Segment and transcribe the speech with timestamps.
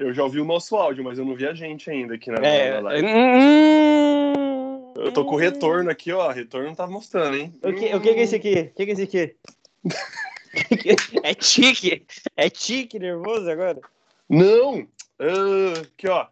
[0.00, 2.38] Eu já ouvi o nosso áudio, mas eu não vi a gente ainda aqui na,
[2.38, 2.80] É.
[2.80, 3.06] na live.
[3.06, 6.30] Hum, Eu tô com o retorno aqui, ó.
[6.30, 7.54] Retorno não tá mostrando, hein?
[7.62, 8.60] O que, o que que é esse aqui?
[8.60, 9.36] O que que é esse aqui?
[11.22, 12.06] é tique?
[12.34, 13.78] É tique nervoso agora?
[14.26, 14.88] Não!
[15.18, 16.26] Ah, aqui, ó.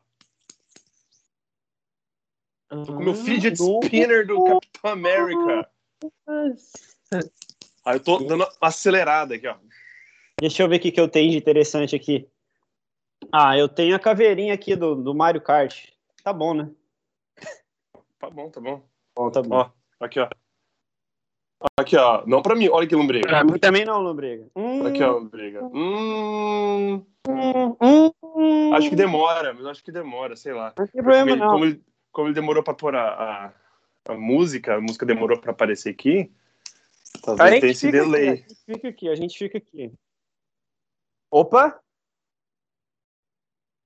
[2.71, 5.69] Tô com o meu fidget spinner do Capitão América.
[7.85, 9.57] Aí eu tô dando uma acelerada aqui, ó.
[10.41, 12.27] Deixa eu ver o que, que eu tenho de interessante aqui.
[13.33, 15.87] Ah, eu tenho a caveirinha aqui do, do Mario Kart.
[16.23, 16.71] Tá bom, né?
[18.19, 18.83] Tá bom, tá bom.
[19.15, 19.57] Bom, tá bom.
[19.57, 19.71] Ó,
[20.05, 20.29] aqui, ó.
[21.79, 22.25] Aqui, ó.
[22.27, 22.69] Não pra mim.
[22.69, 23.29] Olha que lombriga.
[23.29, 24.47] Pra mim também não, Lombriga.
[24.55, 25.63] Hum, Aqui, ó, lombriga.
[25.65, 27.77] Hum, hum,
[28.23, 30.73] hum, acho que demora, mas acho que demora, sei lá.
[30.77, 31.51] Não tem problema, Como ele, não.
[31.51, 33.53] como ele, como ele demorou pra pôr a, a,
[34.13, 36.33] a música, a música demorou pra aparecer aqui,
[37.23, 38.29] talvez tenha esse delay.
[38.31, 39.93] Aqui, a gente fica aqui, a gente fica aqui.
[41.31, 41.81] Opa!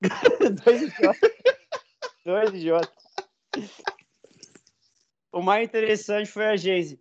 [0.64, 1.30] Dois idiotas.
[2.24, 2.90] Dois idiotas.
[5.32, 7.00] O mais interessante foi a Geise.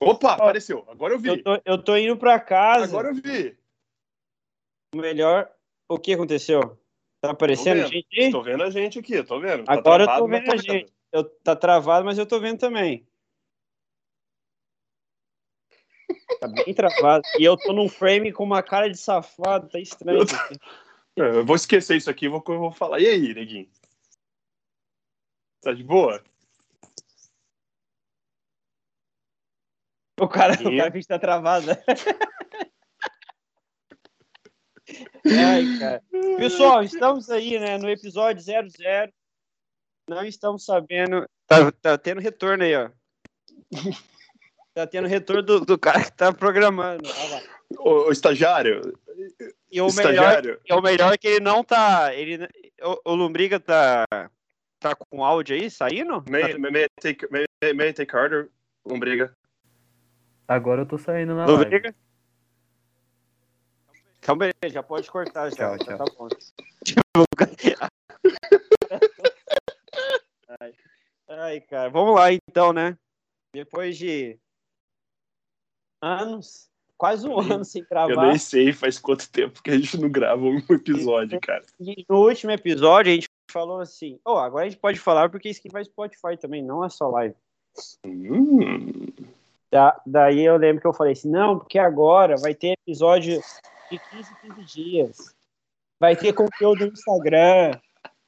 [0.00, 0.84] Opa, apareceu.
[0.88, 1.28] Agora eu vi.
[1.28, 2.84] Eu tô, eu tô indo pra casa.
[2.84, 3.56] Agora eu vi.
[4.94, 5.50] O melhor.
[5.88, 6.78] O que aconteceu?
[7.20, 7.92] Tá aparecendo vendo.
[7.92, 8.30] gente aí?
[8.30, 9.64] Tô vendo a gente aqui, tô vendo.
[9.64, 10.72] Tá Agora eu tô travado, mas vendo a vendo.
[10.72, 10.92] gente.
[11.12, 13.06] Eu, tá travado, mas eu tô vendo também.
[16.40, 17.22] Tá bem travado.
[17.38, 20.22] E eu tô num frame com uma cara de safado, tá estranho.
[20.22, 20.56] isso aqui.
[21.24, 23.00] Eu vou esquecer isso aqui e vou, eu vou falar.
[23.00, 23.68] E aí, neguinho?
[25.60, 26.22] Tá de boa?
[30.18, 31.68] O cara, o cara que tá travado.
[35.26, 36.02] Ai, cara.
[36.36, 38.70] Pessoal, estamos aí, né, no episódio 00.
[40.08, 41.28] Não estamos sabendo.
[41.46, 42.90] Tá, tá tendo retorno aí, ó.
[44.72, 47.08] Tá tendo retorno do, do cara que tá programando.
[47.78, 48.96] Ô, ô, estagiário,
[49.70, 52.14] E o melhor, estagiário, e o melhor é que ele não tá.
[52.14, 52.48] Ele,
[52.82, 54.04] o, o Lombriga tá.
[54.78, 56.24] Tá com áudio aí saindo?
[56.30, 58.50] may, Tá- may, take, may, may take order?
[58.84, 59.36] Lombriga.
[60.48, 61.62] Agora eu tô saindo na live.
[61.64, 61.94] Lombriga?
[64.18, 65.76] Então, beleza, já pode cortar já.
[65.76, 65.98] Tchau, já tchau.
[65.98, 66.28] Tá bom.
[70.60, 70.74] Ai.
[71.28, 71.90] Ai, cara.
[71.90, 72.96] Vamos lá então, né?
[73.52, 74.38] Depois de
[76.02, 76.69] anos,
[77.00, 78.26] quase um ano sem Eu gravar.
[78.28, 81.64] nem sei faz quanto tempo que a gente não grava um episódio, cara.
[81.80, 85.48] E no último episódio a gente falou assim: oh, agora a gente pode falar porque
[85.48, 87.34] isso aqui vai Spotify também, não é só live.
[88.04, 89.06] Hum,
[89.72, 93.40] Da- daí eu lembro que eu falei assim: não, porque agora vai ter episódio
[93.90, 95.34] de 15 15 dias.
[95.98, 97.80] Vai ter conteúdo no Instagram,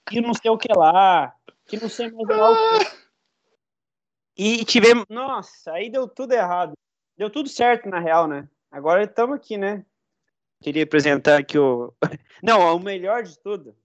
[0.09, 1.34] que não sei o que lá,
[1.66, 3.03] que não sei mais lá o que.
[4.39, 5.04] E tivemos.
[5.10, 6.72] Nossa, aí deu tudo errado.
[7.19, 8.49] Deu tudo certo, na real, né?
[8.72, 9.84] Agora estamos aqui, né?
[10.62, 11.93] Queria apresentar aqui o.
[12.43, 13.77] Não, o melhor de tudo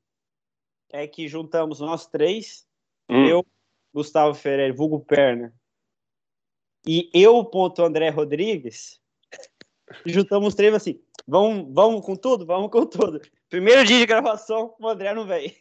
[0.89, 2.65] é que juntamos nós três,
[3.09, 3.25] hum.
[3.25, 3.45] eu,
[3.93, 5.53] Gustavo Ferreira, vulgo Perna,
[6.87, 9.01] e eu, ponto André Rodrigues,
[10.05, 12.45] juntamos os três assim, vamos, vamos com tudo?
[12.45, 13.19] Vamos com tudo.
[13.49, 15.51] Primeiro dia de gravação, o André não veio.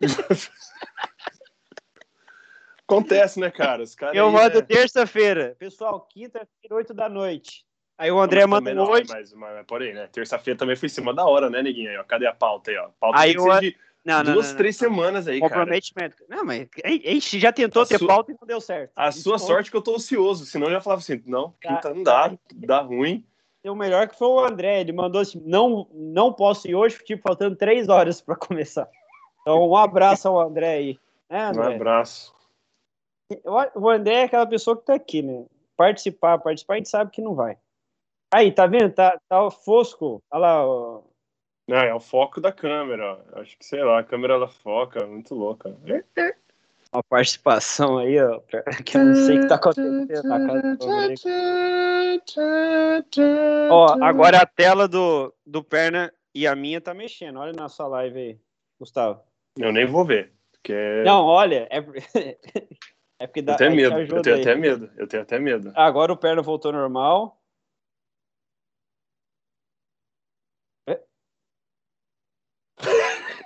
[2.82, 3.84] Acontece, né, cara?
[3.84, 4.66] Os caras Eu mando né?
[4.66, 5.54] terça-feira.
[5.56, 7.64] Pessoal, quinta-feira, 8 da noite.
[8.02, 9.04] Aí o André não, hoje.
[9.08, 10.08] Mas, mas, mas porém, né?
[10.10, 11.88] Terça-feira também foi em cima da hora, né, neguinho?
[11.88, 12.88] Aí, ó, cadê a pauta aí, ó?
[12.98, 14.56] Pauta Aí ser de Não, duas, não, não.
[14.56, 15.54] três semanas aí, cara.
[15.54, 16.16] Comprometimento.
[16.28, 18.90] Não, mas a gente já tentou A ter sua- pauta e não deu certo.
[18.96, 21.22] A Isso sua foi- sorte é que eu tô ocioso, senão eu já falava assim,
[21.24, 23.24] não, quinta não dá, dá ruim.
[23.64, 24.80] O melhor que foi o André.
[24.80, 28.88] Ele mandou assim: não, não posso ir hoje, tipo, faltando três horas para começar.
[29.42, 30.98] Então, um abraço ao André aí.
[31.30, 31.74] Um André?
[31.76, 32.34] abraço.
[33.76, 35.44] O André é aquela pessoa que tá aqui, né?
[35.76, 37.56] Participar, participar, a gente sabe que não vai.
[38.32, 38.90] Aí, tá vendo?
[38.94, 40.22] Tá, tá fosco.
[40.30, 41.02] Olha lá, ó.
[41.68, 43.40] Não, é o foco da câmera, ó.
[43.40, 45.76] Acho que, sei lá, a câmera ela foca, muito louca.
[46.90, 48.40] a participação aí, ó.
[48.86, 50.86] Que eu não sei o que tá acontecendo na casa do.
[53.70, 57.38] Ó, agora a tela do, do Perna e a minha tá mexendo.
[57.38, 58.38] Olha na sua live aí,
[58.80, 59.20] Gustavo.
[59.58, 61.78] Eu nem vou ver, porque Não, olha, é,
[63.20, 64.42] é porque dá eu tenho medo, eu tenho aí.
[64.42, 65.70] até medo, eu tenho até medo.
[65.74, 67.41] Agora o Perna voltou normal.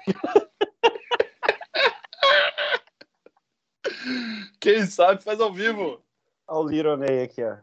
[4.60, 6.02] Quem sabe faz ao vivo.
[6.48, 7.56] Olha o Little Ney aqui, ó.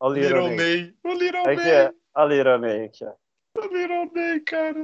[0.00, 0.94] Olha o Little Little Ney.
[1.04, 1.92] O Little Aqui, Ney, ó.
[2.14, 3.14] Olha o Little Ney aqui, ó.
[3.58, 4.82] o Little Ney, cara.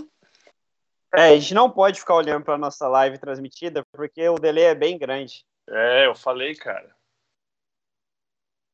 [1.14, 4.74] É, a gente não pode ficar olhando pra nossa live transmitida, porque o delay é
[4.74, 5.44] bem grande.
[5.68, 6.94] É, eu falei, cara.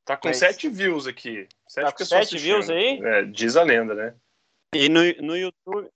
[0.05, 1.49] Tá com Mas- sete views aqui.
[1.69, 3.07] Sete Tá com pessoas sete views assistindo.
[3.07, 3.21] aí?
[3.21, 4.17] É, diz a lenda, né?
[4.75, 5.89] E no, no YouTube.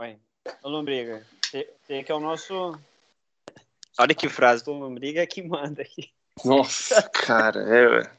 [0.00, 0.18] Ué,
[0.62, 2.78] Ô, Lombriga, você que é o nosso.
[3.98, 6.12] Olha que frase, o Lombriga é que manda aqui.
[6.44, 8.10] Nossa, cara, é,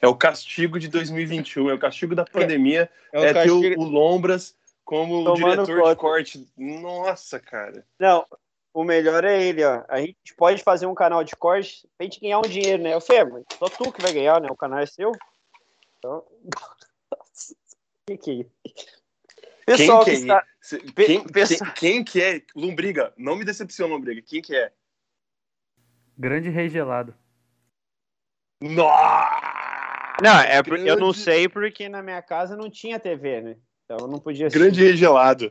[0.00, 3.84] é o castigo de 2021, é o castigo da pandemia, É é, ter o, o
[3.84, 4.54] Lombras
[4.84, 5.90] como Tomando diretor conta.
[5.90, 6.48] de corte.
[6.56, 7.84] Nossa, cara.
[7.98, 8.26] Não,
[8.74, 9.84] o melhor é ele, ó.
[9.88, 12.96] A gente pode fazer um canal de corte pra gente ganhar um dinheiro, né?
[12.96, 14.48] Ô, Fê, mas só tu que vai ganhar, né?
[14.50, 15.12] O canal é seu.
[15.98, 16.24] Então.
[18.06, 18.34] que que é
[18.68, 19.01] isso?
[19.64, 20.38] Pessoal quem que que está.
[20.38, 20.92] é?
[20.92, 22.42] Pe- Quem, pessoal- quem, quem que é?
[22.54, 24.22] Lombriga, não me decepciona, Lombriga.
[24.22, 24.72] Quem que é?
[26.18, 27.14] Grande rei gelado.
[28.60, 29.40] Nossa!
[30.22, 33.56] Não, é por- eu não Grande- sei porque na minha casa não tinha TV, né?
[33.84, 34.62] Então eu não podia assistir.
[34.62, 35.50] Grande regelado.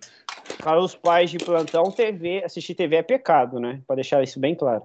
[0.64, 3.82] Para os pais de plantão, TV, assistir TV é pecado, né?
[3.86, 4.84] Pra deixar isso bem claro.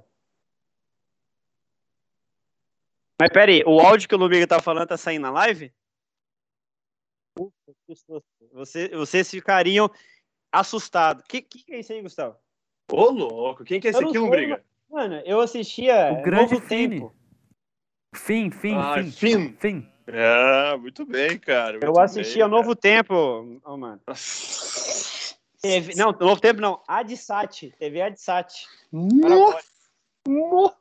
[3.20, 5.72] Mas peraí, o áudio que o Lubiga tá falando tá saindo na live?
[7.96, 8.24] Susto.
[8.52, 9.90] Você, vocês ficariam
[10.52, 11.22] assustados.
[11.24, 12.36] O que, que é isso aí, Gustavo?
[12.90, 13.64] Ô, louco.
[13.64, 14.64] Quem que é esse Eu aqui, Lombriga?
[14.88, 16.68] Mano, eu assistia O grande Novo.
[16.68, 17.14] Tempo.
[18.14, 19.56] Fim, fim, Ah, fim.
[19.58, 19.88] Fim.
[20.08, 21.76] Ah, muito bem, cara.
[21.76, 24.00] Eu muito assistia bem, Novo Tempo, oh, mano.
[24.06, 24.18] cara.
[25.60, 28.66] TV, não, Novo Tempo não, Adsat, TV Adsat.
[28.92, 29.64] Nossa,
[30.28, 30.76] nossa.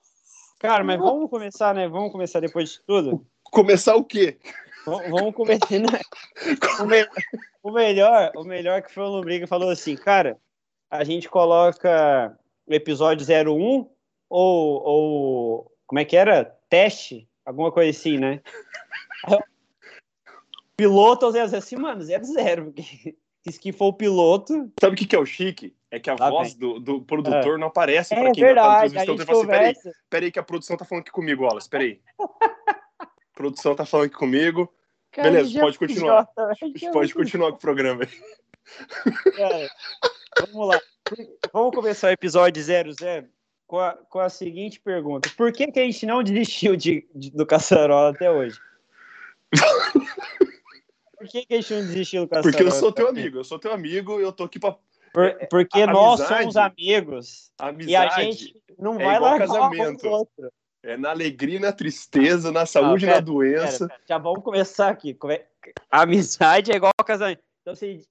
[0.59, 1.87] Cara, mas vamos começar, né?
[1.87, 3.25] Vamos começar depois de tudo?
[3.43, 4.37] Começar o quê?
[4.85, 5.67] Vamos começar.
[5.79, 5.99] né?
[6.79, 7.07] O, me-
[7.63, 10.37] o melhor, o melhor que foi o Lombriga falou assim, cara,
[10.89, 12.37] a gente coloca
[12.67, 13.89] o episódio 01
[14.29, 16.45] ou, ou como é que era?
[16.69, 18.41] Teste, alguma coisa assim, né?
[20.77, 23.15] Piloto ou 00, assim, mano, 00, porque
[23.49, 25.73] se que for o piloto, Sabe o que, que é o chique?
[25.89, 29.03] É que a Lá voz do, do produtor não aparece é pra quem verdade, tá
[29.03, 29.73] Ele fala assim, peraí,
[30.09, 32.01] peraí que a produção tá falando aqui comigo, Wallace, peraí.
[32.99, 34.73] A produção tá falando aqui comigo.
[35.15, 36.27] Cara, Beleza, pode continuar.
[36.81, 38.05] já- Pode continuar com o programa.
[39.37, 39.69] Cara,
[40.51, 40.81] vamos lá.
[41.53, 43.27] Vamos começar o episódio 00
[43.67, 45.29] com a, com a seguinte pergunta.
[45.37, 48.59] Por que, que a gente não desistiu de, de- do Caçarola até hoje?
[51.17, 52.51] Por que, que a gente não desistiu do Caçarola?
[52.51, 54.75] Porque eu sou teu amigo, eu sou teu amigo e eu tô aqui pra
[55.13, 57.51] Por- porque a- nós somos amigos
[57.87, 60.01] e a gente não é vai igual largar um casamento.
[60.01, 60.51] do outro.
[60.85, 63.87] É na alegria e na tristeza, na saúde e pera, na doença.
[63.87, 65.17] Pera, pera, já vamos começar aqui.
[65.89, 67.41] A amizade é igual ao casamento.
[67.61, 68.07] Então, se...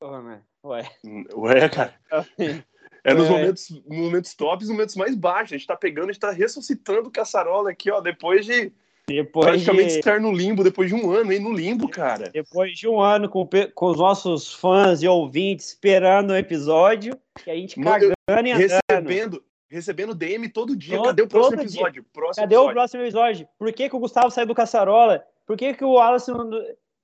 [0.00, 0.42] Porra, mano.
[0.64, 0.90] Ué.
[1.36, 1.94] Ué, cara.
[3.04, 3.30] É nos É.
[3.30, 5.52] momentos, momentos tops e momentos mais baixos.
[5.52, 8.72] A gente tá pegando, a gente tá ressuscitando o caçarola aqui, ó, depois de
[9.08, 9.98] Depois praticamente de...
[9.98, 11.40] estar no limbo, depois de um ano, hein?
[11.40, 12.30] No limbo, cara.
[12.30, 17.50] Depois de um ano com, com os nossos fãs e ouvintes esperando o episódio, e
[17.50, 18.70] a gente Mano, eu- cagando e andando.
[18.88, 20.96] Recebendo, recebendo DM todo dia.
[20.96, 22.04] Todo- Cadê o próximo episódio?
[22.12, 22.74] Próximo Cadê o episódio.
[22.74, 23.48] próximo episódio?
[23.58, 25.24] Por que, que o Gustavo saiu do Caçarola?
[25.46, 25.94] Por que, que o
[26.28, 26.50] não...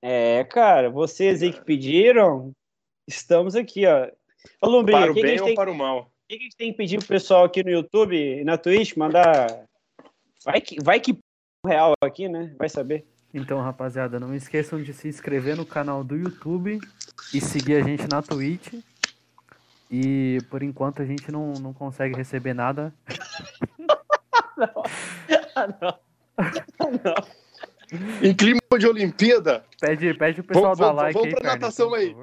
[0.01, 2.51] É, cara, vocês aí que pediram,
[3.07, 4.07] estamos aqui, ó.
[4.61, 5.99] Ô, Para o o que, que, a bem gente ou tem, para o mal?
[6.01, 8.57] o que, que a gente tem que pedir pro pessoal aqui no YouTube e na
[8.57, 8.95] Twitch?
[8.95, 9.65] Mandar...
[10.45, 11.19] Vai que, vai que p-
[11.65, 12.55] real aqui, né?
[12.57, 13.05] Vai saber.
[13.33, 16.79] Então, rapaziada, não esqueçam de se inscrever no canal do YouTube
[17.33, 18.73] e seguir a gente na Twitch.
[19.89, 22.93] E por enquanto a gente não, não consegue receber nada.
[25.55, 25.99] Ah, não.
[26.37, 26.47] Ah,
[27.03, 27.39] não.
[28.21, 31.53] Em clima de Olimpíada, Pede, pede o pessoal Vamos- dar vamos- like vamos aí, pra
[31.53, 32.15] natação aí.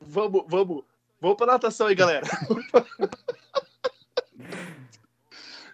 [0.00, 0.84] vamos, vamos,
[1.20, 2.26] vamos pra natação aí, galera.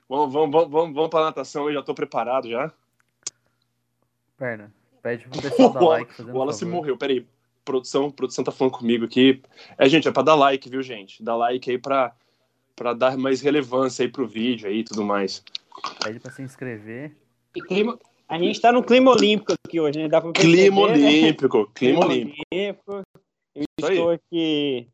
[0.09, 2.73] vamos, vamos, vamos, vamos, vamos pra natação aí, já tô preparado já.
[4.37, 6.23] Perna, pede pro pessoal dar O like.
[6.23, 7.25] O Wallace morreu, peraí.
[7.73, 9.43] Produção, produção tá falando comigo aqui.
[9.77, 11.23] É, gente, é pra dar like, viu, gente?
[11.23, 12.17] Dá like aí pra,
[12.75, 15.45] pra dar mais relevância aí pro vídeo aí e tudo mais.
[16.03, 17.15] Pede pra se inscrever.
[17.55, 20.09] E clima- A gente tá no clima olímpico aqui hoje, né?
[20.09, 20.93] Dá pra perceber, Clima né?
[20.95, 22.43] olímpico, clima olímpico.
[22.51, 23.03] olímpico.
[23.55, 23.97] Eu Isso aí.
[23.97, 24.89] estou aqui.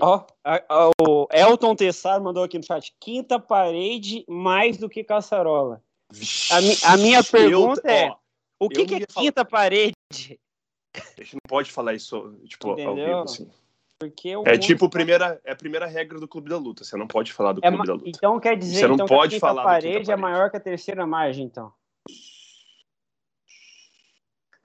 [0.00, 2.94] Ó, a- o Elton Tessar mandou aqui no chat.
[2.98, 5.82] Quinta parede mais do que caçarola.
[6.52, 8.16] A mi- a minha pergunta Eu- é, ó,
[8.60, 9.26] O que, que é falar.
[9.26, 9.92] quinta parede?
[11.00, 12.94] A gente não pode falar isso, tipo, ao Entendeu?
[13.06, 13.50] vivo, assim.
[13.98, 16.58] Porque o É mundo tipo a tá- primeira, é a primeira regra do Clube da
[16.58, 16.84] Luta.
[16.84, 18.08] Você não pode falar do é Clube da Luta.
[18.08, 20.22] Então quer dizer Você não então, pode que a falar parede quinta é parede.
[20.22, 21.72] maior que a terceira margem, então.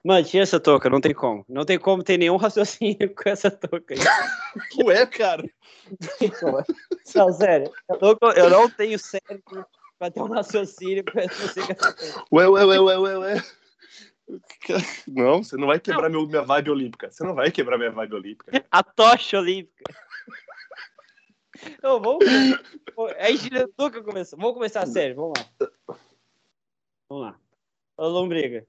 [0.04, 1.44] Mano, tira essa touca, não tem como.
[1.48, 4.00] Não tem como ter nenhum raciocínio com essa touca aí.
[4.84, 5.44] Ué, cara.
[7.14, 7.70] Não, sério.
[7.88, 9.66] Eu não, eu não tenho cérebro
[9.98, 11.94] pra ter um raciocínio com essa touca.
[12.32, 13.44] Ué, ué, ué, ué, ué, ué.
[15.08, 17.10] Não, você não vai quebrar meu, minha vibe olímpica.
[17.10, 18.64] Você não vai quebrar minha vibe olímpica.
[18.70, 19.84] A tocha olímpica.
[21.66, 22.24] Então, vamos.
[23.18, 24.38] Aí gira touca começou.
[24.38, 25.68] Vamos começar sério, vamos lá.
[27.08, 27.40] Vamos lá.
[27.96, 28.66] Ô, Lombriga,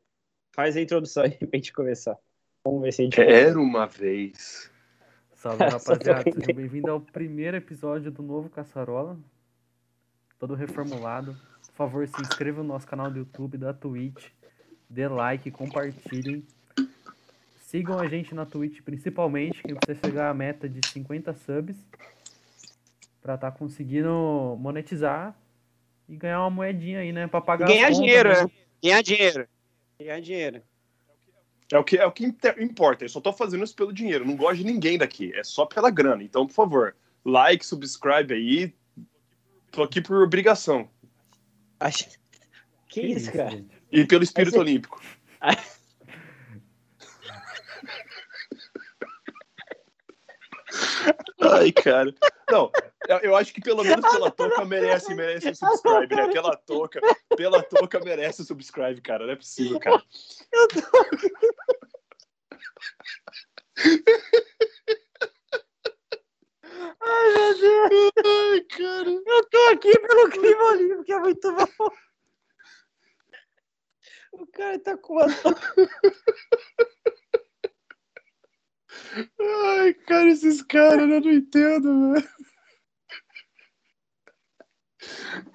[0.54, 2.18] faz a introdução aí pra gente começar.
[2.64, 3.22] Vamos ver se a gente.
[3.22, 4.72] Era uma vez.
[5.34, 6.24] Salve, rapaziada.
[6.24, 9.18] Sejam bem-vindos ao primeiro episódio do novo Caçarola.
[10.40, 11.36] Todo reformulado.
[11.68, 14.30] Por favor, se inscreva no nosso canal do YouTube, da Twitch.
[14.94, 16.46] Dê like, compartilhem.
[17.66, 21.76] Sigam a gente na Twitch, principalmente, que precisa chegar à meta de 50 subs.
[23.20, 25.36] Pra estar tá conseguindo monetizar
[26.08, 27.26] e ganhar uma moedinha aí, né?
[27.26, 28.52] Pra pagar Ganhar dinheiro, né?
[28.84, 29.48] Ganhar dinheiro.
[29.98, 30.62] Ganhar dinheiro.
[31.72, 33.04] É o que, é o que importa.
[33.04, 34.24] Eu só tô fazendo isso pelo dinheiro.
[34.24, 35.34] Não gosto de ninguém daqui.
[35.34, 36.22] É só pela grana.
[36.22, 36.96] Então, por favor,
[37.26, 38.72] like, subscribe aí.
[39.72, 40.88] Tô aqui por obrigação.
[41.80, 42.08] Acho...
[42.88, 43.66] Que, que isso, cara?
[43.94, 45.00] E pelo espírito olímpico.
[51.40, 52.12] Ai, cara.
[52.50, 52.72] Não,
[53.22, 56.28] eu acho que pelo menos pela touca merece, merece o subscribe, né?
[56.30, 57.00] Pela touca,
[57.38, 59.28] pela touca merece o subscribe, cara.
[59.28, 60.02] Não é possível, cara.
[60.52, 60.82] Eu tô...
[67.00, 68.12] Ai, meu Deus.
[68.26, 69.10] Ai, cara.
[69.10, 71.90] Eu tô aqui pelo clima olímpico, que é muito bom.
[74.34, 75.26] O cara tá com uma...
[79.40, 82.30] Ai, cara, esses caras, eu não entendo, velho.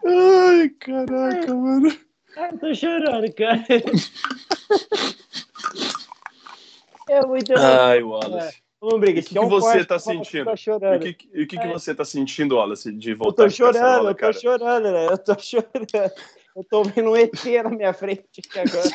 [0.05, 1.89] Ai, caraca, mano.
[2.37, 3.65] Ai, eu tô chorando, cara.
[7.09, 8.63] É muito Ai, Wallace.
[8.81, 9.25] Vamos brigar.
[9.25, 10.45] O que, que, você tá sentindo?
[10.45, 10.97] Tá chorando.
[10.97, 14.15] O que, o que, que você tá sentindo, Wallace, de voltar Eu tô chorando, eu
[14.15, 15.07] tô chorando, né?
[15.07, 16.13] Eu tô chorando.
[16.59, 18.91] Eu tô vendo um ET na minha frente aqui agora.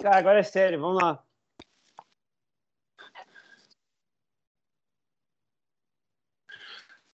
[0.00, 1.26] Cara, agora é sério, vamos lá.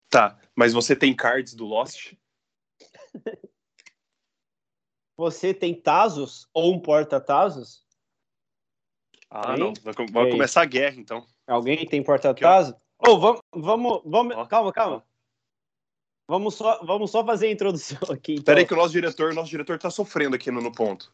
[0.08, 2.14] Tá, mas você tem cards do Lost?
[5.16, 7.84] Você tem Tazos ou um porta-Tazos?
[9.28, 9.58] Ah, tem?
[9.58, 9.74] não.
[9.82, 11.26] Vai, vai começar a guerra, então.
[11.44, 12.76] Alguém tem porta-Tazos?
[13.00, 14.48] Oh, vamos, vamos, vamos.
[14.48, 15.15] Calma, calma.
[16.28, 18.32] Vamos só, vamos só fazer a introdução aqui.
[18.32, 18.44] Então.
[18.44, 21.10] Peraí que o nosso diretor, nosso diretor tá sofrendo aqui no, no ponto.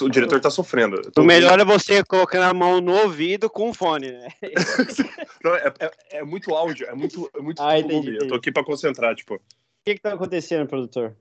[0.00, 1.00] O diretor tá sofrendo.
[1.18, 4.28] O melhor é você colocar a mão no ouvido com o fone, né?
[5.42, 8.52] Não, é, é, é, muito áudio, é muito, é muito ah, entendi, Eu tô aqui
[8.52, 9.34] pra concentrar, tipo.
[9.34, 9.40] O
[9.84, 11.16] que que tá acontecendo, produtor?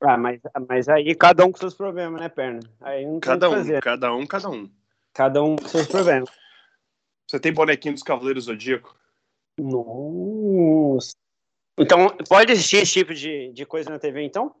[0.00, 2.60] Ah, mas, mas aí cada um com seus problemas, né, perna?
[2.80, 3.82] Aí não cada um, fazer.
[3.82, 4.70] cada um, cada um.
[5.12, 6.28] Cada um com seus problemas.
[7.32, 8.94] Você tem bonequinho dos Cavaleiros Zodíaco?
[9.58, 11.16] Nossa.
[11.78, 14.54] Então, pode existir esse tipo de, de coisa na TV, então?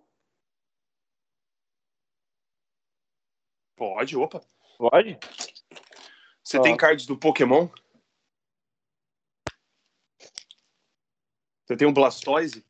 [3.76, 4.40] Pode, opa.
[4.78, 5.18] Pode?
[6.42, 7.68] Você tem cards do Pokémon?
[11.66, 12.64] Você tem um Blastoise?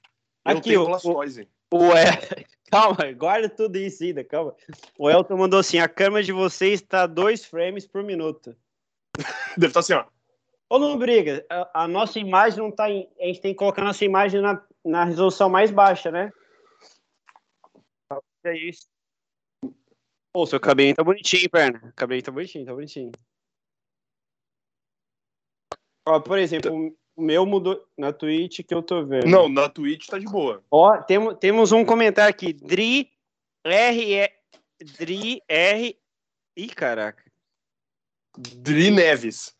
[0.45, 1.49] Eu Aqui, tenho o Blastoise.
[1.71, 1.93] O, o,
[2.69, 4.57] Calma, guarda tudo isso ainda, calma.
[4.99, 8.57] O Elton mandou assim: a câmera de vocês está dois frames por minuto.
[9.59, 10.05] Deve estar tá assim, ó.
[10.69, 13.07] Ou não briga, a, a, nossa imagem não tá em.
[13.21, 16.33] A gente tem que colocar nossa imagem na, na resolução mais baixa, né?
[18.45, 18.89] É isso.
[20.33, 21.91] Pô, seu cabelinho tá bonitinho, perna.
[21.91, 23.13] O cabelinho tá bonitinho, tá bonitinho.
[26.09, 29.27] Ó, por exemplo, o meu mudou na Twitch que eu tô vendo.
[29.27, 30.65] Não, na Twitch tá de boa.
[30.71, 32.53] Ó, temos, temos um comentário aqui.
[32.53, 33.13] Dri
[33.65, 34.15] R.
[34.15, 34.33] E,
[34.83, 35.99] Dri R.
[36.57, 37.32] Ih, caraca.
[38.37, 39.55] Dri Neves.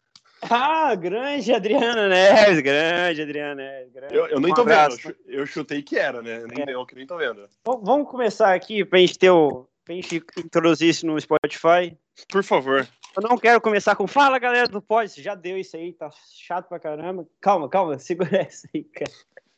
[0.51, 3.93] Ah, grande Adriana Neves, grande Adriana Neves.
[3.93, 4.15] Grande.
[4.15, 4.97] Eu, eu nem um tô abraço.
[4.97, 6.45] vendo, eu chutei que era, né?
[6.47, 6.75] Nem, é.
[6.75, 7.49] Eu que nem tô vendo.
[7.65, 9.69] Bom, vamos começar aqui pra gente ter o.
[9.85, 11.97] pra gente introduzir isso no Spotify.
[12.29, 12.89] Por favor.
[13.15, 15.23] Eu não quero começar com fala, galera do Pod.
[15.23, 17.27] Já deu isso aí, tá chato pra caramba.
[17.41, 19.13] Calma, calma, segura essa aí, cara.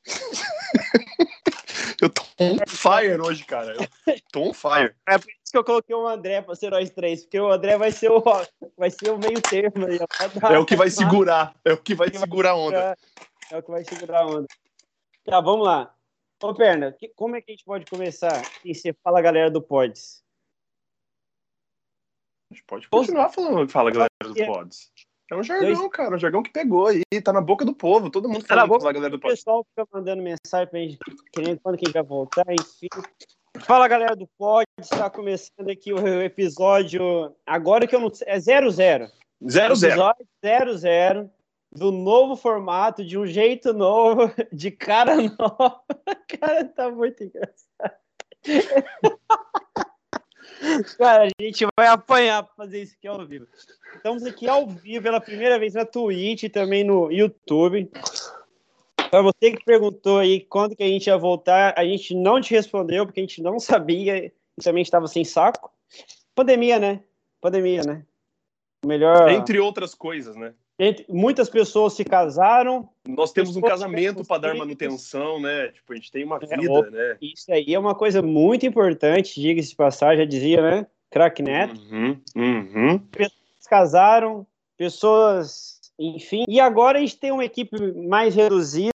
[2.02, 3.74] eu tô on fire hoje, cara.
[4.06, 4.94] Eu tô on fire.
[5.08, 5.16] É
[5.54, 8.20] que eu coloquei o André pra ser nós três, porque o André vai ser o,
[8.76, 10.00] vai ser o meio termo aí.
[10.52, 12.98] É o que vai segurar, é o que vai segurar a onda.
[13.52, 14.46] É o que vai segurar a onda.
[15.24, 15.94] Tá, vamos lá.
[16.42, 18.42] Ô, Perna, como é que a gente pode começar?
[18.64, 20.24] E você fala, galera do Pods.
[22.50, 24.92] A gente pode continuar falando, fala galera do Pods.
[25.30, 25.90] É um jargão, Dois...
[25.92, 28.66] cara, um jargão que pegou aí, tá na boca do povo, todo mundo tá fala,
[28.66, 29.34] boca, galera do Pods.
[29.34, 30.98] O pessoal fica mandando mensagem pra gente,
[31.32, 32.88] querendo quando que a gente vai voltar, enfim.
[33.60, 38.40] Fala galera do Pod, está começando aqui o episódio, agora que eu não sei, é
[38.40, 39.08] 00.
[39.42, 39.74] 00.
[39.74, 41.30] Episódio 00
[41.72, 45.80] do novo formato, de um jeito novo, de cara nova.
[46.40, 47.94] Cara, tá muito engraçado.
[50.98, 53.46] Cara, a gente vai apanhar para fazer isso aqui ao vivo.
[53.94, 57.90] Estamos aqui ao vivo pela primeira vez na Twitch e também no YouTube.
[59.10, 62.52] Para você que perguntou aí quando que a gente ia voltar, a gente não te
[62.54, 64.32] respondeu porque a gente não sabia e
[64.62, 65.70] também estava sem saco.
[66.34, 67.00] Pandemia, né?
[67.40, 68.04] Pandemia, né?
[68.84, 69.30] Melhor.
[69.30, 70.54] Entre outras coisas, né?
[70.78, 71.06] Entre...
[71.08, 72.88] Muitas pessoas se casaram.
[73.06, 75.68] Nós temos um casamento para dar manutenção, né?
[75.68, 77.16] Tipo, a gente tem uma é, vida, né?
[77.20, 80.86] Isso aí é uma coisa muito importante, diga-se de passagem, já dizia, né?
[81.10, 81.80] Crack Neto.
[81.92, 82.98] Uhum, uhum.
[82.98, 84.46] Pessoas se casaram,
[84.76, 86.44] pessoas, enfim.
[86.48, 87.76] E agora a gente tem uma equipe
[88.08, 88.93] mais reduzida,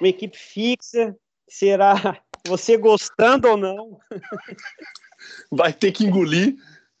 [0.00, 1.16] uma equipe fixa.
[1.48, 3.98] Será você gostando ou não?
[5.50, 6.56] Vai ter que engolir.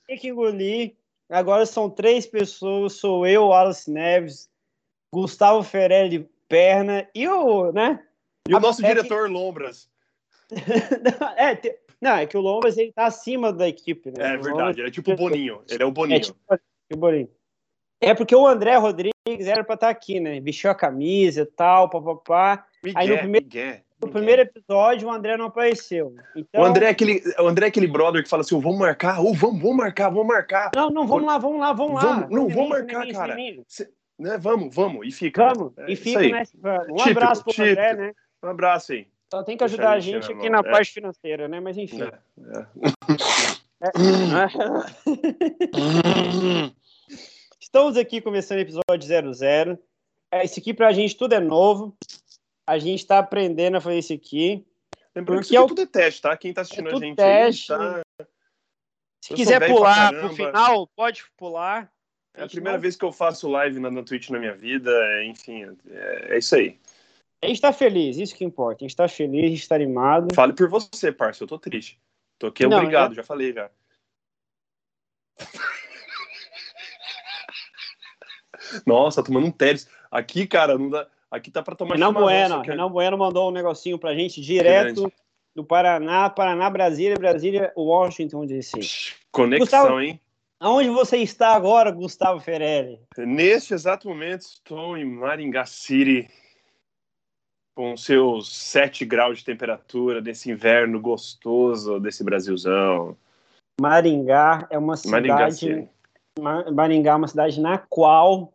[0.06, 0.94] Tem que engolir.
[1.28, 4.48] Agora são três pessoas, sou eu, Wallace Neves,
[5.12, 8.02] Gustavo Ferelli Perna e o, né?
[8.48, 9.32] E o nosso é diretor que...
[9.32, 9.88] Lombras.
[11.36, 11.78] é, te...
[12.00, 14.34] não, é que o Lombras ele tá acima da equipe, né?
[14.34, 16.18] É verdade, ele é tipo o Boninho, ele é o Boninho.
[16.18, 16.38] É tipo
[16.92, 17.30] o Boninho.
[18.00, 20.40] É porque o André Rodrigues era para estar tá aqui, né?
[20.40, 22.66] Vestiu a camisa e tal, papapá.
[22.94, 23.48] Aí no primeiro,
[24.00, 26.14] no primeiro episódio, o André não apareceu.
[26.36, 26.62] Então...
[26.62, 29.34] O, André é aquele, o André é aquele brother que fala assim: vamos marcar, ou
[29.34, 30.70] vamos, vamos marcar, vamos marcar.
[30.74, 32.00] Não, não, vamos lá, vamos lá, vamos lá.
[32.00, 33.36] Vamos, não, vamos marcar, cara.
[33.66, 35.52] Cê, né, vamos, vamos, e fica.
[35.54, 36.42] Vamos, é, e fica, né?
[36.90, 37.70] Um típico, abraço pro típico.
[37.70, 38.12] André, né?
[38.42, 39.06] Um abraço aí.
[39.30, 40.62] Só tem que ajudar a gente, aqui na é.
[40.62, 41.60] parte financeira, né?
[41.60, 42.02] Mas enfim.
[42.02, 42.12] É.
[47.74, 47.78] é.
[47.78, 49.78] Estamos aqui começando o episódio 00.
[50.32, 51.96] Esse aqui pra gente tudo é novo.
[52.66, 54.64] A gente está aprendendo a fazer isso aqui.
[55.14, 56.36] Lembrando que isso é tudo é teste, tá?
[56.36, 57.72] Quem está assistindo é a gente teste.
[57.72, 58.26] Aí, tá...
[59.20, 61.90] Se eu quiser pular pro final, pode pular.
[62.36, 62.82] É a primeira não...
[62.82, 64.92] vez que eu faço live na, na Twitch na minha vida,
[65.24, 66.78] enfim, é, é isso aí.
[67.42, 68.84] A gente tá feliz, isso que importa.
[68.84, 70.34] A gente tá feliz, a gente tá animado.
[70.34, 72.00] Fale por você, parça, eu tô triste.
[72.38, 73.16] Tô aqui, não, obrigado, eu...
[73.16, 73.70] já falei já.
[78.86, 79.88] Nossa, tá tomando um Teres.
[80.10, 81.06] Aqui, cara, não dá.
[81.30, 82.70] Aqui tá para tomar Renan Bueno, que...
[82.70, 85.12] Renan Bueno mandou um negocinho pra gente direto
[85.54, 88.80] do Paraná, Paraná, Brasília, Brasília, Washington DC.
[89.32, 90.20] Conexão, Gustavo, hein?
[90.60, 92.98] Aonde você está agora, Gustavo Ferelli?
[93.18, 96.30] Neste exato momento, estou em Maringá City,
[97.74, 103.16] com seus 7 graus de temperatura, desse inverno gostoso desse Brasilzão.
[103.80, 105.88] Maringá é uma cidade.
[106.40, 108.53] Maringá, Maringá é uma cidade na qual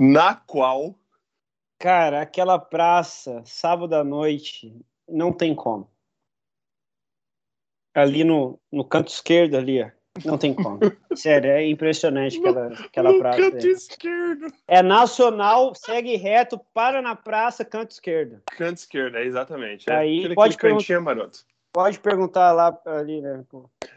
[0.00, 0.98] na qual.
[1.78, 4.74] Cara, aquela praça, sábado à noite,
[5.06, 5.90] não tem como.
[7.94, 9.90] Ali no, no canto esquerdo, ali, ó.
[10.24, 10.78] Não tem como.
[11.14, 13.38] Sério, é impressionante aquela, aquela no praça.
[13.38, 13.70] Canto é.
[13.70, 14.52] esquerdo.
[14.66, 18.42] É nacional, segue reto, para na praça, canto esquerdo.
[18.46, 19.88] Canto esquerdo, é exatamente.
[19.88, 21.00] É Aí pode perguntar.
[21.00, 21.44] maroto.
[21.72, 23.44] Pode perguntar lá ali, né?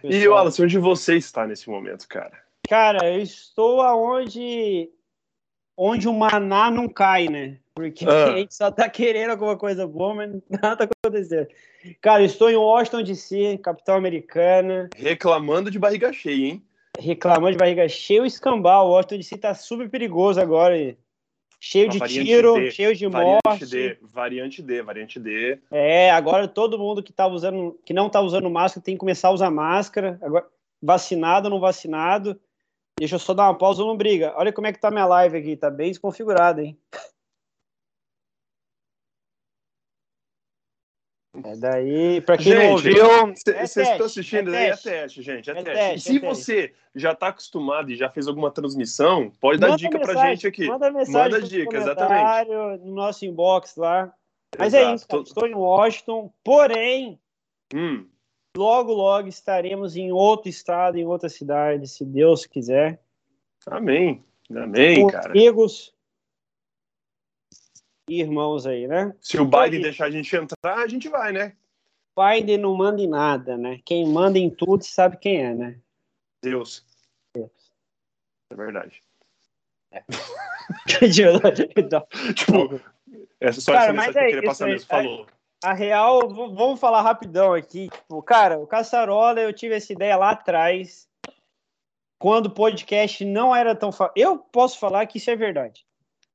[0.03, 2.39] E Wallace, onde você está nesse momento, cara?
[2.69, 4.89] Cara, eu estou aonde
[5.77, 7.57] onde o maná não cai, né?
[7.75, 8.25] Porque ah.
[8.25, 11.47] a gente só tá querendo alguma coisa boa, mas nada tá acontecendo.
[12.01, 14.89] Cara, estou em Washington DC, capital americana.
[14.95, 16.63] Reclamando de barriga cheia, hein?
[16.99, 18.91] Reclamando de barriga cheia, o escambau.
[18.91, 20.95] Washington DC tá super perigoso agora.
[21.59, 23.65] Cheio Uma de tiro, D, cheio de variante morte.
[23.65, 25.59] D, variante D, variante D.
[25.71, 29.29] É, agora todo mundo que tá usando, que não tá usando máscara tem que começar
[29.29, 30.19] a usar máscara.
[30.21, 30.45] Agora,
[30.81, 32.37] vacinado ou não vacinado.
[32.99, 34.33] Deixa eu só dar uma pausa, não briga.
[34.35, 36.77] Olha como é que tá minha live aqui, tá bem desconfigurada, hein?
[41.45, 43.33] É daí, para quem gente, não ouviu.
[43.33, 45.49] Vocês é estão assistindo é aí, é teste, gente.
[45.49, 45.73] É, é teste.
[45.73, 45.97] teste.
[45.97, 49.79] E se é você já está acostumado e já fez alguma transmissão, pode dar manda
[49.79, 50.67] dica para gente aqui.
[50.67, 51.31] Manda mensagem.
[51.31, 52.51] Manda dica, exatamente.
[52.85, 54.13] No nosso inbox lá.
[54.57, 54.91] Mas Exato.
[54.91, 57.19] é isso, estou em Washington, porém,
[57.73, 58.07] hum.
[58.55, 63.01] Logo, logo estaremos em outro estado, em outra cidade, se Deus quiser.
[63.65, 64.23] Amém.
[64.49, 65.29] Amém, cara.
[65.29, 65.93] Amigos
[68.07, 69.15] e irmãos aí, né?
[69.21, 71.55] Se o Biden deixar a gente entrar, a gente vai, né?
[72.15, 73.79] Biden não manda em nada, né?
[73.83, 75.79] Quem manda em tudo sabe quem é, né?
[76.43, 76.85] Deus.
[77.33, 77.73] Deus.
[78.51, 79.01] É verdade.
[80.65, 82.33] É.
[82.33, 82.79] tipo,
[83.39, 84.87] essa só Cara, essa mensagem que eu é queria passar mesmo.
[84.87, 85.27] Falou.
[85.63, 87.89] A real, vamos falar rapidão aqui.
[87.89, 91.07] Tipo, cara, o Caçarola, eu tive essa ideia lá atrás,
[92.19, 93.91] quando o podcast não era tão.
[93.91, 94.11] Fa...
[94.15, 95.85] Eu posso falar que isso é verdade.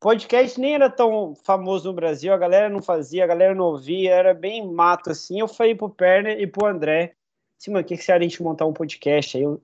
[0.01, 4.14] Podcast nem era tão famoso no Brasil, a galera não fazia, a galera não ouvia,
[4.14, 5.41] era bem mato assim.
[5.41, 7.14] Eu falei pro Perner e pro André,
[7.61, 9.37] assim, mano, o que, que você acha a gente montar um podcast?
[9.37, 9.61] Aí eu,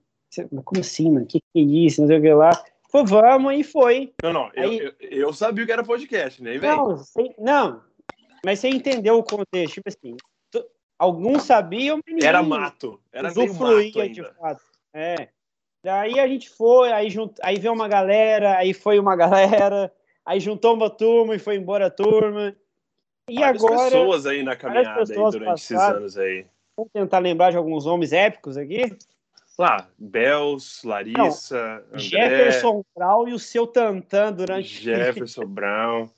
[0.64, 1.24] como assim, mano?
[1.24, 2.00] O que, que é isso?
[2.00, 2.50] Não sei o que lá.
[2.90, 4.12] Falei, vamos, e foi.
[4.22, 6.58] Não, não, Aí, eu, eu, eu, sabia que era podcast, né?
[6.58, 7.00] Não,
[7.38, 7.80] não,
[8.44, 10.16] mas você entendeu o contexto, tipo assim,
[10.98, 14.62] alguns sabiam, mas Era mato, era usufruía de fato.
[14.92, 15.28] É.
[15.82, 17.36] Daí a gente foi, aí, junt...
[17.42, 19.92] aí veio uma galera, aí foi uma galera,
[20.24, 22.56] aí juntou uma turma e foi embora a turma.
[23.28, 23.90] E várias agora.
[23.90, 25.54] pessoas aí na caminhada aí durante passaram.
[25.54, 26.46] esses anos aí.
[26.76, 28.96] Vamos tentar lembrar de alguns nomes épicos aqui.
[29.56, 34.82] Lá, Bels, Larissa, André, Jefferson Brown e o seu Tantan durante.
[34.82, 36.10] Jefferson Brown.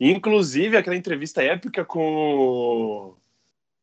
[0.00, 3.14] Inclusive, aquela entrevista épica com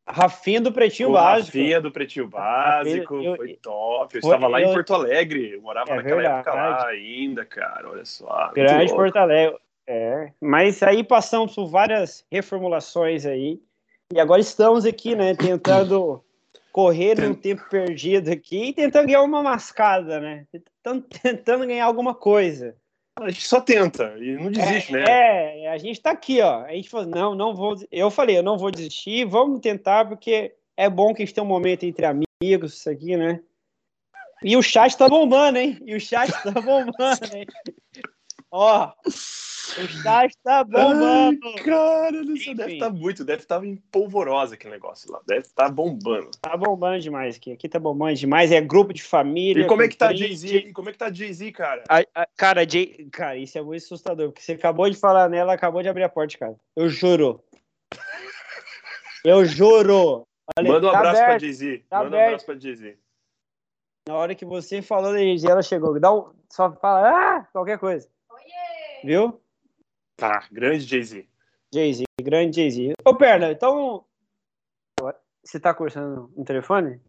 [0.07, 1.57] Rafinha do Pretinho o Básico.
[1.57, 3.15] Rafinha do Pretinho Básico.
[3.15, 4.15] Eu- eu- foi top.
[4.15, 5.51] Eu foi- estava lá eu- em Porto Alegre.
[5.51, 6.39] Eu morava É naquela verdade.
[6.39, 7.89] época lá ainda, cara.
[7.91, 8.51] Olha só.
[8.53, 8.93] Grande.
[8.93, 9.57] Porto Alegre.
[9.85, 10.31] É.
[10.41, 13.61] Mas aí passamos por várias reformulações aí.
[14.11, 15.35] E agora estamos aqui, né?
[15.35, 16.23] Tentando
[16.71, 20.45] correr num tempo perdido aqui e tentando ganhar uma mascada, né?
[20.51, 22.75] Tentando, tentando ganhar alguma coisa.
[23.19, 25.59] A gente só tenta e não desiste, é, né?
[25.61, 26.63] É, a gente tá aqui, ó.
[26.63, 27.75] A gente falou, não, não vou.
[27.91, 31.43] Eu falei, eu não vou desistir, vamos tentar, porque é bom que a gente tenha
[31.43, 33.41] um momento entre amigos, isso aqui, né?
[34.43, 35.81] E o chat tá bombando, hein?
[35.83, 37.47] E o chat tá bombando, hein?
[38.51, 38.91] Ó,
[39.79, 41.39] o chat tá bombando.
[41.45, 45.69] Ai, cara, isso deve estar muito, deve estar em polvorosa aquele negócio lá, deve estar
[45.69, 46.31] bombando.
[46.41, 47.51] Tá bombando demais aqui.
[47.51, 48.51] Aqui tá bombando demais.
[48.51, 49.63] É grupo de família.
[49.63, 50.71] E como é que tá Jay-Z?
[50.73, 51.83] como é que tá Jay-Z, cara?
[51.89, 55.53] A- a- cara, Jay, cara, isso é muito assustador, porque você acabou de falar nela,
[55.53, 56.55] acabou de abrir a porta, cara.
[56.75, 57.43] Eu juro.
[59.23, 60.25] Eu juro.
[60.57, 61.41] Olha, Manda um tá abraço pra aberto.
[61.41, 61.83] Jay-Z.
[61.89, 62.27] tá Manda um aberto.
[62.27, 62.97] abraço pra Jay-Z.
[64.07, 65.99] Na hora que você falou da energia, ela chegou.
[65.99, 68.07] Dá um, só fala, ah, qualquer coisa.
[69.03, 69.39] Viu?
[70.17, 71.27] Tá, grande Jay-Z.
[71.71, 72.93] Jay-Z, grande Jay-Z.
[73.05, 74.03] Ô, Perna, então.
[75.43, 76.99] Você tá cursando no telefone?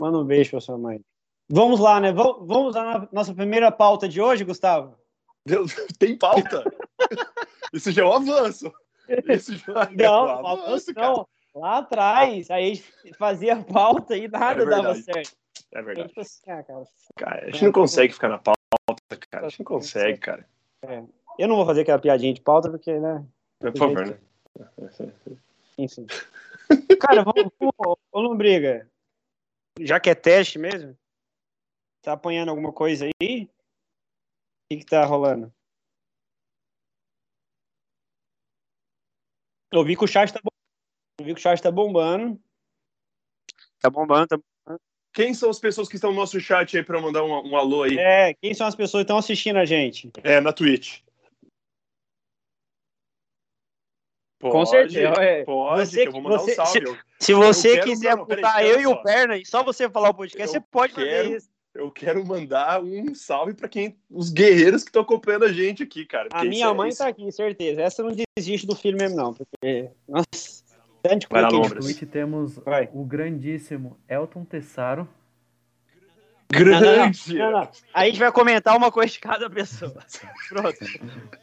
[0.00, 1.00] Manda um beijo pra sua mãe.
[1.48, 2.10] Vamos lá, né?
[2.12, 4.98] Vamos, na nossa primeira pauta de hoje, Gustavo?
[5.98, 6.64] Tem pauta?
[7.72, 8.72] Isso já é um avanço.
[9.28, 11.08] Isso já é Não, um avanço, cara.
[11.08, 11.28] não.
[11.54, 15.36] Lá atrás, aí a gente fazia a pauta e nada É dava certo.
[15.72, 16.08] É A verdade.
[16.08, 16.84] gente assim, ah, cara,
[17.16, 18.56] Cara, a gente não consegue ficar na pauta,
[19.30, 19.46] cara.
[19.46, 20.46] A gente não consegue, cara.
[21.38, 23.24] Eu não vou fazer aquela piadinha de pauta, porque, né?
[23.58, 24.18] Por favor, né?
[25.78, 26.06] Enfim.
[27.00, 28.90] Cara, vamos, vamos ô Lombriga.
[29.78, 30.96] Já que é teste mesmo,
[32.02, 33.44] tá apanhando alguma coisa aí?
[33.44, 33.48] O
[34.70, 35.52] que, que tá rolando?
[39.72, 40.56] Eu vi que o chat tá bombando.
[41.20, 42.40] Eu vi que o chat tá bombando.
[43.80, 44.78] Tá bombando, tá
[45.12, 47.56] Quem são as pessoas que estão no nosso chat aí pra eu mandar um, um
[47.56, 47.98] alô aí?
[47.98, 50.10] É, quem são as pessoas que estão assistindo a gente?
[50.24, 51.00] É, na Twitch.
[54.38, 55.22] Pode, Com certeza.
[55.22, 55.44] é.
[55.44, 56.80] Pode, Você que eu vou mandar você- um salve.
[56.84, 59.02] Eu, Se você quero- quiser não, não, botar eu e o.
[59.02, 61.48] Perna e só você falar o podcast, Eu você pode fazer quero- isso.
[61.74, 66.04] eu quero mandar um salve pra quem, os guerreiros que estão acompanhando a gente aqui,
[66.04, 66.28] cara.
[66.32, 67.80] A minha é- mãe isso- tá aqui, certeza.
[67.80, 69.32] Essa não desiste do filho mesmo, não.
[69.32, 70.26] Porque, nossa,
[71.42, 71.74] lá, coisa.
[72.02, 72.90] No temos Vai.
[72.92, 75.08] o grandíssimo Elton Tessaro.
[76.52, 77.34] Grande!
[77.38, 77.68] Não, não.
[77.92, 79.96] A gente vai comentar uma coisa de cada pessoa.
[80.48, 80.78] Pronto.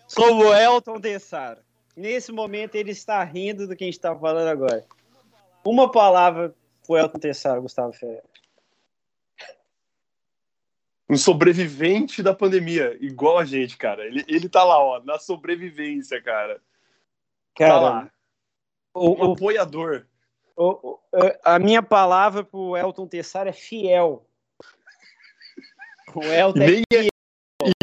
[0.08, 1.60] Sou o Elton Tessaro.
[1.96, 4.86] Nesse momento ele está rindo do que a gente está falando agora.
[5.66, 6.54] Uma palavra
[6.86, 8.24] pro Elton Tessaro, Gustavo Ferreira.
[11.10, 14.06] Um sobrevivente da pandemia, igual a gente, cara.
[14.06, 16.56] Ele, ele tá lá, ó, na sobrevivência, cara.
[16.56, 16.62] Tá
[17.56, 18.12] Cara, lá.
[18.96, 20.08] Um o, o, apoiador.
[20.56, 21.00] o- o-
[21.44, 24.26] a minha palavra pro Elton Tessaro é fiel.
[26.16, 27.08] O E Elton é nem é,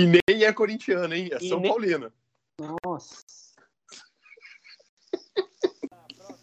[0.01, 1.29] e nem é corintiano, hein?
[1.33, 2.12] É E São nem- Paulino.
[2.85, 3.23] Nossa.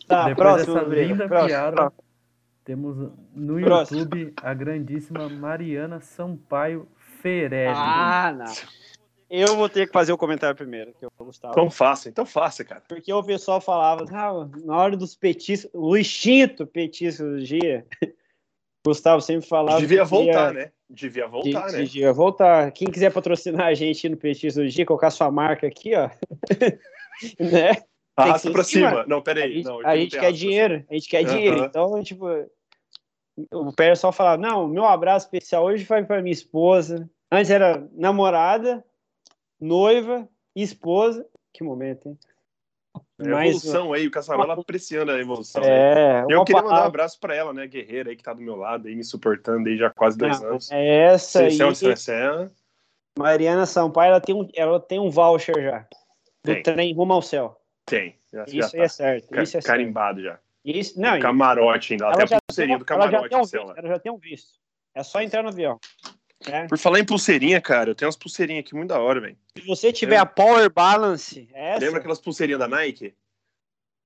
[0.08, 2.04] Tá, Depois próximo, dessa linda Próximo, piada, próximo.
[2.64, 4.00] temos no Próximo.
[4.00, 6.88] YouTube a grandíssima Mariana Sampaio
[7.22, 7.74] Ferelli.
[7.76, 8.54] Ah, não.
[9.30, 11.52] Eu vou ter que fazer o comentário primeiro, que eu Gustavo.
[11.52, 12.82] Então faça, então faça, cara.
[12.88, 17.86] Porque o pessoal falava, ah, na hora dos petiscos, o instinto petisco do dia,
[18.86, 19.82] Gustavo sempre falava.
[19.82, 20.72] Devia voltar, né?
[20.90, 21.78] Devia voltar, que- né?
[21.84, 22.72] Devia voltar.
[22.72, 26.10] Quem quiser patrocinar a gente no petisco do dia, colocar sua marca aqui, ó.
[27.38, 27.84] né?
[28.18, 28.90] Arrasta ser pra em cima.
[28.90, 29.06] cima.
[29.08, 29.54] Não, A peraí.
[29.54, 31.36] gente, não, a eu gente quer dinheiro, a gente quer Aham.
[31.36, 31.66] dinheiro.
[31.66, 32.26] Então, tipo,
[33.52, 37.08] o pessoal falava, não, meu abraço especial hoje vai para minha esposa.
[37.32, 38.84] Antes era namorada,
[39.60, 41.28] noiva, esposa.
[41.54, 42.18] Que momento, hein?
[43.20, 45.64] É Mais evolução aí, o Caçarola apreciando a evolução.
[45.64, 47.68] É, Eu queria mandar um abraço pra ela, né?
[47.68, 50.50] Guerreira aí que tá do meu lado aí, me suportando aí já quase dois Não,
[50.50, 50.72] anos.
[50.72, 51.76] É essa aí.
[51.76, 52.50] Cecel.
[53.18, 55.80] Mariana Sampaio, ela tem um, ela tem um voucher já.
[56.44, 56.64] Do Tem.
[56.64, 57.60] trem rumo ao céu.
[57.88, 58.16] Tem.
[58.32, 59.30] Já, já Isso tá aí é certo.
[59.30, 59.66] ca- Isso é certo.
[59.66, 60.38] carimbado já.
[60.64, 62.06] Isso, não, camarote ainda.
[62.06, 63.74] ela Até a pulseirinha do ela já camarote tem um visto, lá.
[63.78, 64.60] Ela já tem um visto.
[64.94, 65.80] É só entrar no avião.
[66.48, 66.68] né?
[66.68, 69.38] Por falar em pulseirinha, cara, eu tenho umas pulseirinhas aqui muito da hora, velho.
[69.58, 70.24] Se você tiver Lembra?
[70.24, 73.16] a Power Balance, essa, Lembra aquelas pulseirinhas da Nike?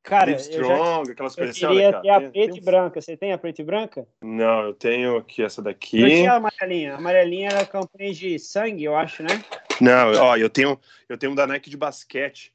[0.03, 2.63] cara, eu, já, Strong, aquelas eu coisas assim, queria ter a Tem- preta tem e
[2.65, 3.01] branca.
[3.01, 4.07] Você tem a preta e branca?
[4.21, 5.97] Não, eu tenho aqui essa Eu daqui.
[6.05, 6.93] tinha a amarelinha.
[6.93, 9.43] A amarelinha era campanha de sangue, eu acho, né?
[9.79, 12.53] Não, ó, eu tenho, eu tenho um da Nike de basquete,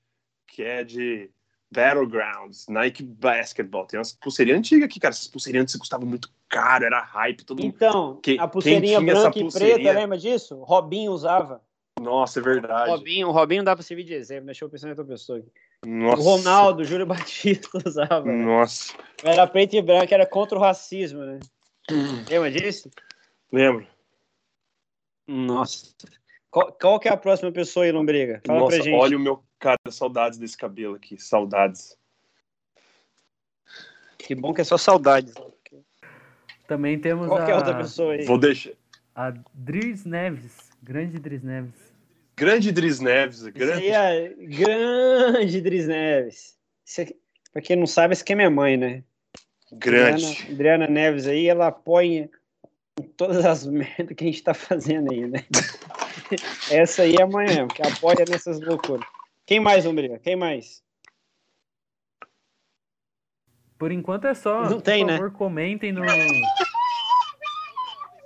[0.56, 1.30] que é de
[1.70, 3.86] Battlegrounds, Nike Basketball.
[3.86, 5.12] Tem umas pulseirinhas antigas aqui, cara.
[5.12, 7.74] Essas pulseirinhas antes custavam muito caro, era hype, todo mundo.
[7.76, 9.74] Então, a pulseirinha branca e pulseirinha?
[9.74, 10.56] preta, lembra disso?
[10.62, 11.60] Robinho usava.
[12.00, 12.90] Nossa, é verdade.
[12.90, 15.40] Robinho, Robinho dá pra servir de exemplo, deixa eu pensar em outra pessoa.
[15.40, 15.50] aqui.
[15.84, 16.22] Nossa.
[16.22, 18.24] O Ronaldo, o Júlio Batista usava.
[18.24, 18.32] né?
[18.32, 18.94] Nossa.
[19.22, 21.38] Era preto e branco, era contra o racismo, né?
[22.30, 22.90] Lembra disso?
[23.52, 23.86] Lembro.
[25.26, 25.94] Nossa.
[26.50, 28.40] Qual, qual que é a próxima pessoa aí, Lombriga?
[28.46, 28.94] Fala Nossa, pra gente.
[28.94, 31.96] olha o meu cara, saudades desse cabelo aqui, saudades.
[34.18, 35.34] Que bom que é só saudades.
[36.66, 38.24] Também temos Qual que é a outra a, pessoa aí?
[38.24, 38.72] Vou deixar.
[39.14, 40.70] a Dries Neves.
[40.82, 41.94] Grande Dries Neves.
[42.36, 43.90] Grande Dries Neves, grande.
[43.90, 46.58] aí é grande Dries Neves.
[46.98, 47.16] Aqui,
[47.52, 49.02] pra quem não sabe, esse aqui é minha mãe, né?
[49.72, 50.24] Grande.
[50.26, 52.30] Adriana, Adriana Neves aí, ela apoia
[53.16, 55.44] todas as merdas que a gente tá fazendo aí, né?
[56.70, 59.06] Essa aí é a mãe mesmo, que apoia nessas loucuras.
[59.44, 60.18] Quem mais, Lombriga?
[60.18, 60.84] Quem mais?
[63.78, 64.68] Por enquanto é só.
[64.68, 65.16] Não tem, Por né?
[65.18, 66.02] favor, comentem no.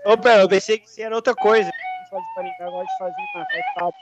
[0.06, 1.70] Ô, pera, eu pensei que isso era outra coisa.
[2.10, 3.98] Pode de fazer uma faz papo.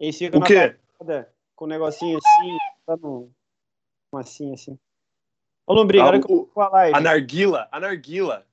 [0.00, 0.76] Eles ficam O na quê?
[0.98, 3.32] balada com um negocinho assim, dando
[4.12, 4.78] um assim, assim.
[5.66, 8.46] Ô, Lombriga, Ah, olha que eu vou com a narguila.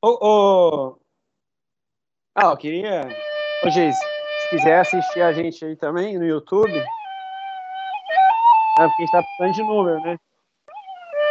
[0.00, 0.98] Ô, ô...
[2.34, 3.08] Ah, eu queria...
[3.64, 6.78] Ô, Geis, se quiser assistir a gente aí também no YouTube...
[8.78, 10.16] É porque a gente tá precisando de número, né?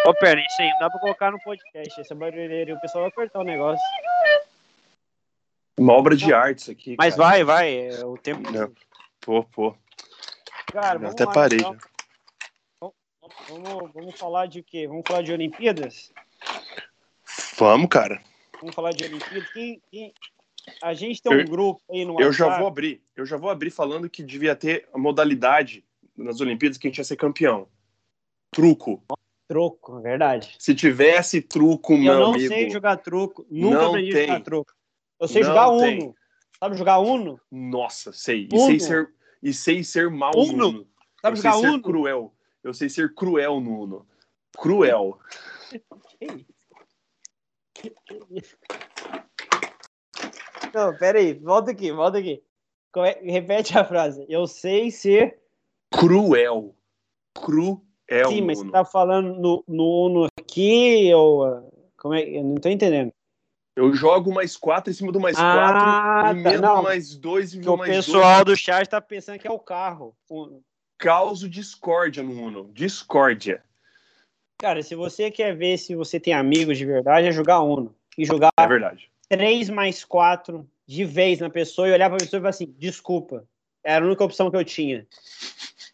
[0.05, 3.11] Ô, pera, isso aí não dá pra colocar no podcast, essa barulheira, o pessoal vai
[3.11, 3.85] cortar o negócio.
[5.77, 6.95] Uma obra de arte isso aqui.
[6.97, 7.29] Mas cara.
[7.29, 8.49] vai, vai, é o tempo...
[8.51, 8.71] Não.
[9.21, 9.75] Pô, pô.
[10.71, 11.77] Cara, Eu até lá, parei então.
[13.49, 14.87] Vamos, vamos falar de quê?
[14.87, 16.11] Vamos falar de Olimpíadas?
[17.57, 18.21] Vamos, cara.
[18.59, 19.49] Vamos falar de Olimpíadas?
[19.51, 20.13] Quem, quem-
[20.81, 22.59] A gente tem um Eu- grupo aí no Eu já WhatsApp.
[22.61, 23.01] vou abrir.
[23.15, 25.83] Eu já vou abrir falando que devia ter a modalidade
[26.15, 27.67] nas Olimpíadas que a gente ia ser campeão.
[28.51, 29.01] Truco.
[29.47, 30.55] Troco, é verdade.
[30.59, 32.47] Se tivesse truco, eu meu não amigo.
[32.49, 33.45] sei jogar truco.
[33.49, 34.27] Nunca Não aprendi a tem.
[34.27, 34.73] jogar truco.
[35.19, 36.03] Eu sei Não jogar tem.
[36.03, 36.15] Uno.
[36.59, 37.39] Sabe jogar Uno?
[37.51, 38.47] Nossa, sei.
[38.51, 38.65] E Uno.
[38.65, 40.57] sei ser, e sei ser mal Uno.
[40.57, 40.87] no Uno.
[41.21, 41.81] Sabe eu sei jogar ser Uno?
[41.83, 42.33] cruel.
[42.63, 44.07] Eu sei ser cruel no Uno.
[44.57, 45.19] Cruel.
[50.73, 51.33] Não, pera aí.
[51.33, 52.43] Volta aqui, volta aqui.
[52.91, 54.25] Como é- Repete a frase.
[54.29, 55.39] Eu sei ser...
[55.91, 56.75] Cruel.
[57.33, 57.81] Cruel
[58.29, 58.71] Sim, mas você Uno.
[58.71, 61.45] tá falando no, no Uno aqui ou...
[61.45, 61.63] ah,
[61.97, 62.23] Como é?
[62.23, 63.13] Eu não tô entendendo.
[63.77, 66.31] Eu jogo mais quatro em cima do mais Ah, quatro, tá.
[66.31, 66.81] emendo Não.
[66.81, 68.57] mais dois e Porque o mais pessoal dois.
[68.57, 70.15] do chat tá pensando que é o carro.
[70.27, 70.63] Uno.
[70.97, 72.71] Causo discórdia no Uno.
[72.73, 73.63] Discórdia.
[74.57, 77.93] Cara, se você quer ver se você tem amigos de verdade, é jogar Uno.
[78.17, 79.11] E jogar É verdade.
[79.29, 83.45] 3 mais 4 de vez na pessoa e olhar pra pessoa e falar assim, desculpa.
[83.83, 85.05] Era a única opção que eu tinha.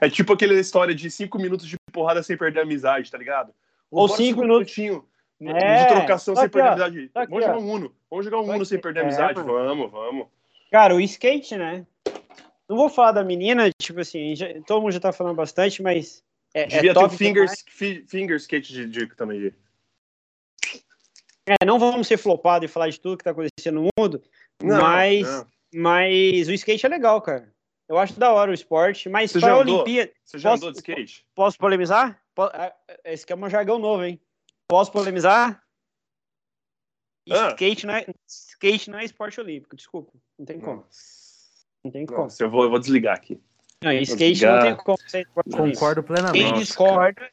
[0.00, 3.52] É tipo aquela história de cinco minutos de porrada sem perder a amizade, tá ligado?
[3.90, 5.02] Ou cinco minutinhos
[5.40, 7.10] É, de trocação sem aqui, perder ó, amizade.
[7.14, 7.96] aqui, Vamos jogar um Uno.
[8.10, 9.34] Vamos jogar um Uno sem perder É, amizade.
[9.38, 9.52] mano.
[9.52, 10.26] Vamos, vamos.
[10.70, 11.86] Cara, o skate, né?
[12.68, 16.24] Não vou falar da menina, tipo assim, já- todo mundo já tá falando bastante, mas
[16.54, 19.40] é, é Devia ter top o fingers, fi- finger skate de dica também.
[19.40, 19.54] Gê.
[21.48, 24.20] É, não vamos ser flopados e falar de tudo que tá acontecendo no mundo,
[24.60, 25.46] mas, não.
[25.74, 27.52] mas o skate é legal, cara.
[27.88, 29.58] Eu acho da hora o esporte, mas Você para já a?
[29.58, 30.10] Olimpíada.
[30.24, 31.24] Você já Posso- andou de skate?
[31.36, 32.20] Posso polemizar?
[32.34, 32.72] Po- ah,
[33.04, 34.20] Esse aqui é um jargão novo, hein?
[34.68, 35.62] Posso polemizar?
[37.30, 37.48] Ah.
[37.50, 40.12] Skate, não é, skate não é esporte olímpico, desculpa.
[40.38, 40.86] Não tem como.
[41.84, 42.22] Não tem como.
[42.22, 43.40] Nossa, eu vou, eu vou desligar aqui.
[43.82, 44.54] Não, skate desligar.
[44.54, 45.74] não tem como ser esporte olímpico.
[45.74, 46.50] Concordo Quem plenamente.
[46.50, 47.30] Nossa, discorda.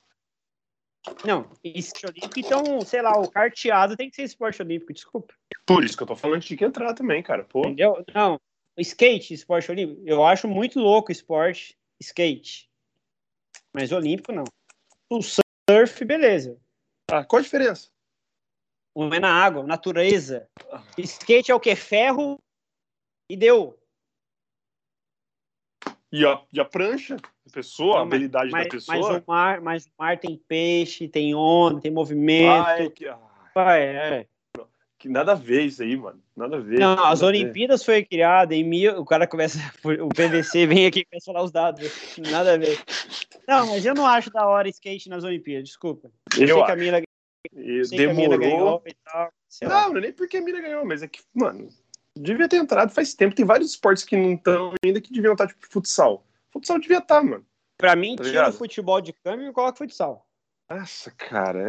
[1.25, 5.33] Não, esporte olímpico, então, sei lá, o carteado tem que ser esporte olímpico, desculpa.
[5.65, 7.43] Por isso que eu tô falando que tinha que entrar também, cara.
[7.43, 8.03] Pô, Entendeu?
[8.13, 8.39] Não,
[8.77, 12.69] skate, esporte olímpico, eu acho muito louco o esporte skate.
[13.73, 14.45] Mas olímpico, não.
[15.09, 16.57] O surf, beleza.
[17.13, 17.89] Ah, qual a diferença?
[18.95, 20.47] Um é na água, natureza.
[20.97, 21.75] Skate é o que?
[21.75, 22.39] Ferro
[23.29, 23.79] e deu.
[26.11, 27.17] E a, e a prancha?
[27.47, 29.19] A pessoa, a Não, mas- habilidade Mas, da mas pessoa?
[29.19, 32.67] o mar, mas o mar tem peixe, tem onda, tem movimento.
[32.67, 33.19] Ah, é que, ah,
[33.53, 34.27] Vai, é.
[35.03, 36.17] Que nada a ver isso aí, mano.
[36.33, 36.79] Nada a ver.
[36.79, 37.21] Não, as.
[37.21, 38.97] Olimpíadas foi criada em mil.
[39.01, 39.59] O cara começa.
[40.01, 41.91] O PVC vem aqui e começa a falar os dados.
[42.31, 42.79] Nada a ver.
[43.45, 46.09] Não, mas eu não acho da hora skate nas Olimpíadas, desculpa.
[46.37, 46.77] Eu, Eu sei que a acho.
[46.77, 47.01] Mila,
[47.85, 48.79] sei que a Mila demorou.
[48.79, 49.29] ganhou e tal.
[49.63, 51.67] Não, não é nem porque a Mira ganhou, mas é que, mano,
[52.17, 53.35] devia ter entrado faz tempo.
[53.35, 56.25] Tem vários esportes que não estão ainda que deviam estar, tipo, futsal.
[56.53, 57.45] Futsal devia estar, mano.
[57.77, 58.53] Pra mim, Tá tira ligado?
[58.53, 60.25] o futebol de câmbio e coloca futsal.
[60.71, 61.59] Nossa, cara,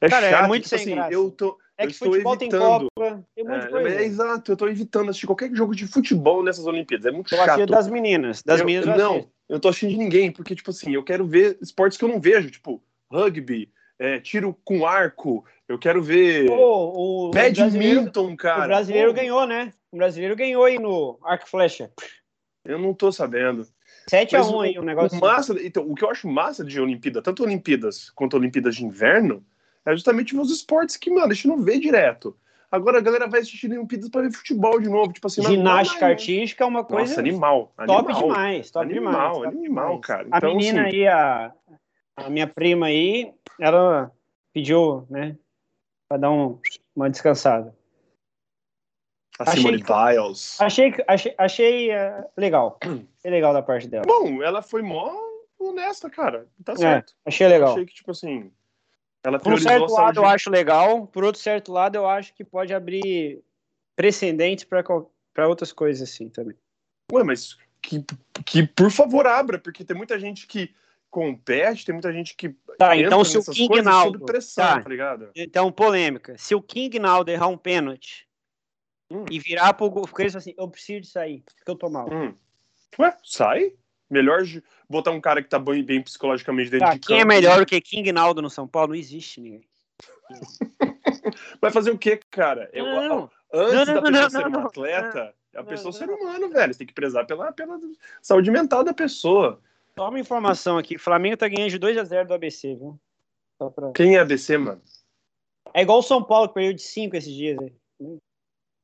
[0.00, 0.48] é, é Cara, é chato.
[0.48, 1.12] muito tipo sem assim, graça.
[1.14, 2.86] eu tô, É Eu que futebol tem evitando.
[2.96, 3.88] Copa, tem um monte de É, coisa.
[3.88, 7.06] é exato, eu tô evitando assistir qualquer jogo de futebol nessas Olimpíadas.
[7.06, 7.66] É muito Eu chato.
[7.66, 8.42] das meninas.
[8.44, 9.32] Das Eu- meninas eu não, assisto.
[9.48, 12.20] eu tô assistindo de ninguém, porque, tipo assim, eu quero ver esportes que eu não
[12.20, 18.64] vejo, tipo, rugby, é, tiro com arco, eu quero ver Pô, o, badminton, cara.
[18.64, 19.72] o brasileiro Pô, ganhou, né?
[19.90, 21.90] O brasileiro ganhou aí no arco flecha.
[22.64, 23.66] Eu não tô sabendo.
[24.08, 25.18] 7 a Mas 1 aí o negócio.
[25.18, 28.84] O, massa, então, o que eu acho massa de Olimpíada, tanto Olimpíadas quanto Olimpíadas de
[28.84, 29.44] inverno,
[29.86, 32.36] é justamente ver os esportes que, mano, a gente não vê direto.
[32.70, 36.08] Agora a galera vai assistir Olimpíadas pra ver futebol de novo, tipo assim, Ginástica não,
[36.08, 37.72] artística é uma coisa Nossa, animal.
[37.86, 38.22] top animal.
[38.22, 39.32] demais, top Animal, demais.
[39.34, 40.00] top animal, demais.
[40.06, 40.28] cara.
[40.32, 41.52] A Então, menina assim- aí, a,
[42.16, 44.10] a minha prima aí, ela
[44.52, 45.36] pediu, né,
[46.08, 46.58] pra dar um,
[46.96, 47.76] uma descansada.
[49.38, 50.60] A Achei Simone que- Biles.
[50.60, 52.78] Achei, achei, achei eh, legal.
[52.82, 54.04] Achei legal da parte dela.
[54.06, 55.12] Bom, ela foi mó
[55.58, 56.46] honesta, cara.
[56.64, 57.14] Tá É, certo.
[57.24, 57.72] achei legal.
[57.72, 58.52] Achei que, tipo assim,
[59.24, 62.44] ela Por um certo lado eu acho legal, por outro certo lado eu acho que
[62.44, 63.42] pode abrir
[63.96, 66.56] precedentes para outras coisas assim também.
[67.10, 68.04] Ué, mas que,
[68.44, 70.74] que por favor abra, porque tem muita gente que
[71.10, 74.82] compete, tem muita gente que Tá, então se o King Naldo, pressão, tá.
[74.82, 75.30] tá ligado?
[75.34, 76.36] Então, polêmica.
[76.36, 78.28] Se o King Naldo errar um pênalti
[79.10, 79.24] Hum.
[79.30, 82.08] e virar pro gol, ficar assim, eu preciso de sair, porque eu tô mal.
[82.12, 82.34] Hum.
[82.98, 83.74] Ué, sai.
[84.14, 84.42] Melhor
[84.88, 87.34] botar um cara que tá bem, bem psicologicamente dentro Tá, de quem é campo.
[87.34, 88.90] melhor do que King Naldo no São Paulo?
[88.90, 89.66] Não existe ninguém.
[91.60, 92.70] Vai fazer o quê, cara?
[92.72, 95.92] Eu- Não, antes Não, da não, pessoa não, ser um atleta, a pessoa é um
[95.92, 96.72] ser humano, velho.
[96.72, 97.76] Você tem que prezar pela, pela
[98.22, 99.60] saúde mental da pessoa.
[99.96, 100.96] Toma informação aqui.
[100.96, 102.98] Flamengo tá ganhando de 2 a 0 do ABC, viu?
[103.60, 104.80] Só pra- Quem é ABC, mano?
[105.72, 107.72] É igual o São Paulo que perdeu de 5 esses dias aí.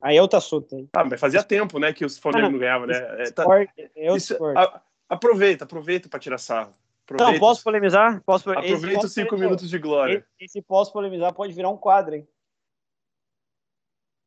[0.03, 0.89] Aí é outra assunto aí.
[0.93, 2.57] Ah, mas fazia tempo, né, que os Flamengo Ah, não.
[2.59, 2.97] ganhava, né?
[2.97, 4.57] É, tá- Esporte, é outro isso- esporte.
[4.57, 6.71] a- aproveita, aproveita pra tirar sarro.
[7.09, 8.21] Não, Aproveita, posso polemizar?
[8.23, 9.49] Posso, aproveita os cinco polemizar.
[9.49, 10.25] minutos de glória.
[10.39, 12.25] Esse, esse posso polemizar pode virar um quadro, hein?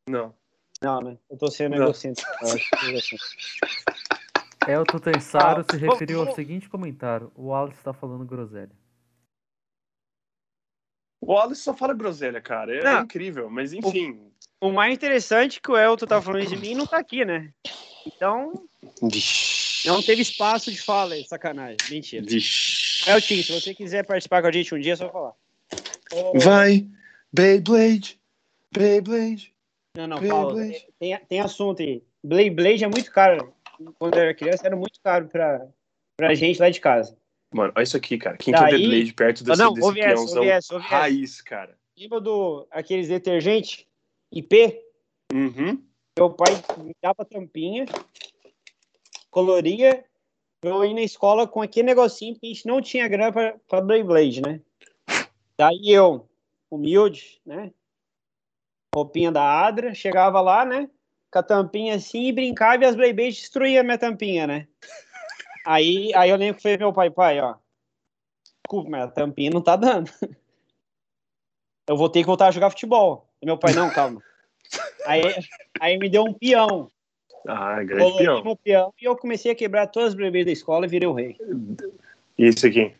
[0.07, 0.35] Não.
[0.81, 1.17] Não, né?
[1.29, 1.83] Eu tô sendo Não.
[1.85, 2.29] egocêntrico.
[2.43, 3.15] eu acho que
[4.69, 4.73] é.
[4.75, 8.71] Elton Tensaro Ah, se vamos- referiu ao vamos- seguinte comentário: o Wallace está falando groselha.
[11.21, 12.75] O Wallace só fala groselha, cara.
[12.75, 13.01] É, Não.
[13.03, 14.31] incrível, mas enfim.
[14.61, 17.25] O mais interessante é que o Elton tá falando de mim e não tá aqui,
[17.25, 17.51] né?
[18.05, 18.67] Então,
[19.01, 19.64] Vixe.
[19.85, 21.77] Não teve espaço de fala, sacanagem.
[21.89, 22.25] Mentira.
[22.25, 23.09] Vixe.
[23.09, 25.33] Elton, se você quiser participar com a gente um dia, é só falar.
[26.35, 26.87] Vai,
[27.31, 28.19] Beyblade,
[28.71, 29.53] Beyblade.
[29.97, 30.45] Não, não, Beyblade.
[30.45, 32.03] Paulo, tem, tem assunto aí.
[32.23, 33.53] Blade Blade é muito caro.
[33.99, 35.67] Quando eu era criança, era muito caro pra,
[36.17, 37.17] pra gente lá de casa.
[37.53, 38.37] Mano, olha isso aqui, cara.
[38.37, 40.95] Quem Daí- quer Beyblade perto desse, não, desse peãozão essa, ouve essa.
[40.95, 41.77] raiz, cara?
[41.97, 43.85] Lembra do aqueles detergentes
[44.31, 44.81] IP?
[45.33, 45.81] Uhum.
[46.17, 47.85] Meu pai me dava tampinha,
[49.35, 50.05] coloria,
[50.61, 53.81] eu ir na escola com aquele negocinho, porque a gente não tinha grana pra, pra
[53.81, 54.61] Beyblade, né?
[55.57, 56.25] Daí eu,
[56.71, 57.73] humilde, né?
[58.95, 60.89] Roupinha da Adra, chegava lá, né?
[61.29, 64.69] Com a tampinha assim e brincava e as Beyblades destruíam a minha tampinha, né?
[65.65, 67.55] Aí, aí eu lembro que foi meu pai, pai, ó.
[68.63, 70.09] Desculpa, mas a tampinha não tá dando.
[71.85, 73.27] Eu vou ter que voltar a jogar futebol.
[73.41, 74.23] E meu pai, não, calma.
[75.05, 75.21] Aí,
[75.79, 76.89] aí me deu um peão.
[77.47, 78.55] Ah, grande Colori peão.
[78.63, 81.37] peão e eu comecei a quebrar todas as bebês da escola e virei o rei.
[82.37, 82.93] Esse aqui?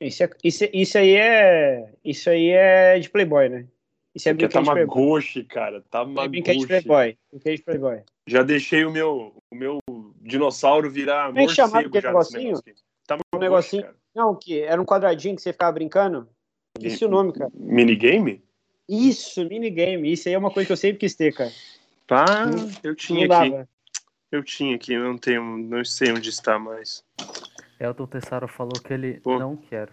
[0.00, 1.92] Isso, é- isso, isso aí é.
[2.04, 3.66] Isso aí é de Playboy, né?
[4.14, 4.86] Isso é é brinquedo de Playboy.
[4.86, 5.76] Tamagotchi, cara.
[5.76, 6.66] É brinquedo de Tamagotchi.
[6.66, 7.18] Playboy.
[7.30, 8.00] Brinquedo de Playboy.
[8.26, 9.78] Já deixei o meu, o meu
[10.20, 12.42] dinossauro virar é chamava morcego aquele já negocinho?
[12.44, 12.74] negócio.
[13.06, 13.82] Tamagotchi, Um negocinho.
[13.82, 13.94] cara.
[14.14, 16.28] Não, que era um quadradinho que você ficava brincando.
[16.80, 17.50] Esse é o nome, cara.
[17.54, 18.42] Minigame?
[18.88, 20.12] Isso, minigame.
[20.12, 21.50] Isso aí é uma coisa que eu sempre quis ter, cara.
[22.10, 23.50] Tá, Não- eu tinha Não aqui.
[23.52, 23.68] dava.
[24.32, 27.04] Eu tinha aqui, não tenho, não sei onde está mais.
[27.78, 29.38] Elton Tessaro falou que ele Pô.
[29.38, 29.90] não quer.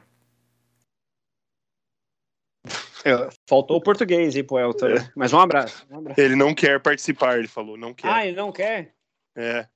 [3.48, 4.88] Faltou o português aí pro Elton.
[4.96, 5.12] né?
[5.16, 5.86] Mas um abraço.
[5.92, 6.20] Um abraço.
[6.20, 8.08] Ele não quer participar, ele falou, não quer.
[8.12, 8.96] Ah, ele não quer?
[9.36, 9.68] É.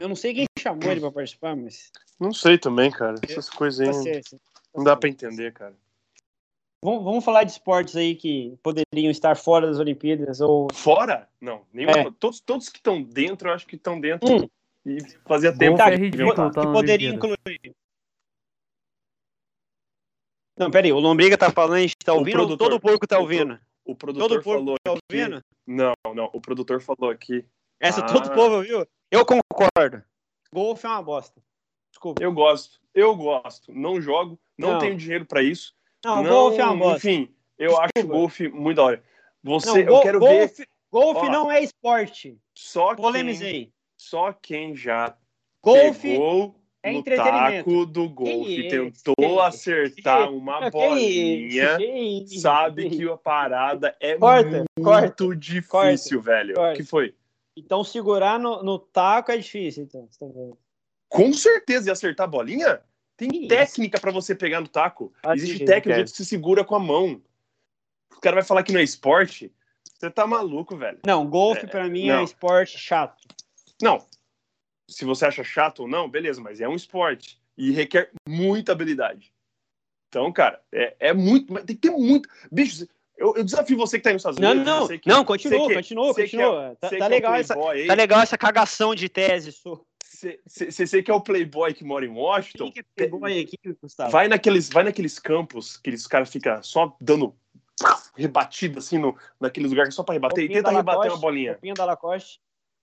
[0.00, 1.92] Eu não sei quem chamou ele pra participar, mas.
[2.18, 3.14] Não sei também, cara.
[3.22, 4.20] Essas coisas aí
[4.74, 5.74] não dá pra entender, cara.
[6.82, 11.28] Vamos, vamos falar de esportes aí que poderiam estar fora das Olimpíadas ou Fora?
[11.40, 11.66] Não.
[11.72, 12.10] Nenhuma, É.
[12.18, 14.28] todos, todos que estão dentro, eu acho que estão dentro.
[14.44, 14.48] Hum.
[14.84, 17.04] E fazia tempo Golfe Tá, é que ridículo, tá que Olimpíada.
[17.16, 17.74] incluir.
[20.58, 22.70] Não, peraí, o Lombriga tá falando, a gente tá O ouvindo ou produtor.
[22.70, 23.58] todo porco tá O ouvindo?
[23.84, 25.42] O produtor Todo porco falou tá aqui- ouvindo?
[25.66, 26.30] Não, não.
[26.32, 27.44] O produtor falou aqui.
[27.80, 28.06] Essa Ah.
[28.06, 28.86] todo povo ouviu?
[29.10, 30.02] Eu concordo.
[30.52, 31.42] Golfe é uma bosta.
[31.90, 32.22] Desculpa.
[32.22, 32.80] Eu gosto.
[32.94, 33.72] Eu gosto.
[33.74, 34.38] Não jogo.
[34.56, 34.78] Não, Não.
[34.78, 35.74] tenho dinheiro pra isso.
[36.06, 37.08] Não, golfe é uma bosta.
[37.10, 38.18] Enfim, eu acho Desculpa.
[38.18, 39.02] golfe muito da hora.
[39.42, 41.30] Você, Não, eu quero ver golfe, golfe Ó.
[41.30, 42.38] não é esporte.
[42.54, 43.72] só quem, Polemizei.
[43.96, 45.16] só quem já
[45.62, 52.40] Golfe pegou É no taco do golfe, Que tentou acertar que uma bolinha, que isso,
[52.40, 54.48] sabe que a parada é Corta,
[54.78, 56.52] muito corta, difícil, velho.
[56.52, 56.76] O corta.
[56.76, 57.14] que foi?
[57.56, 60.08] Então segurar no, no taco é difícil, então.
[60.18, 60.26] tá?
[61.08, 62.80] Com certeza, e acertar a bolinha?
[63.16, 65.12] Tem Que técnica pra você pegar no taco.
[65.22, 67.22] Ah, Existe técnica que você segura com a mão.
[68.14, 69.52] O cara vai falar que não é esporte.
[69.98, 70.98] Você tá maluco, velho.
[71.06, 72.24] Não, golfe É, pra mim é não.
[72.24, 73.26] esporte chato.
[73.80, 74.04] Não.
[74.88, 77.40] Se você acha chato ou não, beleza, mas é um esporte.
[77.56, 79.32] E requer muita habilidade.
[80.08, 81.52] Então, cara, é, é muito.
[81.52, 82.28] mas Tem que ter muito.
[82.52, 82.86] Bicho,
[83.16, 84.66] eu, eu desafio você que tá aí nos Estados Não, Unidos.
[84.66, 86.66] não, você que- não, continua, que- continua, que continua.
[86.66, 89.08] é- Tá- tá que é o legal essa- playboy aí, Tá legal essa cagação de
[89.08, 89.80] tese, sua.
[90.46, 94.10] Você que é o playboy que mora em Washington, Quem que é playboy aqui, Gustavo?
[94.10, 97.36] vai naqueles, vai naqueles campos que os caras ficam só dando
[98.16, 101.52] rebatida assim no, naqueles lugares só pra rebater e tenta da rebater Lacoste, uma bolinha.
[101.52, 102.40] Roupinha da Lacoste.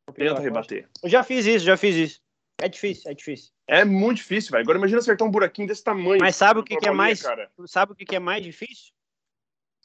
[0.07, 0.73] Roupinha da Tenta Lacoste.
[0.75, 0.89] rebater.
[1.01, 2.21] Eu já fiz isso, já fiz isso.
[2.61, 3.51] É difícil, é difícil.
[3.67, 4.61] É muito difícil, velho.
[4.61, 6.19] Agora imagina acertar um buraquinho desse tamanho.
[6.21, 7.21] Mas sabe o que, que é bolinha, mais.
[7.21, 7.49] Cara.
[7.65, 8.93] Sabe o que, que é mais difícil?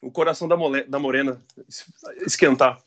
[0.03, 1.91] O coração da, mole- da morena es-
[2.27, 2.79] esquentar.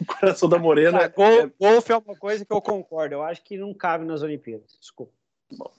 [0.02, 0.98] O coração da morena.
[0.98, 3.14] Ah, é- gol, golfe é uma coisa que eu concordo.
[3.14, 4.76] Eu acho que não cabe nas Olimpíadas.
[4.80, 5.12] Desculpa.
[5.52, 5.70] Bom.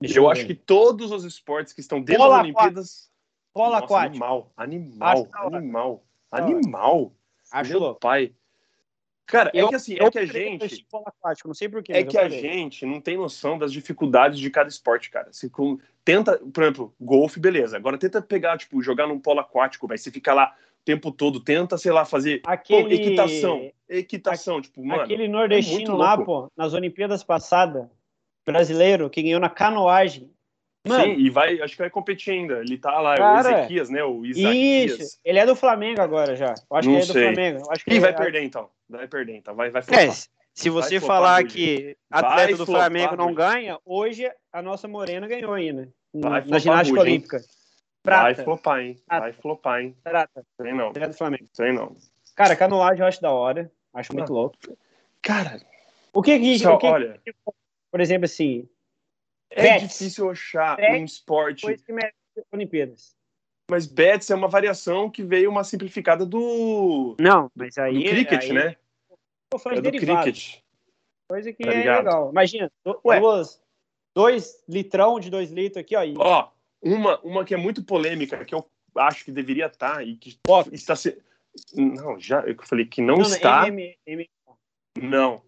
[0.00, 3.10] Deixa eu acho que todos os esportes que estão dentro Bola das Olimpíadas.
[3.52, 4.24] Polo Nossa, aquático.
[4.24, 7.12] Animal, animal, animal, animal.
[7.52, 8.00] Acho Meu louco.
[8.00, 8.34] pai.
[9.26, 10.86] Cara, é Eu- que assim, eu é que a gente.
[11.06, 11.92] aquático, não sei porquê.
[11.92, 15.32] É que a gente não tem noção das dificuldades de cada esporte, cara.
[15.32, 17.76] Se com- tenta, por exemplo, golfe, beleza.
[17.76, 19.96] Agora tenta pegar, tipo, jogar num polo aquático, vai.
[19.96, 20.54] Você fica lá
[20.84, 23.70] tempo todo, tenta, sei lá, fazer pô, Aquele, equitação.
[23.88, 25.02] Equitação, tipo, mano.
[25.02, 27.86] aquele é nordestino muito lá, pô, nas Olimpíadas passadas,
[28.46, 30.30] brasileiro, que ganhou na canoagem.
[30.86, 32.58] Mano, Sim, e vai, acho que vai competir ainda.
[32.60, 34.04] Ele tá lá, Cara, o Ezequias, né?
[34.04, 35.00] O Isaquias.
[35.00, 35.18] isso.
[35.24, 36.54] Ele é do Flamengo agora já.
[36.70, 37.22] Eu acho Não que ele é do sei.
[37.22, 37.58] Flamengo.
[37.64, 38.68] Eu acho que Ih, vai é- perder então.
[38.86, 39.54] Vai perder então.
[39.54, 40.14] Vai, vai É, flopar.
[40.52, 45.26] se você Vai falar que Vai atleta do Flamengo não ganha, hoje a nossa Morena
[45.26, 45.88] ganhou ainda.
[46.12, 47.24] Na flopar, ginástica hein?
[48.04, 48.22] Olímpica.
[48.22, 48.44] Vai Prata.
[48.44, 48.96] flopar, hein?
[49.06, 49.20] Prata.
[49.22, 49.96] Vai flopar, hein?
[50.02, 50.46] Prata.
[50.60, 50.92] Sei não.
[50.94, 51.48] É do Flamengo.
[51.52, 51.96] Sei não.
[52.34, 53.70] Cara, canoagem eu acho da hora.
[53.92, 54.34] Acho muito Ah.
[54.36, 54.56] louco.
[55.22, 55.60] Cara,
[56.12, 57.20] O que que, só, o que, olha,
[57.90, 58.68] por exemplo, assim,
[59.50, 59.82] é Bets.
[59.98, 62.14] difícil achar Bets, um esporte, coisa que merece
[62.52, 63.16] Olimpíadas?
[63.70, 67.94] mas bets é uma variação que veio uma simplificada do, Não, mas aí.
[68.04, 68.76] do cricket, aí, né?
[69.52, 70.60] Eu falei É do derivado, cricket.
[71.28, 72.30] coisa que Tá é legal.
[72.30, 72.70] Imagina,
[73.04, 73.18] Ué.
[73.20, 73.62] duas,
[74.14, 76.02] dois litrão de dois litros aqui, ó.
[76.18, 76.50] Ó,
[76.84, 78.64] uma, uma que é muito polêmica, que eu
[78.96, 80.74] acho que deveria estar e que Boxe.
[80.74, 81.18] está se...
[81.72, 83.66] Não, já eu falei que não, Não, está.
[83.66, 84.30] M- M-
[85.00, 85.42] Não.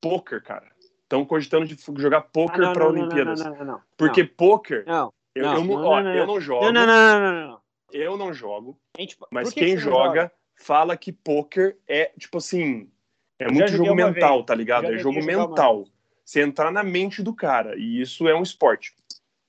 [0.00, 0.70] Poker, cara.
[1.02, 3.40] Estão cogitando de jogar Ah, poker não, para Olimpíadas.
[3.40, 3.82] não, não, não, não.
[3.96, 7.60] Porque poker, Não, eu, não, eu não, ó, eu não jogo, não, não, não, não,
[7.92, 12.38] eu não jogo, gente- mas que quem que não joga, fala que poker é, tipo
[12.38, 12.90] assim,
[13.38, 14.46] é Eu muito jogo mental, vez.
[14.46, 14.86] tá ligado?
[14.86, 15.84] É jogo mental.
[16.24, 18.94] Você entrar na mente do cara, e isso é um esporte.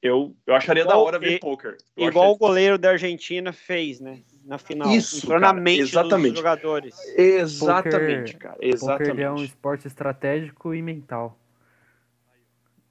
[0.01, 1.77] Eu, eu acharia da Igual- hora ver e- poker.
[1.95, 4.21] Eu Igual achei- o goleiro da Argentina fez, né?
[4.43, 4.89] Na final.
[4.89, 6.29] Isso, cara, mente exatamente.
[6.31, 6.95] dos jogadores.
[7.15, 8.55] Exatamente, cara.
[8.55, 9.21] Poker Exatamente.
[9.21, 11.37] é um esporte estratégico e mental.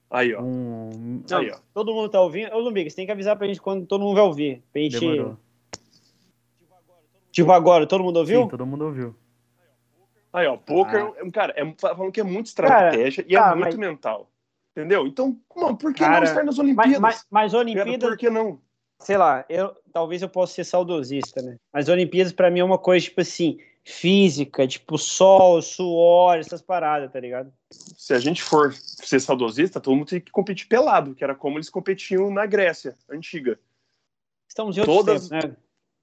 [0.09, 0.41] Aí, ó.
[0.43, 1.23] Um...
[1.29, 1.59] Não, Aí, ó.
[1.75, 2.53] todo mundo tá ouvindo.
[2.55, 4.63] Ô, Lumbiga, você tem que avisar pra gente quando todo mundo vai ouvir.
[4.73, 5.01] Pra gente.
[5.01, 5.37] Demorou.
[7.33, 8.43] Tipo agora, todo mundo ouviu?
[8.43, 9.15] Sim, todo mundo ouviu.
[10.33, 10.57] Aí, ó.
[10.57, 11.13] Poker, Ah.
[11.17, 13.77] é um- cara, é, falando que é muito Cara, estratégia e tá, é muito mas-
[13.77, 14.30] mental.
[14.81, 15.07] Entendeu?
[15.07, 16.99] Então, mano, por que Cara, não estar nas Mas, Olimpíadas?
[17.01, 18.61] mas, mas Cara, Olimpíadas, por que não?
[19.03, 21.57] sei lá, eu, talvez eu possa ser saudosista, né?
[21.72, 27.11] Mas Olimpíadas pra mim é uma coisa, tipo assim, física, tipo sol, suor, essas paradas,
[27.11, 27.51] tá ligado?
[27.70, 31.57] Se a gente for ser saudosista, todo mundo tem que competir pelado, que era como
[31.57, 33.59] eles competiam na Grécia antiga.
[34.49, 35.57] Estamos em outros Todas- tempos, né?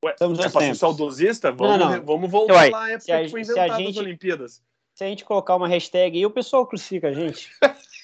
[0.05, 1.51] Ué, Estamos é pra ser saudosista?
[1.51, 2.03] Vamos, Não, não.
[2.05, 4.63] vamos voltar Ué, lá à época a- que foi inventada gente- as Olimpíadas.
[4.95, 7.49] Se a gente colocar uma hashtag aí, o pessoal crucifica a gente.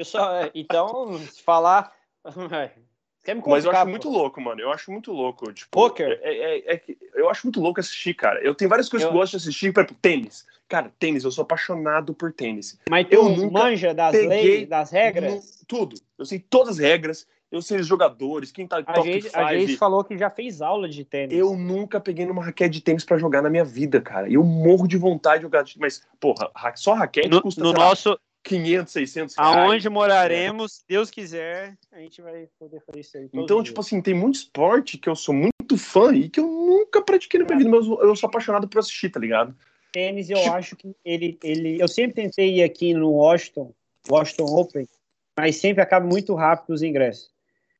[0.00, 1.92] pessoal, é, então, se falar.
[3.22, 3.90] Quer me Mas eu acho pô.
[3.90, 4.62] muito louco, mano.
[4.62, 5.52] Eu acho muito louco.
[5.52, 6.18] Tipo, Poker?
[6.22, 8.40] É, é- é que eu acho muito louco assistir, cara.
[8.42, 10.46] Eu tenho várias coisas Eu- que eu gosto de assistir, por exemplo, tênis.
[10.66, 12.78] Cara, tênis, eu sou apaixonado por tênis.
[12.88, 15.34] Mas eu tu nunca manja das peguei leis, das regras?
[15.34, 15.96] No- tudo.
[16.16, 19.52] Eu sei todas as regras, eu sei os jogadores, quem tá A top gente, a
[19.54, 19.78] gente 5.
[19.78, 21.36] falou que já fez aula de tênis.
[21.38, 24.30] Eu nunca peguei numa raquete de tênis pra jogar na minha vida, cara.
[24.32, 25.62] Eu morro de vontade de jogar.
[25.62, 29.56] de- Mas, porra, ra- só raquete no, custa no lá, nosso, 500, 600 reais.
[29.56, 33.28] aonde moraremos, se Deus quiser, a gente vai poder fazer isso aí.
[33.32, 33.64] Então, dia.
[33.64, 37.38] tipo assim, tem muito esporte que eu sou muito fã e que eu nunca pratiquei
[37.40, 39.54] na minha vida, mas eu eu sou apaixonado por assistir, tá ligado?
[39.92, 41.80] tênis, eu tipo- acho que ele, ele.
[41.80, 43.74] Eu sempre tentei ir aqui no Washington,
[44.08, 44.88] Washington Open,
[45.36, 47.28] mas sempre acaba muito rápido os ingressos.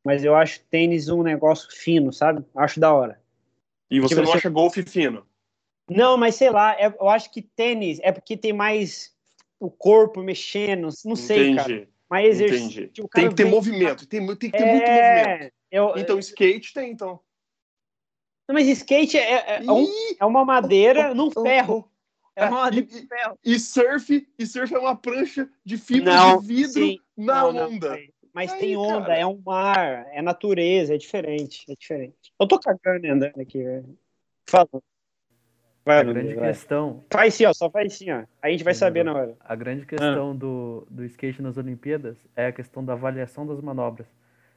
[0.04, 2.44] Mas eu acho tênis um negócio fino, sabe?
[2.56, 3.20] Acho da hora.
[3.90, 5.24] E você Tipo, não você- acha golfe fino?
[5.88, 9.12] Não, mas sei lá, é- eu acho que tênis é porque tem mais
[9.60, 11.70] o corpo mexendo, não sei, cara.
[11.72, 12.54] Entendi, Mais entendi.
[12.54, 13.08] exercício.
[13.08, 15.28] cara Tem que ter vem- movimento, tem, tem que ter muito movimento.
[15.28, 17.20] É, eu, Então, skate tem, então.
[18.48, 19.86] não, mas skate é, é- é um-
[20.18, 21.88] é uma madeira num ferro.
[22.34, 23.38] É uma madeira E- num ferro.
[23.44, 26.98] E surf, e surf é uma prancha de fibra Não, de vidro sim.
[27.16, 27.90] na Não, não, onda.
[27.90, 29.18] mas- Mas Aí, tem onda, cara.
[29.18, 32.32] é um mar, é natureza, é diferente, é diferente.
[32.40, 33.98] Eu tô cagando e andando aqui, velho.
[34.48, 34.68] Fala.
[35.90, 36.48] Vai, A grande vai.
[36.48, 38.24] questão, Faz assim, ó, só faz assim, ó.
[38.40, 39.36] A gente vai saber na hora.
[39.40, 39.86] a grande Ah.
[39.86, 44.06] questão do, do skate nas Olimpíadas é a questão da avaliação das manobras.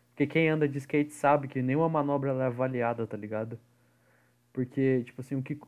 [0.09, 3.57] Porque quem anda de skate sabe que nenhuma manobra é avaliada, tá ligado?
[4.51, 5.59] Porque, tipo assim, o que.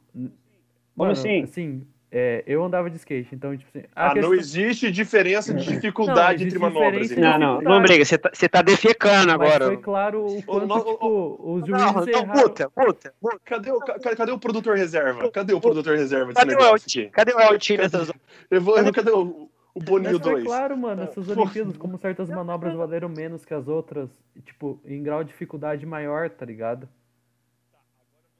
[0.96, 1.86] Mano, assim?
[2.18, 3.86] É, eu andava de skate, então, tipo assim.
[3.94, 7.12] Ah, não questão- existe diferença de Não, dificuldade existe entre manobras.
[7.12, 9.66] Não, não, não briga, você tá, você tá defecando Mas agora.
[9.66, 12.42] foi claro o quanto, não, tipo, os Não, juízes não, erraram.
[12.42, 13.40] puta, puta, puta.
[13.44, 15.30] Cadê o, ca- cadê o produtor reserva?
[15.30, 17.06] Cadê o produtor reserva desse Cadê o negócio Eltinho?
[17.08, 17.14] aqui?
[17.14, 18.12] Cadê o Eltinho nessas
[18.50, 20.46] Eu vou, cadê o, o Boninho Mas foi 2?
[20.46, 21.28] claro, mano, essas.
[21.28, 24.10] Olimpíadas, como certas manobras valeram menos que as outras,
[24.46, 26.88] tipo, em grau de dificuldade maior, tá ligado?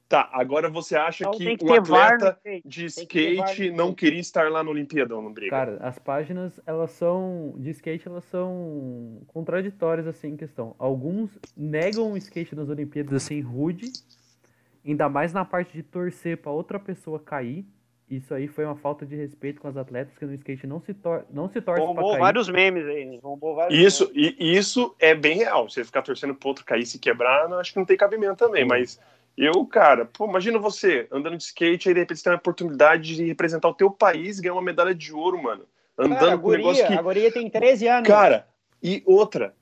[0.08, 2.68] Tá, agora você acha Então que que um no atleta skate.
[2.68, 3.96] de Tem que no skate não skate.
[3.96, 5.50] queria estar lá na Olimpíada não briga?
[5.50, 10.76] Cara, as páginas, elas são, de skate, elas são contraditórias, assim, em questão.
[10.78, 13.90] Alguns negam o skate nas Olimpíadas, assim, rude,
[14.86, 17.66] ainda mais na parte de torcer pra outra pessoa cair.
[18.08, 20.94] Isso aí foi uma falta de respeito com as atletas, que no skate não se,
[20.94, 22.20] tor não se torce pra Bombou cair.
[22.20, 23.18] vários memes aí, né?
[23.20, 25.68] bombou vários Isso, e, isso é bem real.
[25.68, 28.36] Você ficar torcendo pro outro cair e se quebrar, não, acho que não tem cabimento
[28.36, 28.64] também.
[28.64, 29.00] Mas
[29.36, 33.16] eu, cara, pô, imagina você andando de skate, aí de repente você tem a oportunidade
[33.16, 35.64] de representar o teu país e ganhar uma medalha de ouro, mano.
[35.98, 36.92] Andando Cara, com um negócio que.
[36.92, 38.08] a guria tem 13 anos.
[38.08, 38.46] Cara,
[38.82, 39.54] e outra,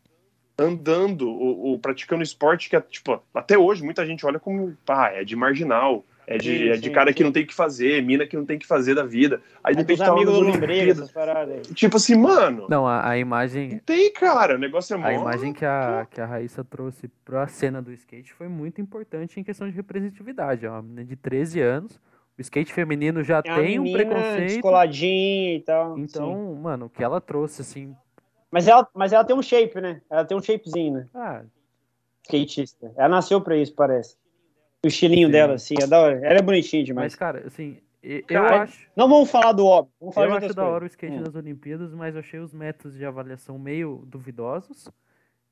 [0.59, 5.11] andando, ou, ou praticando esporte que é, tipo, até hoje muita gente olha como, pá,
[5.11, 6.05] é de marginal.
[6.27, 7.16] É de, Sim, é de sim, cara sim.
[7.16, 9.43] que não tem o que fazer, mina que não tem o que fazer da vida.
[9.62, 10.99] Aí de é repente tá lá amigos nas do Lombriga, Olimpíadas.
[11.03, 11.75] essas paradas aí.
[11.75, 14.55] Tipo assim, mano, Não, a, a imagem, não tem, cara.
[14.55, 15.07] O negócio é mó...
[15.07, 19.39] A imagem que a, que a Raíssa trouxe pra cena do skate foi muito importante
[19.39, 20.64] em questão de representatividade.
[20.64, 22.01] É uma menina de 13 anos,
[22.39, 24.47] o skate feminino já É tem um preconceito.
[24.49, 25.99] descoladinha e tal.
[25.99, 26.61] Então, sim.
[26.62, 27.95] mano, o que ela trouxe, assim.
[28.51, 30.01] Mas ela, mas ela tem um shape, né?
[30.09, 31.07] Ela tem um shapezinho, né?
[31.14, 31.43] Ah,
[32.22, 32.91] Skatista.
[32.97, 34.16] Ela nasceu pra isso, parece.
[34.85, 35.32] O estilinho Sim.
[35.32, 36.20] dela, assim, é da hora.
[36.22, 37.14] Ela é bonitinha mas, demais.
[37.16, 38.87] cara, assim, eu Cara, acho.
[38.95, 41.22] Não vamos falar do óbvio, vamos falar Eu acho da hora o skate Hum.
[41.22, 44.89] nas Olimpíadas, mas eu achei os métodos de avaliação meio duvidosos.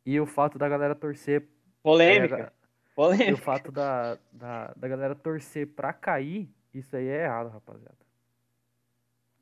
[0.05, 1.45] E o fato da galera torcer.
[1.83, 2.37] Polêmica.
[2.37, 2.51] é, e
[2.93, 3.37] o Polêmica.
[3.39, 7.97] fato da, da, da galera torcer pra cair, isso aí é errado, rapaziada.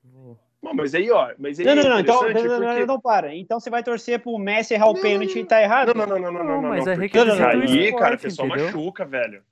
[0.05, 2.61] Vou- Não, mas aí, ó, mas aí Não, não, é não, então, não, interessante não,
[2.61, 3.35] não, porque- não, para.
[3.35, 5.95] Então você vai torcer pro Messi errar o Não, pênalti não, e tá errado?
[5.95, 8.67] Não, não, não, não, não, não, Não, mas é porque esporte, cara, a pessoa entendeu?
[8.67, 9.43] machuca, velho.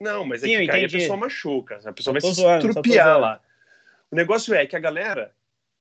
[0.00, 1.80] Não, mas é Sim, que cair a pessoa machuca.
[1.84, 3.40] A pessoa vai se zoando, estrupiar lá.
[4.10, 5.32] O negócio é que a galera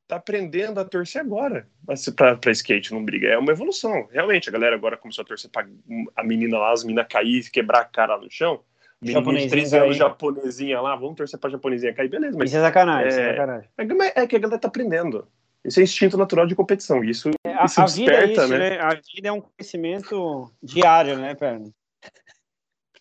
[0.08, 1.68] tá aprendendo a torcer agora
[2.16, 3.28] pra, pra skate, não briga.
[3.28, 4.08] É uma evolução.
[4.12, 5.68] Realmente, a galera agora começou a torcer pra
[6.16, 8.62] a menina lá, as meninas cair, quebrar a cara no chão.
[9.02, 12.58] Menina de Japonesinha 13 anos, japonesinha lá, vamos torcer pra japonesinha cair, beleza, mas Isso
[12.58, 13.70] é sacanagem, isso é É, sacanagem.
[13.78, 15.28] é, é que a galera tá aprendendo.
[15.64, 17.04] Isso é instinto natural de competição.
[17.04, 18.58] Isso, A, isso a é desperta, isso, né?
[18.70, 18.80] né?
[18.80, 21.72] A vida é um conhecimento diário, né, Perna?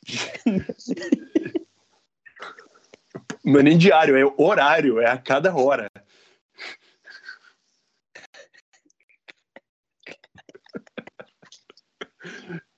[3.44, 5.86] Não é nem diário, é horário, é a cada hora.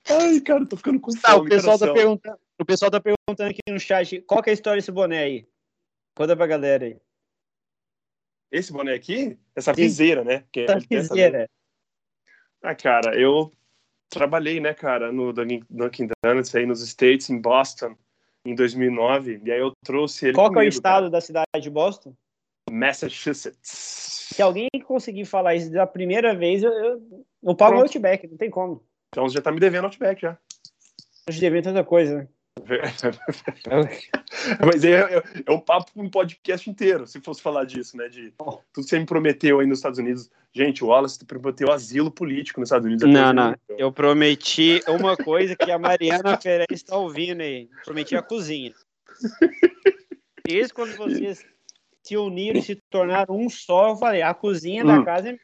[0.09, 3.59] Ai, cara, tô ficando com Tá, o pessoal tá perguntando, o pessoal tá perguntando aqui
[3.69, 5.47] no chat, qual que é a história desse boné aí?
[6.15, 6.99] Conta pra galera aí.
[8.51, 9.81] Esse boné aqui, essa Sim.
[9.81, 10.45] viseira, né?
[10.51, 11.49] Que Essa tem essa- viseira.
[12.61, 13.51] Ah, cara, eu
[14.09, 17.95] trabalhei, né, cara, no Dunkin' Donuts aí nos States, em Boston,
[18.45, 21.09] em 2009, e aí eu trouxe ele Qual que é o comigo, estado cara.
[21.09, 22.15] da cidade de Boston?
[22.69, 24.27] Massachusetts.
[24.33, 27.81] Se alguém conseguir falar isso da primeira vez, eu, eu, eu pago o.
[27.81, 28.83] Outback, não tem como.
[29.09, 30.37] Então você já tá me devendo Outback já.
[31.29, 32.27] Hoje devia tanta coisa, né?
[34.65, 38.07] Mas é, é, é um papo um podcast inteiro, se fosse falar disso, né?
[38.07, 40.29] De tudo que você me prometeu aí nos Estados Unidos.
[40.53, 43.07] Gente, o Wallace prometeu asilo político nos Estados Unidos.
[43.09, 43.51] Não, não.
[43.67, 43.77] deu.
[43.77, 47.69] Eu prometi uma coisa que a Mariana Ferez está ouvindo aí.
[47.85, 48.73] Prometi a cozinha.
[50.47, 51.45] Isso quando vocês
[52.03, 55.03] se uniram e se tornaram um só, eu falei, a cozinha da Hum.
[55.03, 55.37] casa é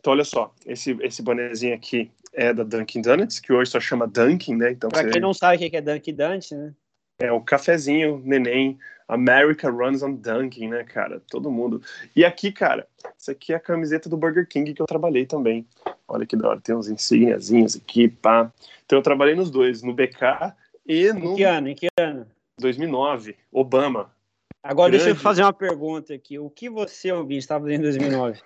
[0.00, 4.06] Então, olha só, esse, esse bonezinho aqui é da Dunkin' Donuts, que hoje só chama
[4.06, 4.70] Dunkin', né?
[4.70, 6.72] Então Pra você- quem não sabe o que é Dunk Dante, né?
[7.20, 8.78] é o cafezinho, neném.
[9.08, 11.20] America runs on Dunkin', né, cara?
[11.30, 11.82] Todo mundo.
[12.14, 12.86] E aqui, cara,
[13.18, 15.66] isso aqui é a camiseta do Burger King que eu trabalhei também.
[16.06, 18.52] Olha que da hora, tem uns insigniazinhos aqui, pá.
[18.84, 20.54] Então eu trabalhei nos dois, no BK
[20.86, 21.68] e Em no que ano?
[21.68, 22.26] Em que ano?
[22.60, 24.14] 2009, Obama.
[24.62, 25.22] Agora deixa eu Grande.
[25.22, 26.38] fazer uma pergunta aqui.
[26.38, 28.40] O que você, ouvinte, estava fazendo em 2009?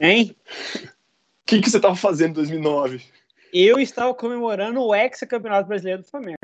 [0.00, 0.36] Hein?
[0.84, 0.88] O
[1.46, 3.02] que, que você tava fazendo em 2009?
[3.52, 6.38] Eu estava comemorando o ex-campeonato brasileiro do Flamengo.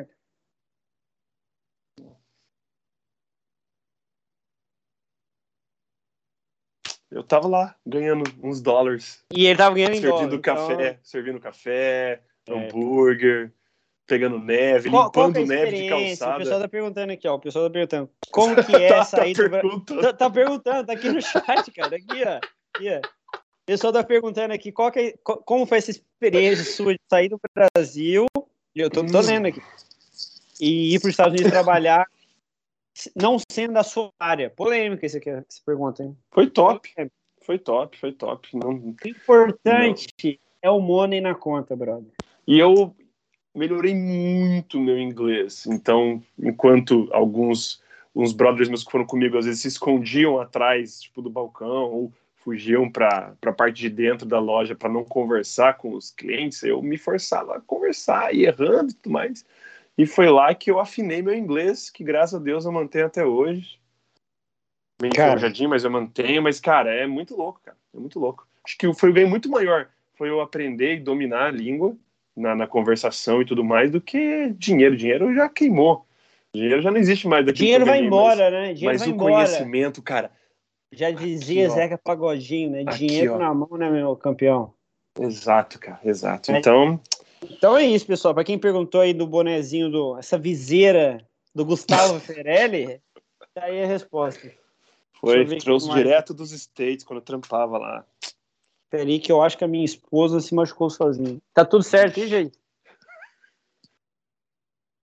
[7.11, 9.25] Eu tava lá, ganhando uns dólares.
[9.33, 10.41] E ele estava ganhando em Servindo dólar.
[10.43, 12.53] café, então- servindo café, É.
[12.53, 13.53] hambúrguer,
[14.07, 16.15] pegando neve, Qual, qual limpando que é neve de experiência?
[16.15, 16.39] O calçada.
[16.39, 17.35] pessoal tá perguntando aqui, ó.
[17.35, 18.11] O pessoal tá perguntando.
[18.33, 19.69] Como que é Tá sair do Brasil?
[19.71, 20.01] perguntando.
[20.03, 21.97] Tá, tá perguntando, tá aqui no chat, cara.
[21.97, 22.41] Aqui, ó.
[22.75, 23.24] Aqui, ó.
[23.65, 27.31] O pessoal tá perguntando aqui qual é- co- como foi essa experiência sua de sair
[27.31, 28.27] do Brasil.
[28.75, 29.23] Eu tô, tô Hum.
[29.23, 29.63] lendo aqui.
[30.61, 32.07] E ir para os Estados Unidos trabalhar,
[33.17, 34.51] não sendo da sua área.
[34.51, 36.15] Polêmica isso aqui, essa pergunta, hein?
[36.31, 36.91] Foi top,
[37.41, 38.55] foi top, foi top.
[38.55, 38.95] Não...
[39.03, 42.13] O importante é o money na conta, brother.
[42.47, 42.95] E eu
[43.55, 45.65] melhorei muito meu inglês.
[45.67, 47.83] Então, enquanto alguns
[48.15, 52.13] uns brothers meus que foram comigo às vezes se escondiam atrás, tipo, do balcão ou
[52.45, 56.83] fugiam para a parte de dentro da loja para não conversar com os clientes, eu
[56.83, 59.45] me forçava a conversar e errando e tudo mais.
[59.97, 63.25] E foi lá que eu afinei meu inglês, que graças a Deus eu mantenho até
[63.25, 63.81] hoje.
[65.01, 65.33] Meio Cara.
[65.33, 66.43] enferrujadinho, mas eu mantenho.
[66.43, 67.77] Mas, cara, é muito louco, cara.
[67.95, 68.47] É muito louco.
[68.65, 69.89] Acho que foi o ganho muito maior.
[70.17, 71.97] Foi eu aprender e dominar a língua
[72.37, 74.97] na, na conversação e tudo mais do que dinheiro.
[74.97, 76.07] Dinheiro já queimou.
[76.53, 77.45] Dinheiro já não existe mais.
[77.53, 78.69] Dinheiro vai embora, né?
[78.69, 79.35] Mas, Dinheiro mas vai o embora.
[79.35, 80.31] conhecimento, cara.
[80.97, 81.75] Já dizia Aqui.
[81.75, 82.85] Zeca Pagodinho, né?
[82.87, 83.39] Aqui, Dinheiro ó.
[83.39, 84.73] na mão, né, meu campeão?
[85.19, 86.01] Exato, cara.
[86.05, 86.53] Exato.
[86.53, 86.59] É.
[86.59, 87.01] Então,
[87.43, 88.35] Então é isso, pessoal.
[88.35, 93.01] Para quem perguntou aí do bonezinho, do, essa viseira do Gustavo Ferelli,
[93.55, 94.51] tá aí a resposta.
[95.21, 96.03] Foi, trouxe mais.
[96.03, 98.05] direto dos States quando eu trampava lá.
[98.91, 101.41] Peraí que eu acho que a minha esposa se machucou sozinha.
[101.53, 102.59] Tá tudo certo, hein, gente?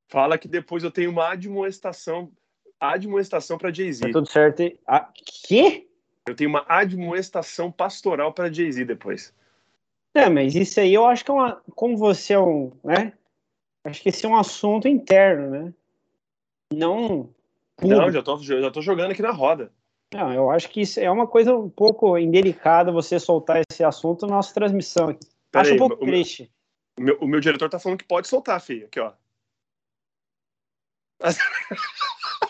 [0.08, 2.32] Fala que depois eu tenho uma admoestação,
[2.82, 4.06] admoestação para Jay-Z.
[4.06, 4.64] Tá tudo certo.
[4.88, 5.10] Ah,
[5.46, 5.88] quê?
[6.28, 9.34] Eu tenho uma admoestação pastoral para Jay-Z depois.
[10.14, 11.62] É, mas isso aí eu acho que é uma.
[11.76, 12.72] Como você é um.
[12.84, 13.14] né?
[13.84, 15.74] Acho que esse é um assunto interno, né?
[16.74, 17.34] Não.
[17.78, 18.02] público.
[18.02, 19.72] Não, já tô, já tô jogando aqui na roda.
[20.14, 24.28] Não, eu acho que isso é uma coisa um pouco indelicada você soltar esse assunto
[24.28, 25.26] na nossa transmissão aqui.
[25.50, 26.52] Pera acho aí, um pouco o meu- triste.
[27.00, 28.86] O meu, o meu diretor tá falando que pode soltar, filho.
[28.88, 29.14] Aqui, ó.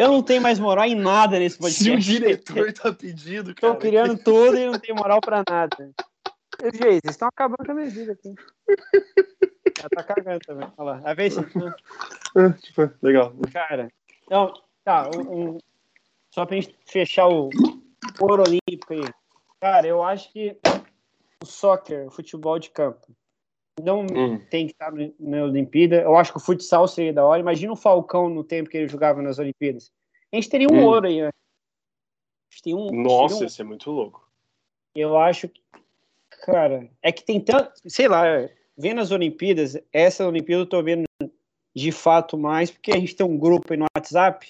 [0.00, 1.84] Eu não tenho mais moral em nada nesse podcast.
[1.84, 3.74] Se o diretor tá pedindo, cara.
[3.74, 5.76] Tô criando tudo e não tenho moral pra nada.
[6.62, 8.34] Gente, vocês estão acabando com a minha vida aqui.
[9.78, 10.68] Ela tá cagando também.
[10.78, 11.00] Olha lá.
[11.04, 11.44] A vez, Ah,
[12.62, 13.34] tipo, legal.
[13.52, 13.90] cara.
[14.30, 14.52] Não,
[14.84, 15.10] tá.
[15.14, 15.20] Um,
[15.54, 15.58] um-
[16.34, 17.50] só pra gente fechar o
[18.20, 19.02] ouro olímpico aí.
[19.60, 20.56] Cara, eu acho que
[21.42, 23.06] o soccer, o futebol de campo,
[23.82, 24.38] não Hum.
[24.50, 25.96] tem que estar na Olimpíada.
[26.02, 27.40] Eu acho que o futsal seria da hora.
[27.40, 29.90] Imagina o Falcão no tempo que ele jogava nas Olimpíadas.
[30.32, 30.84] A gente teria um Hum.
[30.84, 31.28] ouro aí, né?
[31.28, 34.28] A gente tem um, Nossa, um- isso é muito louco.
[34.94, 35.60] Eu acho que,
[36.42, 38.24] cara, é que tem tanto, sei lá,
[38.76, 41.04] vendo as Olimpíadas, essa Olimpíada eu tô vendo
[41.74, 44.48] de fato mais, porque a gente tem um grupo aí no WhatsApp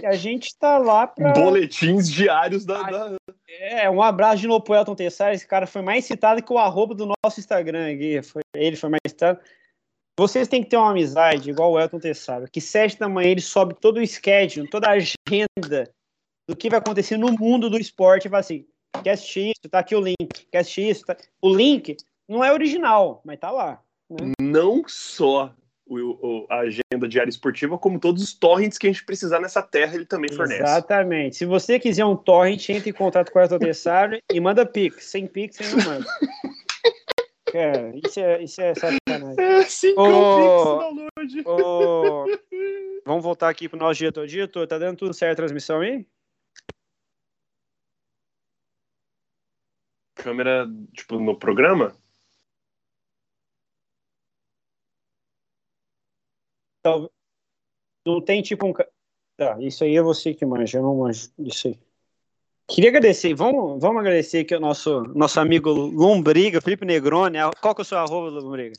[0.00, 1.12] e a gente tá lá.
[1.34, 2.82] Boletins diários da.
[2.82, 3.16] da-
[3.58, 6.58] É, um abraço de novo pro Elton Tessari, esse cara foi mais citado que o
[6.58, 9.40] arroba do nosso Instagram aqui, foi, ele foi mais citado.
[10.18, 13.40] Vocês têm que ter uma amizade, igual o Elton Tessari, que sete da manhã ele
[13.40, 15.92] sobe todo o schedule, toda a agenda
[16.48, 18.66] do que vai acontecer no mundo do esporte e fala assim,
[19.02, 19.70] quer assistir isso?
[19.70, 20.46] Tá aqui o link.
[20.50, 21.04] Quer assistir isso?
[21.04, 21.16] Tá...
[21.40, 21.96] O link
[22.28, 23.82] não é original, mas tá lá.
[24.40, 25.54] Não só
[26.00, 29.60] o, o- a agenda diária esportiva, como todos os torrents que a gente precisar nessa
[29.62, 30.62] terra, ele também fornece.
[30.62, 31.36] Exatamente.
[31.36, 35.04] Se você quiser um torrent, entre em contato com o Tessari e manda pix.
[35.06, 36.06] Sem pix, você não manda.
[37.52, 39.44] Cara, isso é, isso é sacanagem.
[39.44, 41.46] É, cinco Ô, Pix.
[41.46, 42.24] Ô,
[43.04, 44.26] Vamos voltar aqui pro nosso diretor.
[44.26, 46.06] Diretor, tá dando tudo certo a transmissão aí?
[50.14, 51.96] Câmera, tipo, no programa?
[56.82, 57.10] Tal-
[58.06, 58.72] Não tem tipo um.
[59.36, 61.78] Tá, isso aí é você que manja, eu não manjo disso aí.
[62.68, 67.38] Queria agradecer, vamos, vamos agradecer aqui ao nosso, nosso amigo Lombriga, Felipe Negroni.
[67.60, 68.74] Qual que é o seu arroba, Lombriga?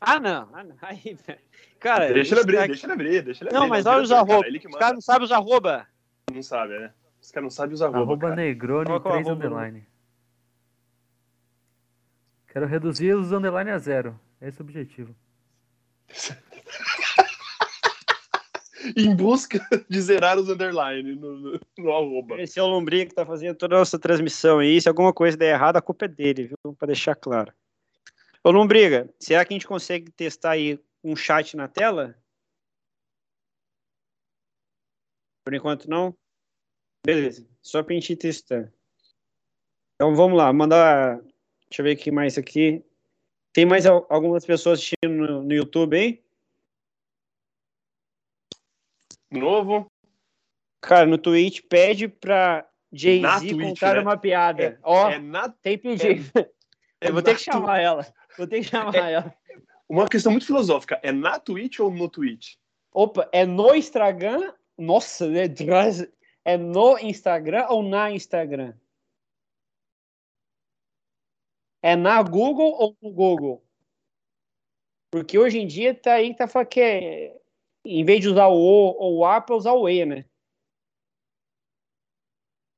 [0.00, 0.48] Ah, não.
[0.52, 0.76] Ah, não.
[0.82, 1.16] Aí,
[1.78, 3.60] cara, Deixa ele abrir, cara- deixa ele abrir, deixa ele abrir.
[3.60, 4.44] Não, mas olha os cara, arroba.
[4.58, 5.86] que Os caras não sabem os arroba.
[6.32, 6.92] Não sabe, né?
[7.20, 8.36] Os caras não sabem os arroba, Arroba cara.
[8.36, 9.46] Negroni Qual que é o 3 arroba?
[9.46, 9.86] underline.
[12.48, 14.18] Quero reduzir os underline a zero.
[14.42, 15.16] Esse é o objetivo.
[18.96, 22.42] Em busca de zerar os underline no, no, no arroba.
[22.42, 24.80] Esse é o Lombriga que tá fazendo toda a nossa transmissão aí.
[24.80, 26.74] Se alguma coisa der errado, a culpa é dele, viu?
[26.74, 27.52] Pra deixar claro.
[28.42, 32.20] Ô, Lombriga, será que a gente consegue testar aí um chat na tela?
[35.44, 36.12] Por enquanto não?
[37.06, 38.72] Beleza, só pra gente testar.
[39.94, 41.20] Então vamos lá, mandar.
[41.70, 42.84] Deixa eu ver o que mais aqui.
[43.52, 46.22] Tem mais al- algumas pessoas assistindo no, no YouTube aí?
[49.30, 49.86] Novo.
[50.80, 54.00] Cara, no Twitch pede pra Jay-Z contar né?
[54.00, 54.78] uma piada.
[54.82, 56.30] Ó, É, na, tem pedido.
[56.38, 56.48] é
[57.08, 58.06] eu vou ter que chamar ela.
[58.36, 59.34] Vou ter que chamar ela.
[59.88, 60.98] Uma questão muito filosófica.
[61.02, 62.54] É na Twitch ou no Twitch?
[62.92, 64.52] Opa, é no Instagram?
[64.76, 65.44] Nossa, né?
[66.44, 68.74] É no Instagram ou na Instagram?
[71.82, 73.62] É na Google ou no Google?
[75.10, 77.36] Porque hoje em dia tá aí que tá falando que é,
[77.84, 80.24] em vez de usar o O ou o A, pra usar o E, né?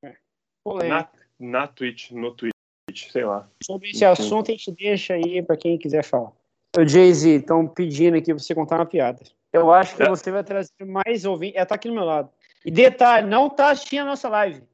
[0.03, 0.89] É.
[0.89, 3.49] Na, na Twitch, no Twitch, sei lá.
[3.63, 6.33] Sobre esse assunto, a gente deixa aí pra quem quiser falar.
[6.77, 9.23] O Jay-Z, estão pedindo aqui pra você contar uma piada.
[9.53, 10.09] Eu acho que É.
[10.09, 11.57] você vai trazer mais ouvintes.
[11.57, 12.33] Ela tá aqui do meu lado.
[12.65, 14.65] E detalhe, não tá assistindo a nossa live.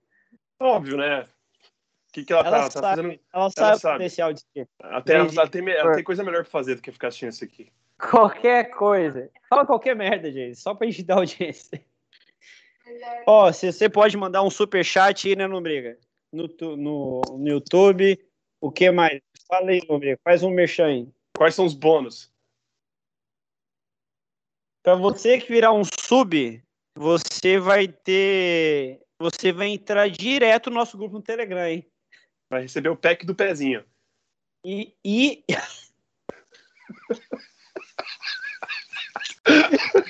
[0.59, 1.29] Óbvio, né?
[2.11, 3.21] O que, que ela, Ela, tá, tá sabe, fazendo?
[3.33, 3.95] ela sabe o sabe.
[3.99, 4.43] potencial de.
[4.81, 5.39] Até, ela, Entendi.
[5.39, 7.73] ela tem, ela tem coisa melhor pra fazer do que ficar assistindo isso aqui.
[8.01, 9.31] Qualquer coisa.
[9.49, 10.61] Fala qualquer merda, Jay-Z.
[10.61, 11.81] Só pra gente dar audiência.
[13.29, 15.97] Ó, se você pode mandar um super chat aí, né, Lombriga?
[16.33, 18.19] No, no, no YouTube.
[18.61, 19.21] O que mais?
[19.47, 20.19] Fala aí, Lombriga.
[20.25, 21.09] Faz um merchan aí.
[21.37, 22.33] Quais são os bônus?
[24.83, 26.61] Pra você que virar um sub,
[26.97, 29.01] você vai ter.
[29.21, 31.90] Você vai entrar direto no nosso grupo no Telegram, hein?
[32.51, 33.85] Vai receber o pack do pezinho.
[34.65, 34.93] E.
[35.05, 35.45] e...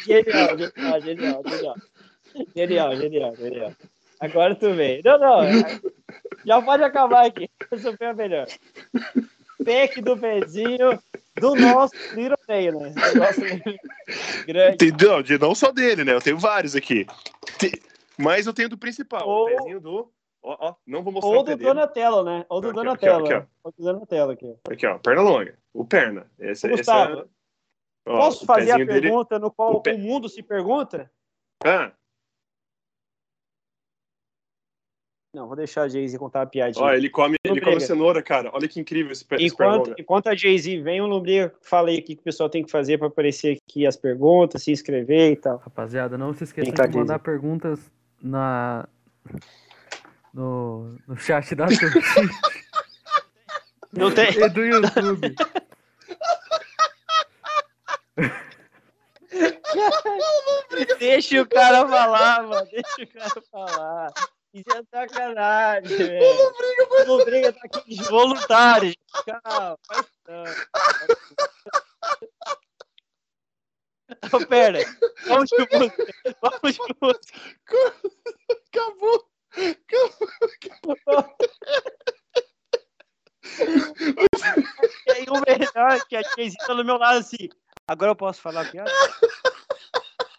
[0.07, 1.77] genial, genial, genial, genial.
[2.57, 3.73] Genial, genial, genial.
[4.21, 5.01] Agora tu vem.
[5.05, 5.41] Não, não.
[6.47, 7.49] Já pode acabar aqui.
[7.71, 8.47] Essa foi a melhor.
[9.65, 10.99] Pack do pezinho
[11.39, 12.91] do nosso Little Ney, né?
[12.91, 13.41] Do nosso
[14.47, 14.75] grande.
[14.75, 15.23] Entendeu?
[15.23, 16.15] De- Não só dele, né?
[16.15, 17.07] Eu tenho vários aqui.
[18.19, 19.27] Mas eu tenho do principal.
[19.29, 20.11] Ou- O pezinho do.
[20.43, 21.57] Ó, ó, não vou mostrar Ou o do.
[21.57, 22.47] Donatello, né?
[22.49, 23.25] Ou do Aqui, ó, Donatello.
[23.25, 23.47] aqui, ó, né?
[23.63, 24.57] Ou do Donatello aqui.
[24.71, 25.59] Aqui, ó, perna longa.
[25.75, 26.31] O perna.
[26.39, 27.25] Esse, Ô, esse Gustavo, é...
[28.07, 30.43] ó, Posso o fazer a pezinho dele- pergunta no qual o o, pé- mundo se
[30.43, 31.11] pergunta?
[31.65, 31.93] Ah,
[35.33, 36.85] Não, vou deixar a Jay-Z contar a piadinha.
[36.85, 38.51] ó, ele come, ele come cenoura, cara.
[38.53, 40.01] Olha que incrível esse esse perna Enquanto, longa.
[40.01, 41.55] enquanto a Jay-Z vem, o Lombriga
[41.87, 45.31] aí o que o pessoal tem que fazer para aparecer aqui as perguntas, se inscrever
[45.33, 45.59] e tal.
[45.59, 48.89] Rapaziada, não se esqueçam tá de mandar perguntas na
[50.33, 51.81] no, no chat da Twitch
[53.93, 54.31] Não tem.
[54.33, 55.35] e do YouTube.
[60.99, 62.69] Deixa o cara falar, mano.
[62.71, 64.13] Deixa o cara falar.
[64.53, 66.25] Isso é sacanagem, velho.
[66.25, 68.89] O Lombriga tá aqui de voluntário.
[68.89, 68.99] gente.
[69.25, 70.69] Calma, faz tanto.
[74.33, 74.79] Ô, pera.
[75.29, 76.07] Vamos de música.
[76.43, 77.39] Vamos de música.
[78.51, 79.30] Acabou!
[85.07, 87.49] E aí o melhor é que a Jay-Z tá do meu lado assim.
[87.87, 88.91] Agora eu posso falar a piada?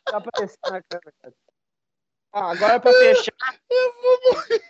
[0.06, 1.34] Tá aparecendo na câmera, cara.
[2.34, 3.34] Ah, agora pra fechar.
[3.70, 4.64] Eu vou morrer.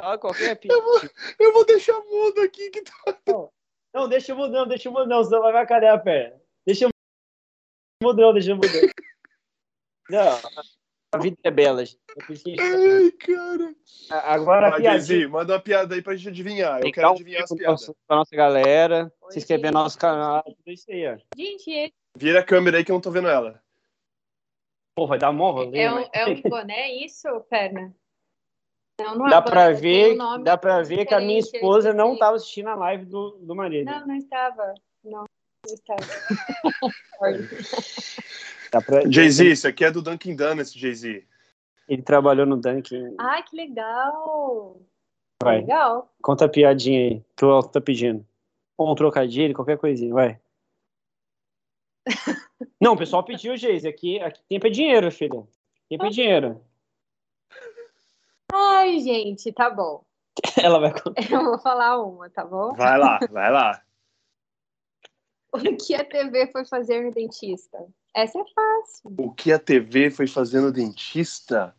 [0.00, 0.80] Fala qualquer piada.
[1.38, 2.92] Eu vou deixar mudo aqui que tá.
[3.94, 6.40] Não, deixa eu mudar, não, deixa eu mudar, não, senão vai avacalhar a perna.
[6.66, 6.90] Deixa eu
[8.02, 8.68] mudar, deixa eu mudar.
[10.08, 10.40] Não,
[11.12, 11.98] a vida é bela, gente.
[12.58, 13.74] Ai, cara.
[14.24, 14.82] Agora a Vai.
[14.82, 16.80] Jay-Z, manda uma piada aí pra gente adivinhar.
[16.84, 17.66] Eu quero um adivinhar as piadas.
[17.66, 21.16] nosso- pra nossa galera, Oi, se inscrever no nosso canal, tudo isso aí, ó.
[21.36, 23.60] Gente, esse Vira a câmera aí que eu não tô vendo ela.
[24.96, 27.94] Pô, vai dar mó rolê, é um, mas- é um boné, isso, perna?
[29.00, 29.40] Não, não é Dá
[29.72, 32.74] tem ver, um nome dá pra ver que a minha esposa não estava assistindo a
[32.74, 33.90] live do, do marido.
[33.90, 34.74] Não, não estava.
[35.02, 35.24] Não,
[35.66, 36.00] não estava.
[38.70, 41.24] Pra- Jay-Z, isso aqui é do Dunkin' Donuts, Jay-Z.
[41.88, 43.14] Ele trabalhou no Dunkin'.
[43.18, 44.80] Ai, que legal.
[45.42, 46.12] Vai, Legal.
[46.22, 48.24] conta a piadinha aí, que o Alto tá pedindo.
[48.76, 50.38] Ou um trocadilho, qualquer coisinha, vai.
[52.80, 53.88] Não, o pessoal pediu, Geise.
[53.88, 55.42] Aqui, aqui tempo é dinheiro, filha.
[55.88, 56.60] Tempo é dinheiro.
[58.52, 60.04] Ai, gente, tá bom.
[60.62, 61.30] Ela vai contar.
[61.30, 62.72] Eu vou falar uma, tá bom?
[62.74, 63.82] Vai lá, vai lá.
[65.52, 67.84] O que a TV foi fazer no dentista?
[68.14, 69.14] Essa é fácil.
[69.18, 71.74] O que a TV foi fazer no dentista?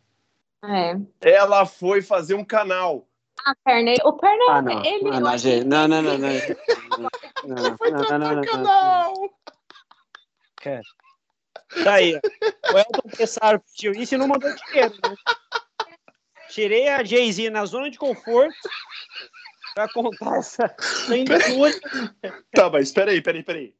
[0.64, 0.94] É.
[1.20, 3.06] Ela foi fazer um canal.
[3.44, 4.84] A perna, o perna, Ah, não.
[4.84, 5.10] ele...
[5.10, 5.64] Ah, não, gente.
[5.64, 6.28] Não, não, não, não.
[6.28, 8.42] Não, não, Foi não, não, não, não.
[8.44, 9.14] canal.
[10.56, 10.82] Cara.
[11.82, 12.14] Tá aí.
[12.72, 15.16] O Elton Pessaro pediu isso e não mandou dinheiro, né?
[16.50, 18.54] Tirei a Jay-Z na zona de conforto
[19.74, 20.74] pra contar essa.
[22.54, 23.74] Tá, mas espera aí, espera aí, espera aí.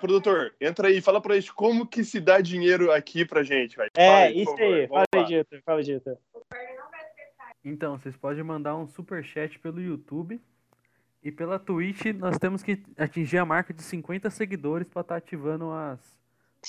[0.00, 3.88] Produtor, entra aí, fala pra gente como que se dá dinheiro aqui pra gente, vai.
[3.94, 4.88] É, aí, por isso aí.
[4.88, 5.24] Fala aí.
[5.26, 5.62] Dieter.
[5.62, 6.16] Fala, Dieter.
[7.62, 10.40] Então, vocês podem mandar um super chat pelo YouTube.
[11.22, 15.70] E pela Twitch, nós temos que atingir a marca de 50 seguidores pra estar ativando
[15.70, 16.00] as.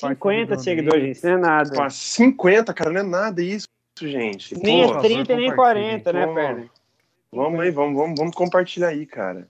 [0.01, 1.23] partes 50 do seguidores, gente.
[1.23, 1.75] Não é nada.
[1.75, 3.65] Com 50, cara, não é nada isso,
[3.97, 4.53] gente.
[4.61, 6.33] Nem Pô, é 30 nem 40, né, Pô.
[6.33, 6.69] Perna?
[7.31, 9.47] Vamos aí, vamos, vamos, vamos compartilhar aí, cara.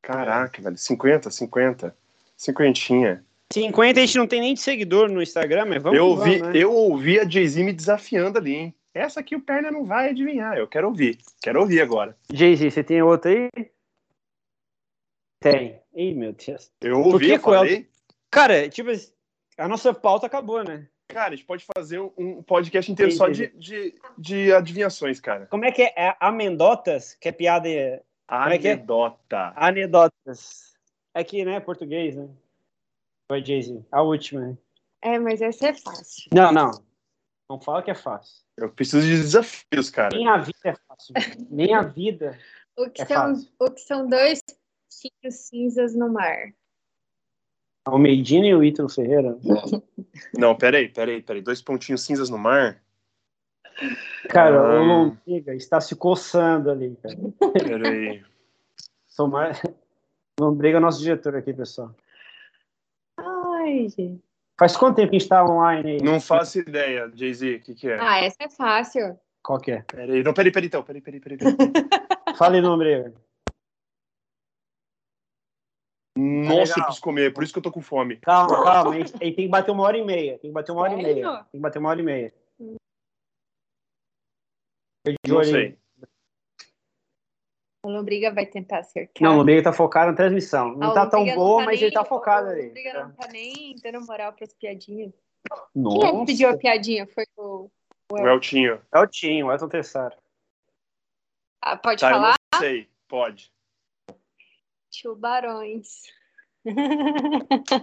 [0.00, 0.78] Caraca, velho.
[0.78, 1.96] 50, 50.
[2.36, 3.24] Cinquentinha.
[3.52, 6.52] 50 a gente não tem nem de seguidor no Instagram, mas vamos eu, ouvi, né?
[6.54, 8.74] eu ouvi a Jay-Z me desafiando ali, hein?
[8.92, 10.56] Essa aqui o Perna não vai adivinhar.
[10.56, 11.18] Eu quero ouvir.
[11.42, 12.16] Quero ouvir agora.
[12.32, 13.50] Jay-Z, você tem outra aí?
[15.40, 15.80] Tem.
[15.94, 16.70] Ih, meu Deus.
[16.80, 17.88] Eu ouvi, eu falei.
[18.30, 18.90] Cara, tipo,
[19.58, 20.88] a nossa pauta acabou, né?
[21.08, 25.46] Cara, a gente pode fazer um, podcast inteiro só de, de, de adivinhações, cara.
[25.46, 25.92] Como é que é?
[25.96, 27.14] é anedotas?
[27.14, 27.68] Que é piada.
[27.68, 28.72] é- é que é?
[28.72, 29.52] Anedota.
[29.54, 30.73] Anedotas.
[31.14, 31.60] Aqui, né?
[31.60, 32.28] Português, né?
[33.30, 33.84] Vai, Jay-Z.
[33.90, 34.58] A última, né?
[35.02, 36.28] É, mas essa é fácil.
[36.34, 36.70] Não, não.
[37.48, 38.42] Não fala que é fácil.
[38.56, 40.16] Eu preciso de desafios, cara.
[40.16, 41.14] Nem a vida é fácil.
[41.50, 42.38] Nem a vida.
[42.76, 43.50] O que, É são, fácil.
[43.60, 46.52] o que são dois pontinhos cinzas no mar?
[47.86, 49.38] O Medina e o Ítalo Ferreira.
[50.36, 51.42] Não, peraí, peraí, peraí.
[51.42, 52.82] Dois pontinhos cinzas no mar?
[54.30, 54.80] Cara, Ah.
[54.80, 57.16] o Lombriga está se coçando ali, cara.
[57.52, 58.24] Peraí.
[59.06, 59.28] Sou
[60.38, 60.50] mais...
[60.50, 61.94] Lombriga é nosso diretor aqui, pessoal.
[63.18, 64.22] Ai, gente.
[64.58, 66.02] Faz quanto tempo que a gente tá online aí?
[66.02, 67.98] Não faço ideia, Jay-Z, o que, que é?
[68.00, 69.18] Ah, essa é fácil.
[69.42, 69.82] Qual que é?
[69.82, 70.82] Peraí, não, peraí, peraí, então.
[70.82, 71.38] Peraí, peraí, peraí.
[71.38, 71.56] peraí.
[72.38, 72.62] Fala aí.
[76.16, 78.16] Nossa, eu preciso comer, por isso que eu tô com fome.
[78.18, 78.92] Calma, calma.
[79.18, 80.38] Tem que bater uma hora e meia.
[80.38, 81.14] Tem que bater uma hora e Sério?
[81.14, 81.36] meia.
[81.36, 82.34] Tem que bater uma hora e meia.
[85.06, 85.52] Fica de Não olho aí.
[85.52, 85.83] sei.
[87.84, 89.22] O Lombriga vai tentar acertar.
[89.22, 90.74] Não, o Lombriga tá focado na transmissão.
[90.74, 92.62] Não Ah, o tá tão boa, tá mas nem- ele tá focado o ali.
[92.68, 95.12] Lombriga não tá nem dando moral pras piadinhas.
[95.12, 96.24] Quem é que Nossa.
[96.24, 97.06] pediu a piadinha?
[97.06, 97.70] Foi o...
[98.10, 98.80] O Eltinho.
[98.92, 100.16] É o Tinho, o Elton Tessaro.
[101.60, 102.34] Ah, pode Tá, eu falar?
[102.54, 102.88] não sei.
[103.06, 103.52] Pode.
[105.02, 106.04] Tubarões.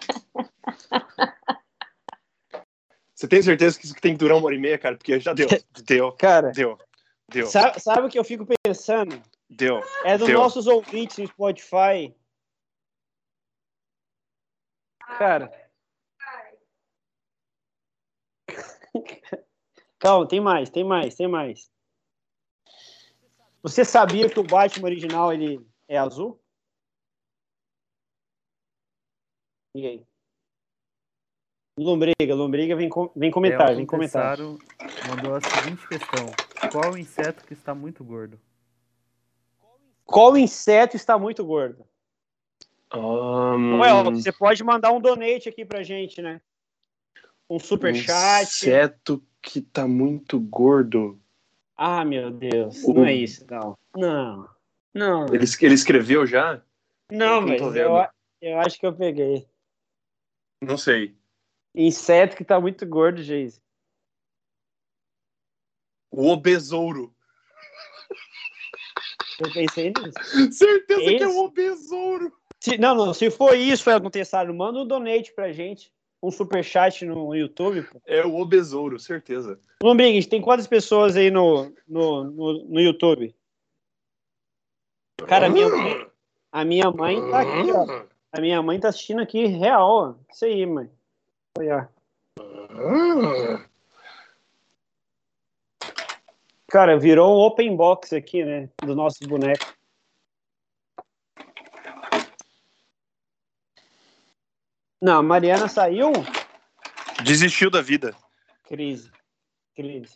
[3.16, 4.96] Você tem certeza que isso tem que durar uma hora e meia, cara?
[4.98, 5.48] Porque já deu.
[5.86, 6.12] Deu.
[6.14, 6.78] Cara, Deu.
[7.30, 7.46] Deu.
[7.48, 9.22] sabe, sabe o que eu fico pensando?
[9.52, 9.82] Deu.
[10.06, 10.40] É dos Deu.
[10.40, 12.16] nossos ouvintes no Spotify.
[15.18, 15.52] Cara.
[20.00, 21.70] Calma, tem mais, tem mais, tem mais.
[23.62, 26.42] Você sabia que o Batman original ele é azul?
[29.76, 30.08] E aí?
[31.78, 34.38] Lombriga, Lombriga, vem, com- vem comentar, Elton vem comentar.
[34.38, 36.26] Mandou a seguinte questão:
[36.72, 38.40] Qual o inseto que está muito gordo?
[40.12, 41.86] Qual inseto está muito gordo?
[42.94, 46.42] Um, Ô, Elton, você pode mandar um donate aqui pra gente, né?
[47.50, 48.44] Um super chat.
[48.44, 51.20] Inseto que tá muito gordo.
[51.76, 53.78] Ah, meu Deus, O- não é isso, não.
[53.96, 54.50] Não,
[54.94, 56.62] não, Ele, ele escreveu já?
[57.10, 57.78] não, eu mas vendo.
[57.78, 58.08] eu,
[58.42, 59.48] eu acho que eu peguei.
[60.62, 61.16] Não sei.
[61.74, 63.62] Inseto que tá muito gordo, Geise.
[66.12, 67.16] O obesouro.
[69.42, 70.54] Eu pensei nisso.
[70.54, 71.26] Certeza que é Esse?
[71.26, 72.32] o obesouro.
[72.60, 75.92] Se, não, não, se for isso, Elton Tessaro, manda um donate pra gente.
[76.22, 77.82] Um super chat no YouTube.
[77.82, 78.00] pô.
[78.06, 79.60] É o obesouro, certeza.
[79.82, 83.36] Lombrigues, tem quantas pessoas aí no, no, no, no YouTube?
[85.28, 86.08] Cara, a minha, mãe,
[86.52, 88.06] a minha mãe tá aqui, ó.
[88.34, 90.16] A minha mãe tá assistindo aqui real, ó.
[90.32, 90.90] Isso aí, mãe.
[91.58, 91.90] Olha.
[96.72, 98.70] Cara, virou um open box aqui, né?
[98.82, 99.76] Do nosso boneco.
[105.02, 106.14] Não, a Mariana saiu.
[107.26, 108.16] Desistiu da vida.
[108.64, 109.12] Crise.
[109.76, 110.16] Crise.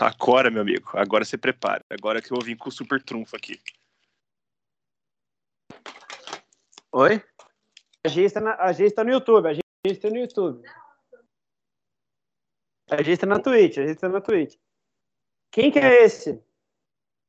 [0.00, 1.84] Agora, meu amigo, agora você prepara.
[1.90, 3.60] Agora que eu vou vir com o super trunfo aqui.
[6.92, 7.22] Oi?
[8.04, 10.66] A gente tá, gente tá no YouTube, a gente tá no YouTube.
[12.90, 14.56] A gente tá na Twitch, a gente tá na Twitch.
[15.50, 16.40] Quem que é esse?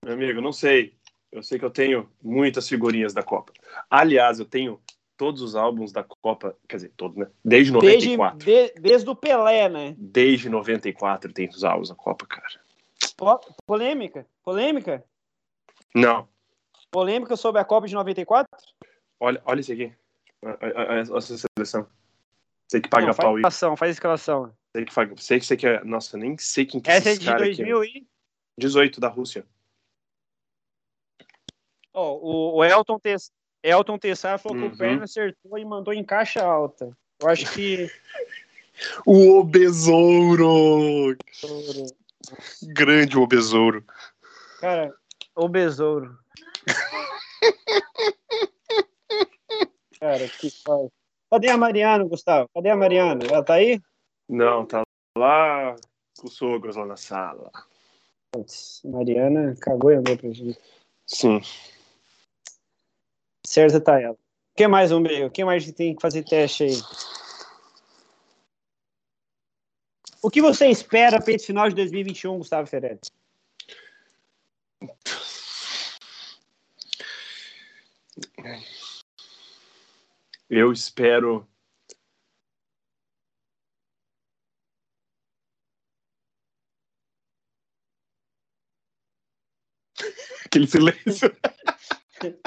[0.03, 0.97] Meu amigo, não sei.
[1.31, 3.53] Eu sei que eu tenho muitas figurinhas da Copa.
[3.89, 4.81] Aliás, eu tenho
[5.15, 7.27] todos os álbuns da Copa, quer dizer, todos, né?
[7.43, 8.37] Desde Desde, 94.
[8.45, 9.93] de- desde o Pelé, né?
[9.97, 12.61] Desde 94 tem os álbuns da Copa, cara.
[13.17, 14.25] Po- Polêmica?
[14.43, 15.03] Polêmica?
[15.93, 16.27] Não.
[16.89, 18.47] Polêmica sobre a Copa de 94?
[19.19, 19.93] Olha, olha isso aqui.
[20.41, 20.57] Olha,
[21.17, 21.85] essa seleção.
[22.67, 23.39] Sei que paga Não, faz pau aí.
[23.41, 24.53] escalação, faz escalação.
[24.75, 25.83] Sei que, paga, sei que você quer.
[25.83, 27.63] Nossa, nem sei quem que Essa é de cara aqui.
[27.63, 28.07] 2000 e...
[28.57, 29.45] 18 da Rússia.
[31.93, 33.31] Ó, o, Elton, Tess,
[33.63, 34.73] Elton Tessar falou que Uhum.
[34.73, 36.95] o Perna acertou e mandou em caixa alta.
[37.21, 37.89] Eu acho que.
[39.05, 41.17] O obesouro!
[42.63, 43.83] Grande obesouro.
[44.61, 44.95] Cara,
[45.35, 46.17] o besouro.
[49.99, 50.89] Cara, que foda.
[51.29, 52.49] Cadê a Mariana, Gustavo?
[52.55, 53.19] Cadê a Mariana?
[53.25, 53.81] Ela tá aí?
[54.29, 54.83] Não, tá
[55.17, 55.75] lá
[56.19, 57.51] com os sogros lá na sala.
[58.31, 60.59] Putz, Mariana cagou e andou pra gente.
[61.07, 61.41] Sim.
[63.45, 64.13] Certa tá ela.
[64.13, 65.27] O que mais, Umbrio?
[65.27, 66.77] O que mais tem que fazer teste aí?
[70.21, 72.99] O que você espera para esse final de 2021, Gustavo Ferreira?
[80.49, 81.47] Eu espero.
[90.49, 91.31] Aquele silêncio.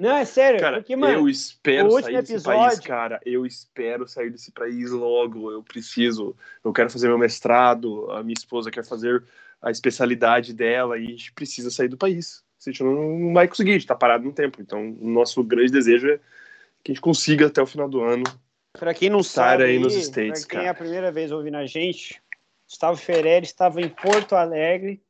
[0.00, 3.20] Não, é sério, Cara, porque, mano, eu espero sair desse episódio- país, cara.
[3.24, 5.52] Eu espero sair desse país logo.
[5.52, 6.36] Eu preciso.
[6.64, 8.10] Eu quero fazer meu mestrado.
[8.10, 9.22] A minha esposa quer fazer
[9.62, 12.42] a especialidade dela e a gente precisa sair do país.
[12.66, 14.60] A gente não, vai conseguir, a gente tá parado no tempo.
[14.60, 16.18] Então, o nosso grande desejo é
[16.82, 18.24] que a gente consiga até o final do ano.
[18.72, 20.72] Pra quem não Estar sabe, aí nos pra States, quem é cara.
[20.72, 22.20] a primeira vez ouvindo a gente,
[22.68, 25.00] Gustavo Ferreira estava em Porto Alegre.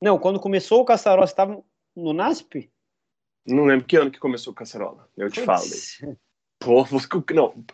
[0.00, 1.60] Não, quando começou o Caçaró, estava
[1.96, 2.70] no NASP?
[3.46, 5.08] Não lembro que ano que começou o Caçarola.
[5.16, 5.64] Eu te falo.
[6.58, 6.84] Pô,
[7.34, 7.64] não.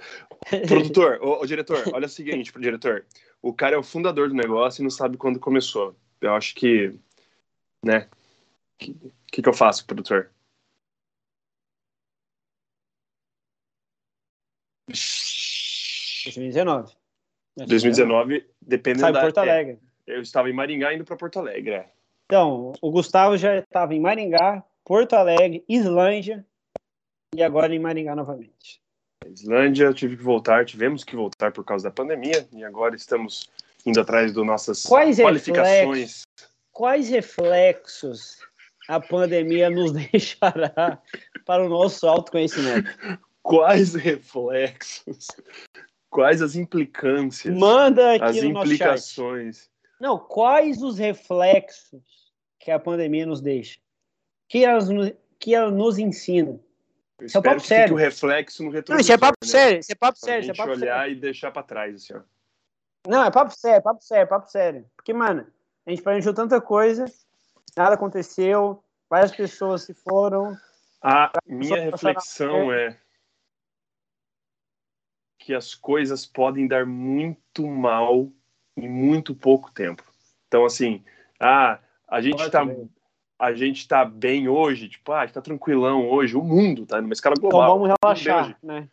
[0.67, 3.07] Produtor, ô, ô, diretor, olha o seguinte, pro diretor.
[3.43, 5.95] O cara é o fundador do negócio e não sabe quando começou.
[6.21, 6.95] Eu acho que,
[7.85, 8.09] né?
[8.75, 8.97] O que,
[9.31, 10.31] que, que eu faço, produtor?
[16.25, 16.97] 2019.
[17.57, 19.21] 2019, dependendo Sabe, da.
[19.21, 19.79] Porto é, Alegre.
[20.07, 21.75] eu estava em Maringá indo para Porto Alegre.
[21.75, 21.93] É.
[22.31, 26.45] Então, o Gustavo já estava em Maringá, Porto Alegre, Islândia
[27.35, 28.83] e agora em Maringá novamente.
[29.27, 33.49] Islândia, tive que voltar, tivemos que voltar por causa da pandemia e agora estamos
[33.87, 36.27] indo atrás das nossas Quais qualificações.
[36.71, 38.37] Quais reflexos
[38.89, 41.01] a pandemia nos deixará
[41.47, 42.91] para o nosso autoconhecimento?
[43.43, 45.29] Quais reflexos?
[46.11, 47.57] Quais as implicâncias?
[47.57, 48.75] Manda aqui as no nosso chat.
[48.75, 49.71] implicações?
[49.99, 52.18] Não, quais os reflexos
[52.69, 53.81] que a pandemia nos deixa?
[54.47, 56.61] Que ela, nos- que ela nos ensina?
[57.19, 57.95] Eu Isso é papo que sério.
[57.95, 58.95] o reflexo no retrovisor.
[58.95, 59.49] Não, isso é papo né?
[59.51, 61.17] sério, isso é papo Pra sério, isso é gente papo olhar sério.
[61.17, 62.21] e deixar pra trás, assim, ó.
[63.09, 64.91] Não, é papo sério, papo sério, papo sério.
[64.95, 65.47] Porque, mano,
[65.87, 67.07] a gente planejou tanta coisa,
[67.75, 70.55] nada aconteceu, várias pessoas se foram.
[71.01, 72.99] A minha reflexão é
[75.39, 78.31] que as coisas podem dar muito mal
[78.77, 80.03] em muito pouco tempo.
[80.47, 81.03] Então, assim,
[81.41, 82.89] ah, a gente tá, ver.
[83.39, 87.01] a gente tá bem hoje, tipo, ah, a gente tá tranquilão hoje, o mundo tá
[87.01, 87.79] numa escala Então global.
[87.79, 88.89] vamos tudo bem relaxar, né?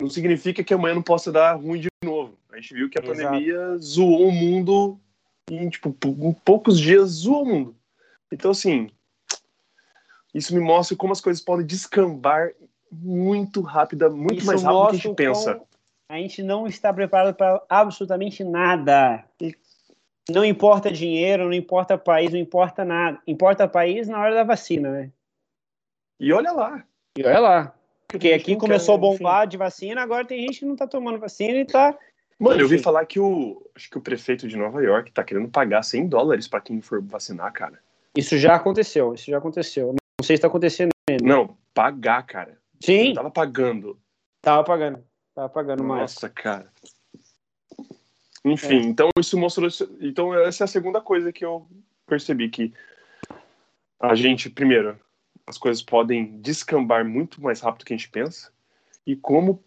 [0.00, 2.38] Não significa que amanhã não possa dar ruim de novo.
[2.52, 3.18] A gente viu que a Exato.
[3.20, 4.98] pandemia zoou o mundo
[5.50, 7.76] em, tipo, em poucos dias zoou o mundo.
[8.32, 8.90] Então, assim,
[10.32, 12.52] isso me mostra como as coisas podem descambar
[12.92, 15.60] muito rápida, muito Isso mais rápido do que a gente pensa.
[16.08, 19.24] A gente não está preparado para absolutamente nada.
[19.40, 19.54] E-
[20.30, 23.18] Não importa dinheiro, não importa país, não importa nada.
[23.26, 25.10] Importa país na hora da vacina, né?
[26.20, 26.84] E olha lá.
[27.16, 27.74] E olha lá.
[28.06, 29.18] Porque aqui começou a quer, enfim.
[29.18, 31.96] bombar de vacina, agora tem gente que não tá tomando vacina e tá.
[32.38, 32.84] Mano, eu vi Enfim.
[32.84, 33.62] falar que o.
[33.74, 37.02] Acho que o prefeito de Nova York tá querendo pagar 100 dólares pra quem for
[37.02, 37.80] vacinar, cara.
[38.16, 39.88] Isso já aconteceu, isso já aconteceu.
[39.88, 41.24] Não sei se tá acontecendo ainda.
[41.24, 42.56] Não, pagar, cara.
[42.80, 43.98] Sim, Não tava pagando.
[44.40, 45.04] tava pagando.
[45.34, 46.00] Tava pagando mais.
[46.00, 46.72] Nossa, cara.
[48.52, 49.68] Enfim, então isso mostrou.
[50.00, 51.66] Então, essa é a segunda coisa que eu
[52.06, 52.72] percebi: que
[54.00, 54.98] a gente, primeiro,
[55.46, 58.52] as coisas podem descambar muito mais rápido do que a gente pensa,
[59.06, 59.62] e como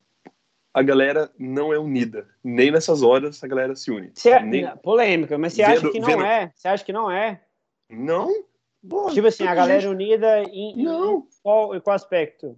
[0.74, 2.28] a galera não é unida.
[2.44, 4.12] Nem nessas horas a galera se une.
[4.16, 6.52] Cê- Nem- Polêmica, mas você acha que não vendo- é?
[6.56, 7.42] Você acha que não é?
[7.90, 8.46] Não?
[8.88, 11.28] Pô, Tipo assim, a galera gente- unida em, em Não.
[11.44, 12.58] qual, em qual aspecto?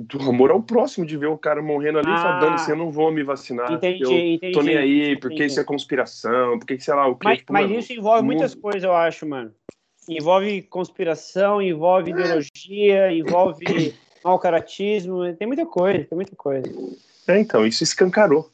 [0.00, 2.40] Do amor ao próximo, de ver o cara morrendo ali e falar, Ah.
[2.40, 3.70] dane-se, eu não vou me vacinar.
[3.70, 4.52] Entendi, eu entendi.
[4.52, 5.50] tô nem aí, porque entendi.
[5.52, 7.24] isso é conspiração, porque sei lá o que.
[7.26, 9.52] Mas, tipo, mas mano, isso envolve muitas mundo- coisas, eu acho, mano.
[10.08, 13.64] Envolve conspiração, envolve ideologia, envolve
[14.24, 16.66] mau caratismo, tem muita coisa, tem muita coisa.
[17.28, 18.50] É, então, isso escancarou.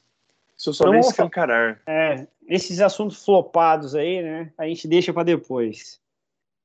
[0.57, 1.81] Isso só Não escancarar.
[1.87, 6.01] É, esses assuntos flopados aí, né, a gente deixa pra depois.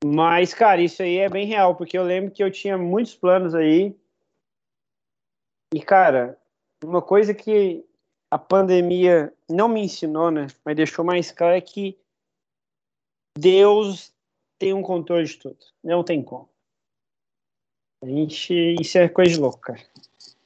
[0.03, 3.53] Mas, cara, isso aí é bem real, porque eu lembro que eu tinha muitos planos
[3.53, 3.95] aí.
[5.73, 6.37] E, cara,
[6.83, 7.83] uma coisa que
[8.29, 11.97] a pandemia não me ensinou, né, mas deixou mais claro é que
[13.37, 14.13] Deus
[14.59, 15.57] tem um controle de tudo.
[15.83, 16.47] Não tem como.
[18.03, 18.75] A gente.
[18.79, 19.81] Isso é coisa de louco, cara.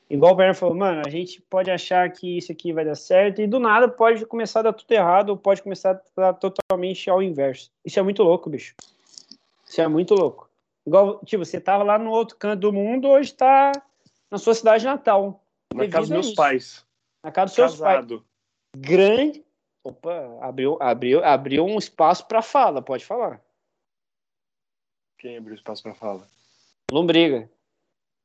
[0.09, 3.41] Igual o Bernardo falou, mano, a gente pode achar que isso aqui vai dar certo
[3.41, 7.09] e do nada pode começar a dar tudo errado ou pode começar a dar totalmente
[7.09, 7.69] ao inverso.
[7.83, 8.73] Isso é muito louco, bicho.
[9.65, 10.49] Isso é muito louco.
[10.85, 13.73] Igual, tipo, você tava lá no outro canto do mundo, hoje tá
[14.31, 15.43] na sua cidade natal.
[15.73, 16.85] Na casa dos meus pais.
[17.23, 18.19] Na casa dos seus Casado.
[18.19, 18.27] pais.
[18.77, 19.45] Grande.
[19.83, 23.41] Opa, abriu, abriu, abriu um espaço para fala, pode falar.
[25.17, 26.27] Quem abriu espaço pra fala?
[26.91, 27.49] Lombriga.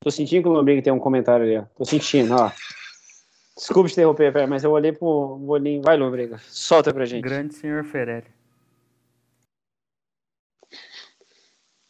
[0.00, 1.64] Tô sentindo que o Lombriga tem um comentário ali, ó.
[1.76, 2.50] Tô sentindo, ó.
[3.56, 5.82] Desculpa te interromper, mas eu olhei pro bolinho.
[5.82, 6.38] Vai, Lombriga.
[6.38, 7.22] Solta pra gente.
[7.22, 8.26] Grande senhor Ferelli.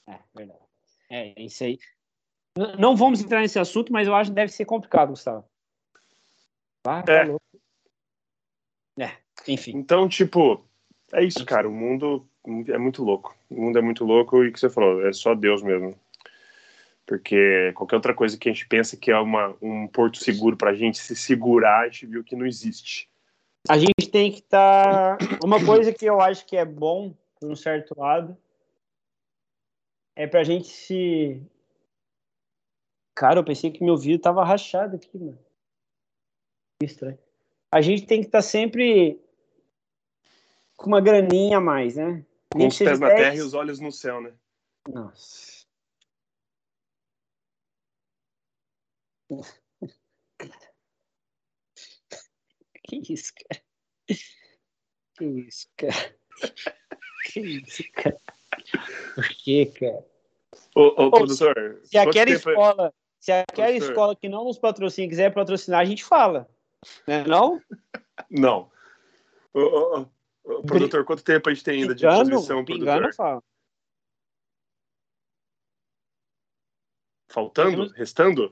[0.06, 0.60] É, verdade.
[1.10, 1.78] É, isso aí.
[2.78, 5.44] Não vamos entrar nesse assunto, mas eu acho que deve ser complicado, Gustavo.
[6.86, 7.24] Ah, tá É.
[7.24, 7.40] louco.
[8.98, 9.16] É,
[9.48, 9.72] enfim.
[9.74, 10.64] Então, tipo,
[11.12, 11.68] é isso, cara.
[11.68, 12.28] O mundo
[12.68, 13.34] é muito louco.
[13.48, 15.98] O mundo é muito louco e o que você falou, é só Deus mesmo.
[17.06, 20.74] Porque qualquer outra coisa que a gente pensa que é uma, um porto seguro pra
[20.74, 23.08] gente se segurar, a gente viu que não existe.
[23.68, 25.18] A gente tem que estar.
[25.42, 28.36] Uma coisa que eu acho que é bom, por um certo lado,
[30.16, 31.40] é pra gente se.
[33.14, 35.38] Cara, eu pensei que meu vídeo tava rachado aqui, mano.
[36.80, 37.18] Que estranho.
[37.70, 39.20] A gente tem que estar sempre
[40.76, 42.24] com uma graninha a mais, né?
[42.50, 43.20] Com Nem os pés na 10.
[43.20, 44.32] terra e os olhos no céu, né?
[44.88, 45.62] Nossa.
[52.84, 53.62] Que isso, cara?
[55.16, 56.16] Que isso, cara?
[57.32, 58.18] Que isso, cara?
[59.14, 60.04] Por que, cara?
[60.74, 63.90] Ô, ô, produtor, Se quanto aquela tempo é- escola, se aquela Professor.
[63.90, 66.48] escola que não nos patrocina quiser patrocinar, a gente fala.
[67.06, 67.62] Né, não?
[68.28, 68.68] Não.
[69.54, 73.14] Ô, ô, ô, ô, produtor, quanto tempo a gente tem ainda de transmissão, produtor?
[73.14, 73.42] fala.
[77.30, 77.92] Faltando?
[77.92, 78.50] Restando?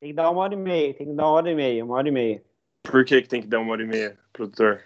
[0.00, 1.96] Tem que dar uma hora e meia, tem que dar uma hora e meia, uma
[1.96, 2.42] hora e meia.
[2.82, 4.82] Por que, que tem que dar uma hora e meia, produtor?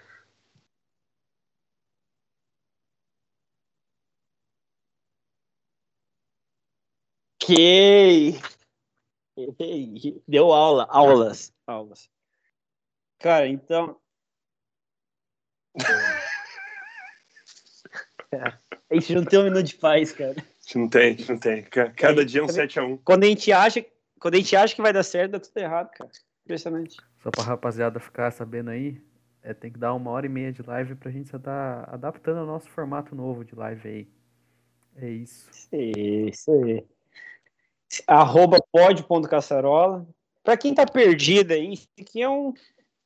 [7.55, 8.41] Que
[10.29, 12.09] deu aula, aulas, aulas.
[13.19, 13.97] Cara, então.
[18.31, 20.37] Cara, a gente não tem um minuto de paz, cara.
[20.39, 21.63] A gente não tem, a gente não tem.
[21.65, 23.01] Ca- Cada dia é um 7x1.
[23.05, 23.85] Quando a gente acha,
[24.21, 26.11] quando a gente acha que vai dar certo, dá tudo errado, cara.
[26.45, 26.97] Impressionante.
[27.23, 29.01] Só pra rapaziada ficar sabendo aí,
[29.43, 32.47] é, tem que dar uma hora e meia de live pra gente estar adaptando ao
[32.47, 34.09] nosso formato novo de live aí.
[34.97, 35.49] É isso.
[35.73, 36.85] Isso aí.
[38.07, 40.07] Arroba pod.caçarola.
[40.43, 42.55] Pra quem tá perdido aí, isso aqui é um,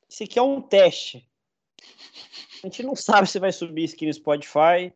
[0.07, 1.29] isso aqui é um teste.
[2.63, 4.93] A gente não sabe se vai subir isso aqui no Spotify,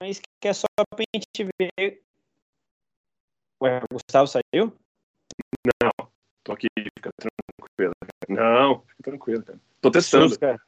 [0.00, 2.02] mas que é só pra gente ver.
[3.62, 4.76] Ué, o Gustavo saiu?
[6.42, 7.94] Tô aqui, fica tranquilo.
[8.28, 9.60] Não, fica tranquilo, cara.
[9.80, 10.60] Tô testando, Sus, cara.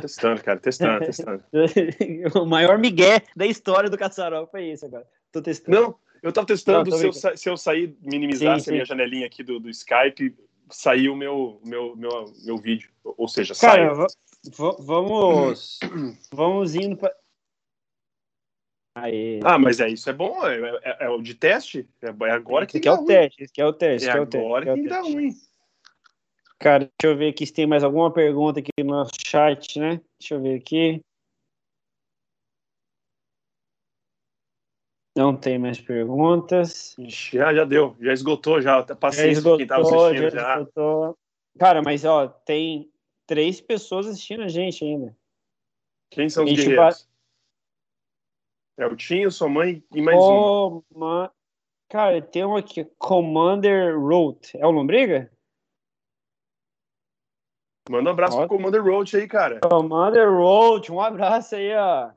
[0.00, 1.44] testando, cara, testando, testando.
[2.40, 5.08] o maior migué da história do Caçarola foi isso agora.
[5.30, 5.80] Tô testando.
[5.80, 8.88] Não, eu tava testando Não, se, eu, se eu sair, minimizasse Sim, a minha sim.
[8.88, 10.36] janelinha aqui do, do Skype,
[10.70, 12.90] sair o meu, meu, meu, meu vídeo.
[13.04, 13.94] Ou seja, Cara, sai.
[13.94, 14.06] va-
[14.56, 15.78] va- vamos.
[16.32, 17.14] vamos indo pra.
[18.94, 19.40] Aí.
[19.44, 21.88] Ah, mas é isso, é bom, é, é- é o de teste.
[22.02, 23.06] É, é agora que aqui é o ruim.
[23.06, 24.08] teste, esse aqui é o teste.
[24.08, 25.34] É é agora que é o dá ruim.
[26.58, 30.00] Cara, deixa eu ver aqui se tem mais alguma pergunta aqui no nosso chat, né?
[30.18, 31.00] Deixa eu ver aqui.
[35.16, 36.94] Não tem mais perguntas.
[36.98, 38.82] Já, já deu, já esgotou já.
[38.82, 40.52] Tá Já quem tava esgotou, já assistindo já.
[40.60, 41.18] esgotou.
[41.58, 42.90] Cara, mas ó, tem
[43.26, 45.16] três pessoas assistindo a gente ainda.
[46.10, 47.08] Quem são os guerreiros?
[48.78, 50.36] É o Tinho, sua mãe e mais um.
[50.36, 51.30] Oh, ma-
[51.88, 54.38] Cara, tem um aqui, Commander Road.
[54.54, 55.30] É o Lombriga?
[57.90, 58.46] Manda um abraço Ó.
[58.46, 59.58] pro Commander Roach aí, cara.
[59.60, 62.12] Commander Road, um abraço aí, ó.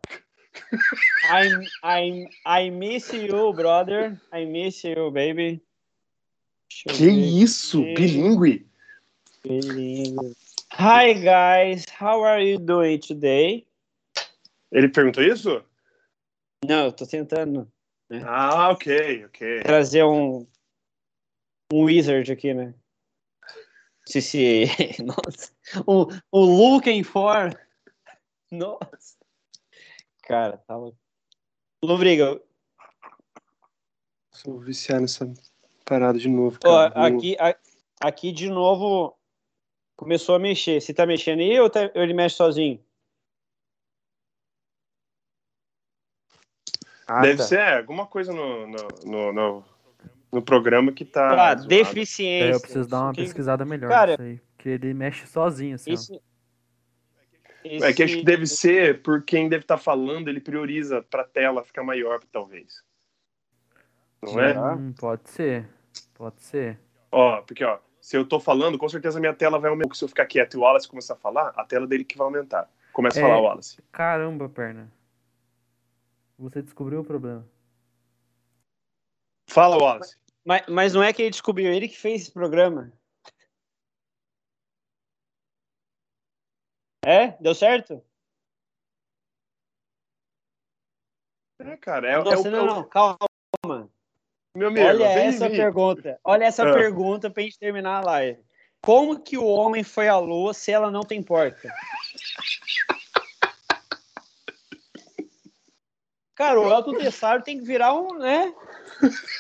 [1.30, 4.20] I'm, I'm, I miss you, brother.
[4.32, 5.62] I miss you, baby.
[6.70, 7.94] Deixa Que isso, aqui.
[7.94, 8.68] bilíngue.
[9.44, 10.36] Bilíngue.
[10.72, 11.86] Hi, guys.
[11.90, 13.66] How are you doing today?
[14.72, 15.64] Ele perguntou isso?
[16.66, 17.72] Não, eu tô tentando
[18.26, 19.62] Ah, ok, ok.
[19.62, 20.48] trazer um,
[21.72, 22.74] um wizard aqui, né?
[24.08, 24.66] Se se.
[25.04, 25.52] Nossa.
[25.86, 27.54] O, o looking for.
[28.52, 29.23] Nossa.
[30.24, 30.92] Cara, tava.
[31.84, 32.42] Lombriga,
[34.32, 35.32] Sou viciado nessa
[35.86, 37.10] parada de novo, ó, cara.
[37.10, 37.56] Vou- aqui, a-
[38.02, 39.16] aqui de novo
[39.96, 40.82] começou a mexer.
[40.82, 42.84] Você tá mexendo aí ou, tá- ou ele mexe sozinho?
[47.06, 47.44] Ah, Deve tá.
[47.44, 49.66] ser é, alguma coisa no, no, no, no
[50.32, 51.30] no programa que tá.
[51.36, 51.68] Tá, zoado.
[51.68, 52.54] deficiência.
[52.54, 54.40] É, eu preciso dar uma Que- pesquisada melhor Cara, aí.
[54.56, 55.94] Porque ele mexe sozinho, assim.
[55.94, 56.33] ó.
[57.64, 61.24] Esse, É que acho que deve ser por quem deve estar falando, ele prioriza pra
[61.24, 62.84] tela ficar maior, talvez.
[64.22, 64.58] Não é?
[64.58, 65.68] Hum, pode ser.
[66.14, 66.80] Pode ser.
[67.12, 69.96] Ó, porque ó, se eu tô falando, com certeza minha tela vai aumentar.
[69.96, 72.26] Se eu ficar quieto e o Wallace começar a falar, a tela dele que vai
[72.26, 72.70] aumentar.
[72.92, 73.26] Começa a É.
[73.26, 73.78] falar, Wallace.
[73.92, 74.92] Caramba, perna.
[76.38, 77.48] Você descobriu o problema.
[79.50, 80.16] Fala, Wallace.
[80.46, 82.92] Mas, mas não é que ele descobriu, ele que fez esse programa.
[87.06, 87.30] É?
[87.42, 88.04] Deu certo?
[91.60, 93.18] É, cara, é, é Nossa, o, não, é o- não, calma.
[94.56, 94.86] meu amigo.
[94.88, 95.56] Olha essa mim.
[95.56, 96.20] pergunta.
[96.24, 96.74] Olha essa Ah.
[96.74, 98.44] pergunta pra gente terminar a live.
[98.82, 101.74] Como que o homem foi à lua se ela não tem porta?
[106.36, 108.54] Cara, o Elton Dessaro tem que virar um, né?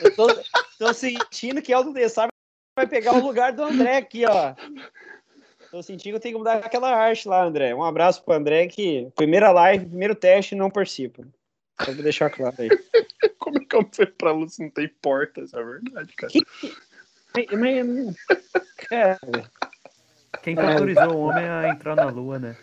[0.01, 0.27] Eu tô,
[0.77, 2.29] tô sentindo que o Elton Dessaro
[2.77, 4.53] vai pegar o lugar do André aqui, ó.
[5.73, 7.73] Tô sentindo que eu tenho que mudar aquela arte lá, André.
[7.73, 11.23] Um abraço pro André que primeira live, primeiro teste, não participa.
[11.81, 12.69] Só pra deixar claro aí.
[13.39, 15.41] Como é que eu fui pra luz se não tem porta?
[15.41, 16.31] Isso é verdade, cara.
[16.31, 18.15] Que- Mas- mas-
[18.87, 19.19] Cara,
[20.43, 22.55] Quem que autorizou o homem a entrar na lua, né?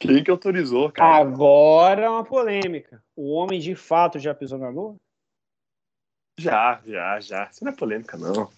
[0.00, 1.18] Quem que autorizou, cara?
[1.20, 3.00] Agora é uma polêmica.
[3.14, 4.96] O homem de fato já pisou na lua?
[6.36, 7.44] Já, já, já.
[7.48, 8.50] Isso não é polêmica, não.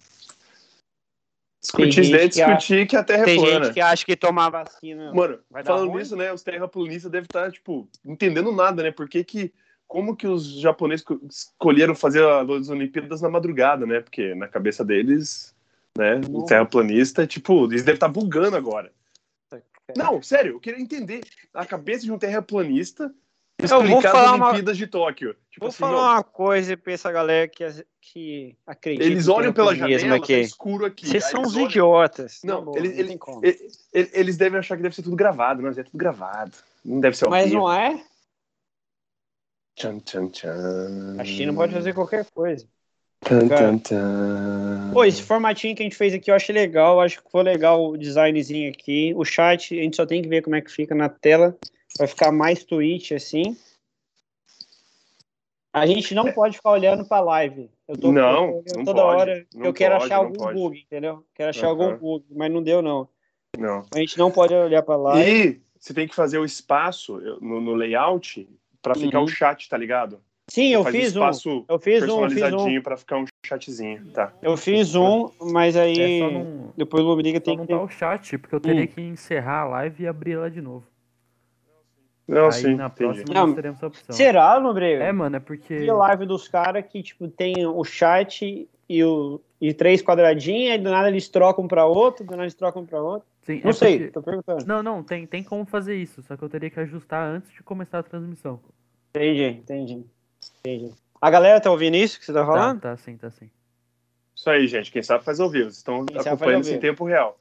[1.71, 3.65] Tem Discutir isso daí é discutir que a Terra é Tem plana.
[3.65, 5.13] gente que acha que tomar vacina.
[5.13, 8.91] Mano, falando nisso, né, os terraplanistas devem estar, tipo, entendendo nada, né?
[8.91, 9.53] Por que que,
[9.87, 14.01] como que os japoneses co- escolheram fazer as Olimpíadas na madrugada, né?
[14.01, 15.55] Porque na cabeça deles,
[15.97, 16.45] né, o Não.
[16.45, 18.91] terraplanista, tipo, eles devem estar bugando agora.
[19.95, 21.21] Não, sério, eu queria entender
[21.53, 23.13] a cabeça de um terraplanista
[23.59, 25.33] Eu vou explicar falar as uma- Olimpíadas de Tóquio.
[25.49, 27.63] Tipo Vou assim, falar uma coisa pra essa galera que,
[28.01, 29.05] que acredita.
[29.05, 30.33] eles olham pela janela, tá aqui.
[30.41, 31.07] escuro aqui.
[31.07, 32.39] Vocês são eles uns olham- idiotas.
[32.43, 33.45] Não, Na boa, ele- não ele- tem como.
[33.45, 36.51] E- e- Eles devem achar que deve ser tudo gravado, mas é tudo gravado.
[36.83, 38.01] Não deve ser Mas não é?
[39.75, 41.15] Tchan, tchan, tchan.
[41.19, 42.67] A China pode fazer qualquer coisa.
[43.21, 44.91] Tan, tan, tan.
[44.93, 46.99] Pô, esse formatinho que a gente fez aqui eu achei legal.
[46.99, 49.13] Acho que ficou legal o designzinho aqui.
[49.15, 51.55] O chat, a gente só tem que ver como é que fica na tela.
[51.97, 53.57] Vai ficar mais tweet assim.
[55.71, 57.69] A gente não pode ficar olhando pra live.
[57.87, 59.47] Eu tô, Não, não toda pode, hora.
[59.53, 60.59] não eu quero pode, achar não algum pode.
[60.59, 61.25] bug, entendeu?
[61.33, 61.69] Quero achar Aham.
[61.69, 63.09] algum bug, mas não deu, não.
[63.57, 63.85] Não.
[63.93, 65.31] A gente não pode olhar pra live.
[65.31, 68.47] E você tem que fazer o espaço no, no layout
[68.81, 69.25] pra ficar Uhum.
[69.25, 70.21] o chat, tá ligado?
[70.49, 71.19] Sim, eu Faz fiz um.
[71.19, 72.29] espaço Eu fiz um, eu fiz um.
[72.29, 74.33] personalizadinho pra ficar um chatzinho, tá?
[74.41, 77.71] Eu fiz um, mas aí É só não, depois o Lubriga só tem não que
[77.73, 77.83] tá ter.
[77.83, 78.87] o chat, porque eu teria Hum.
[78.87, 80.85] que encerrar a live e abrir ela de novo.
[82.27, 82.95] Não, Aí sim, na entendi.
[83.15, 84.15] próxima Não, nós teremos essa opção.
[84.15, 85.03] Será, Lubriga?
[85.03, 85.77] É, mano, é porque.
[85.79, 90.77] Vi live dos caras que, tipo, tem o chat e, o, e três quadradinhos, aí
[90.77, 93.27] do nada eles trocam pra outro, do nada eles trocam pra outro.
[93.41, 94.65] Sim, Não é sei, porque- tô perguntando.
[94.65, 97.61] Não, não, tem, tem como fazer isso, só que eu teria que ajustar antes de
[97.61, 98.59] começar a transmissão.
[99.13, 100.05] Entendi, entendi.
[100.59, 100.91] Entendi.
[101.21, 102.79] A galera tá ouvindo isso que você tá Tá, falando?
[102.81, 103.49] tá sim, tá sim.
[104.35, 104.91] Isso aí, gente.
[104.91, 105.65] Quem sabe faz ao vivo.
[105.65, 107.37] Vocês estão acompanhando isso em tempo real.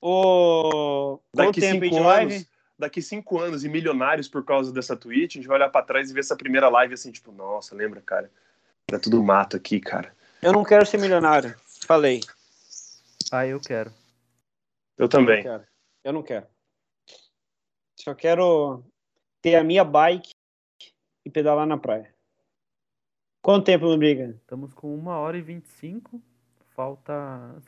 [0.00, 1.18] O...
[1.34, 2.32] Quanto Daqui tempo cinco de live?
[2.34, 2.46] anos,
[2.78, 6.10] daqui cinco anos e milionários por causa dessa tweet, a gente vai olhar pra trás
[6.10, 8.30] e ver essa primeira live assim, tipo, nossa, lembra, cara?
[8.88, 10.14] Era tudo mato aqui, cara.
[10.42, 11.54] Eu não quero ser milionário.
[11.86, 12.20] Falei.
[13.32, 13.90] Ah, eu quero.
[14.96, 15.36] Eu Eu também.
[15.36, 15.66] não quero.
[16.04, 16.46] Eu não quero.
[17.98, 18.84] Só quero
[19.40, 20.30] ter a minha bike
[21.24, 22.14] e pedalar na praia.
[23.42, 24.36] Quanto tempo, Lubriga?
[24.40, 26.20] Estamos com uma hora e 25.
[26.74, 27.12] Falta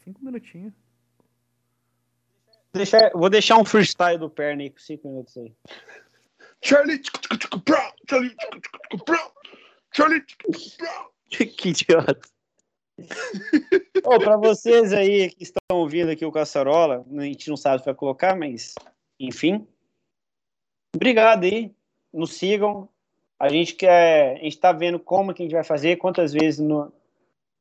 [0.02, 0.74] cinco minutinhos.
[3.14, 5.52] Vou deixar um freestyle do perna aí com cinco minutos aí.
[6.62, 7.00] Charlie,
[8.08, 8.34] Charlie,
[9.92, 10.24] Charlie,
[11.56, 12.20] que idiota.
[14.04, 17.84] Ô, pra vocês aí que estão ouvindo aqui o Caçarola, a gente não sabe se
[17.84, 18.74] vai colocar, mas
[19.20, 19.66] enfim.
[20.94, 21.74] Obrigado aí.
[22.12, 22.88] Nos sigam.
[23.38, 24.36] A gente quer.
[24.36, 26.90] A gente tá vendo como que a gente vai fazer, quantas vezes no,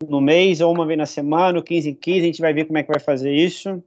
[0.08, 2.66] no mês, ou uma vez na semana, ou 15 em 15, a gente vai ver
[2.66, 3.84] como é que vai fazer isso.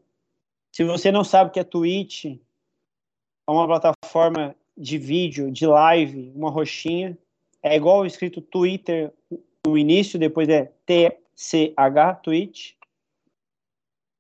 [0.79, 6.51] Se você não sabe que é Twitch, é uma plataforma de vídeo, de live, uma
[6.51, 7.19] roxinha.
[7.61, 9.13] É igual escrito Twitter
[9.67, 12.75] no início, depois é TCH, Twitch.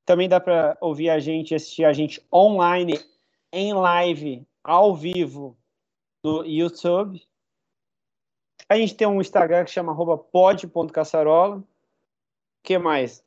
[0.04, 2.94] Também dá para ouvir a gente, assistir a gente online,
[3.52, 5.56] em live, ao vivo,
[6.24, 7.24] no YouTube.
[8.68, 11.58] A gente tem um Instagram que chama pod.caçarola.
[11.58, 11.64] O
[12.64, 13.24] que mais?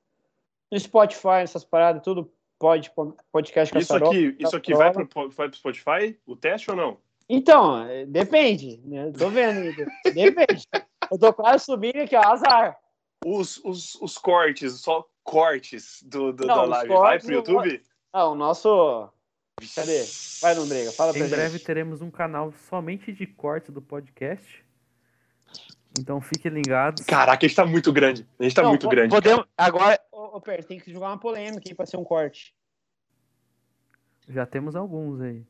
[0.70, 2.30] No Spotify, essas paradas, tudo
[2.62, 2.92] pod,
[3.32, 4.12] podcast Isso caçarola.
[4.14, 6.18] aqui, isso aqui vai pro, vai pro Spotify?
[6.26, 6.98] O teste ou não?
[7.28, 9.12] Então, é, depende, né?
[9.18, 9.74] Tô vendo.
[10.14, 10.68] Depende.
[11.10, 12.78] Eu tô quase subindo aqui, ó, azar.
[13.26, 17.82] os, os, os cortes, só cortes do, do Não, da live, vai pro YouTube?
[18.14, 19.10] Ah, o nosso.
[19.76, 20.04] Cadê?
[20.42, 21.66] Vai, Lombriga, fala pra Em breve gente.
[21.66, 24.66] teremos um canal somente de corte do podcast.
[26.00, 27.06] Então fiquem ligados.
[27.06, 28.26] Caraca, a gente tá muito grande.
[28.40, 29.10] A gente tá Não, muito grande.
[29.14, 29.46] Podemos.
[29.58, 30.00] Agora,
[30.32, 32.56] ô, ô tem que jogar uma polêmica aí pra ser um corte.
[34.28, 35.44] Já temos alguns aí.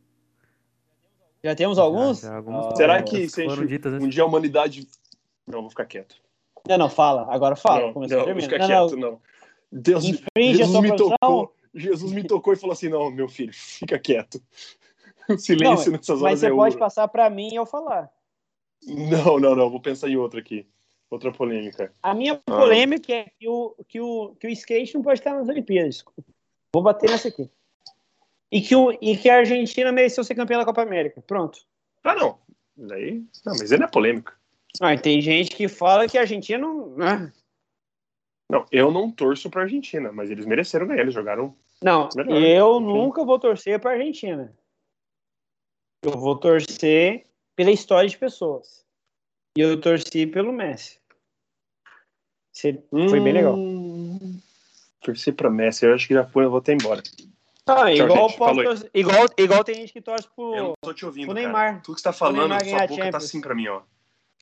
[1.43, 2.21] Já temos Já, alguns?
[2.21, 4.87] já, alguns Ah, Será que se gente- Um dia a humanidade.
[5.47, 6.15] Não, vou ficar quieto.
[6.67, 7.27] Não, não, fala.
[7.33, 7.87] Agora fala.
[7.87, 9.11] não, Começou não, vou ficar Não, quieto, não.
[9.11, 9.21] não.
[9.71, 10.03] Deus,
[10.37, 11.55] Jesus me tocou.
[11.73, 14.41] Jesus me tocou e falou assim: não, meu filho, fica quieto.
[15.29, 16.79] O silêncio Não, nessas Mas horas você é pode ouro.
[16.79, 18.11] passar pra mim e eu falar.
[18.85, 19.69] Não, não, não.
[19.69, 20.67] Vou pensar em outra aqui.
[21.11, 21.93] Outra polêmica.
[22.01, 22.51] A minha Ah.
[22.57, 26.03] polêmica é que o, que, o, que o skate não pode estar nas Olimpíadas.
[26.73, 27.49] Vou bater nessa aqui.
[28.49, 31.21] E que, o, e que a Argentina mereceu ser campeã da Copa América.
[31.21, 31.59] Pronto.
[32.03, 32.39] Ah, não.
[32.77, 33.19] Daí.
[33.45, 34.33] Não, mas ele é polêmico.
[34.81, 36.95] Ah, tem gente que fala que a Argentina não.
[37.01, 37.29] ah,
[38.49, 41.01] Não, eu não torço pra Argentina, mas eles mereceram ganhar.
[41.01, 41.53] Eles jogaram.
[41.83, 42.41] Não, Melhor.
[42.41, 42.85] eu Enfim.
[42.85, 44.55] nunca vou torcer para a Argentina.
[46.03, 48.85] Eu vou torcer pela história de pessoas.
[49.57, 51.00] E eu torci pelo Messi.
[52.53, 53.55] Foi bem legal.
[53.55, 54.39] Hum,
[55.01, 57.01] Torcer pra Messi, eu acho que já foi, eu vou até embora.
[57.65, 58.63] Ah, Tchau, igual, gente.
[58.63, 60.55] torcer- igual, igual tem gente que torce pro.
[60.55, 61.39] Eu não tô te ouvindo, o cara.
[61.45, 61.81] Neymar.
[61.81, 63.81] Tu que está falando, sua boca tá assim pra mim, ó.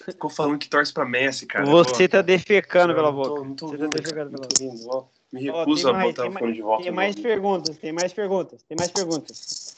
[0.03, 1.65] Ficou falando que torce pra Messi, cara.
[1.65, 3.43] Você tá defecando pela tô- boca.
[3.43, 4.25] Não tô Você tá ouvindo, cara.
[4.29, 5.03] defecando pela ó.
[5.31, 6.83] Me recuso a mais- botar o fone de volta.
[6.83, 9.75] Tem mais perguntas, tem mais perguntas, tem mais perguntas.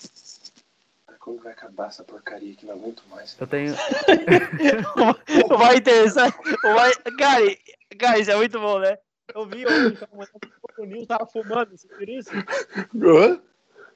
[1.19, 2.65] Como que vai acabar essa porcaria aqui?
[2.65, 3.35] Não aguento mais.
[3.39, 3.75] Eu tenho.
[5.57, 6.33] Vai interessar.
[6.63, 6.91] Vai...
[7.17, 7.57] Cara,
[7.97, 8.97] cara, isso é muito bom, né?
[9.33, 12.31] Eu vi hoje que uma mulher na Globo News tava fumando, você viu isso?
[12.95, 13.41] Hã?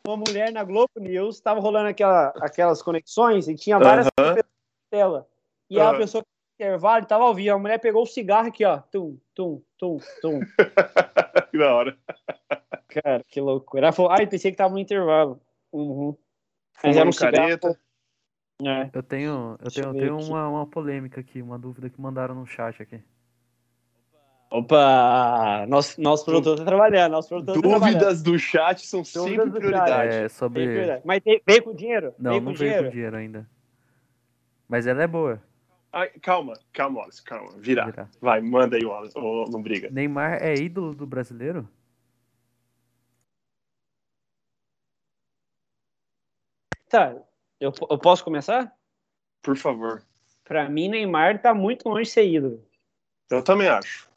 [0.08, 4.36] Uma mulher na Globo News tava rolando aquela, aquelas conexões e tinha várias Aham.
[4.36, 5.28] pessoas na tela.
[5.70, 5.98] E a Aham.
[5.98, 7.56] pessoa que no intervalo tava ao vivo.
[7.56, 8.78] A mulher pegou o cigarro aqui, ó.
[8.92, 10.40] Tum, tum, tum, tum.
[11.52, 11.98] Que da hora.
[12.88, 13.88] Cara, que loucura.
[13.88, 15.42] Ela falou, ai, pensei que tava no intervalo.
[15.72, 16.16] Uhum.
[16.84, 17.34] Mas era um cigarro.
[17.34, 17.80] careta.
[18.62, 18.90] É.
[18.94, 22.36] Eu tenho, eu Deixa tenho, eu tenho uma, uma polêmica aqui, uma dúvida que mandaram
[22.36, 23.04] no chat aqui.
[24.58, 25.66] Opa!
[25.68, 27.12] Nosso, nosso produtor tá trabalhando.
[27.12, 27.92] Nosso produtor tá trabalhando.
[27.92, 30.16] Dúvidas do chat são Dúvidas sempre prioridade.
[30.16, 30.66] É Tem sobre.
[30.66, 31.02] prioridade.
[31.04, 32.16] Mas tem, veio com dinheiro?
[32.18, 32.86] Não, veio não com veio dinheiro?
[32.86, 33.50] com dinheiro ainda.
[34.70, 35.42] Mas ela é boa.
[35.92, 37.52] Ai, calma, calma, Wallace, calma.
[37.58, 37.86] Virar.
[37.88, 38.10] Virar.
[38.22, 39.14] Vai, manda aí, Wallace.
[39.52, 39.90] Não briga.
[39.92, 41.68] Neymar é ídolo do brasileiro?
[46.90, 47.14] Tá,
[47.60, 48.74] eu, eu posso começar?
[49.42, 50.02] Por favor.
[50.46, 52.66] Pra mim, Neymar tá muito longe de ser ídolo.
[53.30, 54.15] Eu também acho.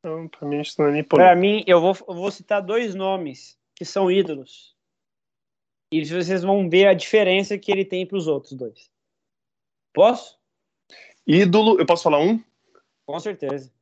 [0.00, 2.94] Então, pra mim, isso não é nem Pra mim, eu vou, eu vou citar dois
[2.94, 4.74] nomes que são ídolos.
[5.92, 8.90] E vocês vão ver a diferença que ele tem pros outros dois.
[9.92, 10.38] Posso?
[11.26, 12.42] Ídolo, eu posso falar um?
[13.06, 13.72] Com certeza.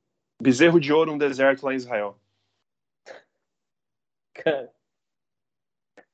[0.43, 2.19] Bezerro de ouro, um deserto lá em Israel.
[4.35, 4.73] Cara.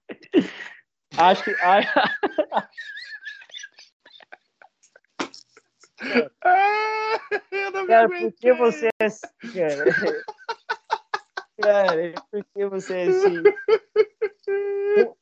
[1.16, 1.54] Acho que.
[6.00, 9.84] a- Ah, eu não me Cara, por que você é assim, cara?
[11.60, 13.42] Cara, por que você é assim?
[14.96, 15.16] Com,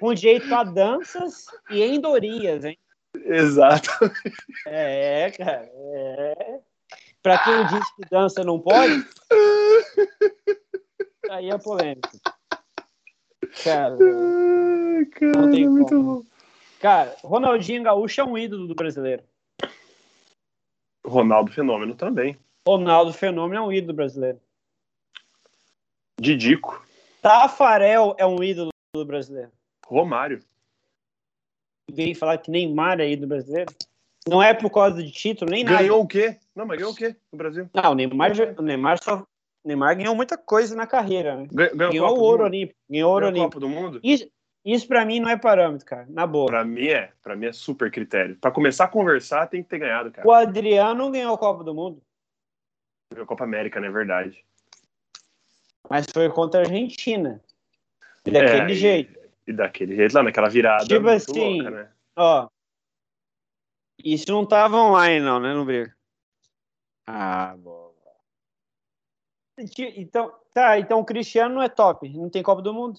[0.00, 2.78] com direito a danças e endorias, hein?
[3.16, 3.90] Exato.
[4.66, 5.68] É, cara.
[5.72, 6.60] É.
[7.22, 9.04] Pra quem diz que dança não pode,
[11.28, 12.08] aí é polêmico.
[13.64, 16.22] Cara, Ai, cara, Não tem muito como.
[16.22, 16.28] bom.
[16.80, 19.24] cara, Ronaldinho Gaúcho é um ídolo do brasileiro.
[21.06, 22.38] Ronaldo Fenômeno também.
[22.66, 24.40] Ronaldo Fenômeno é um ídolo brasileiro.
[26.20, 26.84] Didico.
[27.20, 29.50] Tafarel é um ídolo do brasileiro.
[29.86, 30.40] Romário.
[31.90, 33.72] Veio falar que Neymar é ídolo brasileiro.
[34.26, 35.78] Não é por causa de título, nem nada.
[35.78, 36.38] Ganhou o quê?
[36.56, 37.68] Não, mas ganhou o quê no Brasil?
[37.74, 39.26] Não, o Neymar, o Neymar só.
[39.64, 41.48] Neymar ganhou muita coisa na carreira, né?
[41.52, 42.78] Ganhou, ganhou Ganhou o ouro olímpico.
[42.88, 43.60] Ganhou ouro Ganhou a olímpico.
[43.60, 44.00] Copa do Mundo?
[44.02, 44.28] Isso,
[44.64, 46.06] isso pra mim não é parâmetro, cara.
[46.08, 46.46] Na boa.
[46.46, 47.12] Pra mim é.
[47.22, 48.36] Pra mim é super critério.
[48.36, 50.26] Pra começar a conversar, tem que ter ganhado, cara.
[50.26, 52.02] O Adriano ganhou a Copa do Mundo,
[53.12, 54.44] Ganhou Copa América, não é verdade?
[55.90, 57.42] mas foi contra a Argentina.
[58.24, 59.20] E daquele É, e- jeito.
[59.46, 60.86] E daquele jeito lá, naquela virada.
[60.86, 61.92] Tipo assim, louca, né?
[62.16, 62.48] Ó.
[64.02, 65.94] Isso não tava online, não, né, no Briga?
[67.06, 67.92] Ah, boa.
[69.58, 72.98] Então, tá, então o Cristiano não é top, não tem Copa do Mundo.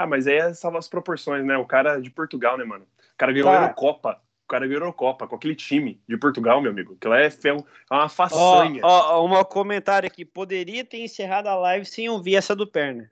[0.00, 1.56] Ah, mas aí é salvar as proporções, né?
[1.56, 2.84] O cara de Portugal, né, mano?
[2.84, 3.58] O cara ganhou Tá.
[3.58, 4.22] a Eurocopa.
[4.44, 6.94] O cara ganhou a Eurocopa com aquele time de Portugal, meu amigo.
[6.94, 8.80] Aquilo é, é uma Ó, façanha.
[8.84, 10.24] ó, um comentário aqui.
[10.24, 13.10] Poderia ter encerrado a live sem ouvir essa do Perna.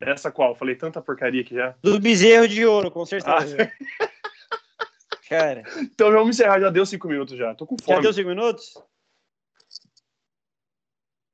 [0.00, 0.54] Essa qual?
[0.56, 1.74] Falei tanta porcaria aqui já.
[1.82, 3.56] Do bezerro de ouro, com certeza.
[5.30, 7.54] Cara, Então vamos encerrar, já deu cinco minutos já.
[7.54, 8.02] Tô com já fome.
[8.02, 8.74] deu cinco minutos?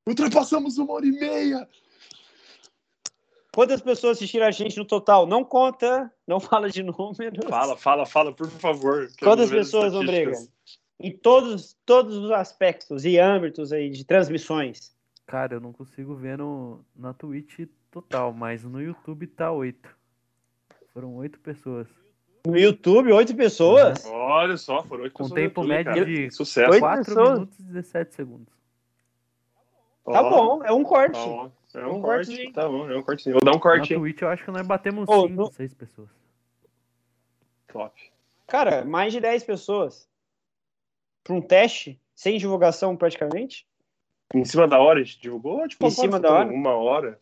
[0.07, 1.69] Ultrapassamos uma hora e meia!
[3.55, 5.27] Quantas pessoas assistiram a gente no total?
[5.27, 7.45] Não conta, não fala de números.
[7.49, 9.09] Fala, fala, fala, por favor.
[9.21, 10.33] Quantas pessoas, Ombrega?
[10.99, 14.93] Em todos, todos os aspectos e âmbitos aí de transmissões.
[15.27, 19.89] Cara, eu não consigo ver no, na Twitch total, mas no YouTube tá oito.
[20.93, 21.89] Foram oito pessoas.
[22.47, 24.05] No YouTube, oito pessoas?
[24.05, 24.13] Uhum.
[24.13, 25.41] Olha só, foram oito Com pessoas.
[25.41, 26.29] tempo no YouTube, médio cara.
[26.29, 26.79] de Sucesso.
[26.79, 27.31] 4 pessoas?
[27.35, 28.55] minutos e 17 segundos.
[30.05, 31.13] Tá bom, é um corte.
[31.15, 31.53] tá bom.
[31.75, 32.27] É um, Um corte.
[32.27, 32.53] cortezinho.
[32.53, 33.35] Tá bom, é um cortezinho.
[33.35, 33.99] Vou dar um Na corte, hein?
[34.01, 36.09] Twitch eu acho que nós batemos Ô, 5, no- 6 pessoas.
[37.69, 37.99] Top.
[38.47, 40.09] Cara, mais de 10 pessoas.
[41.25, 43.67] Para um teste, sem divulgação praticamente.
[44.35, 45.67] Em cima da hora a gente divulgou?
[45.69, 46.59] Tipo, Em cima da faltando hora?
[46.59, 47.21] Uma hora.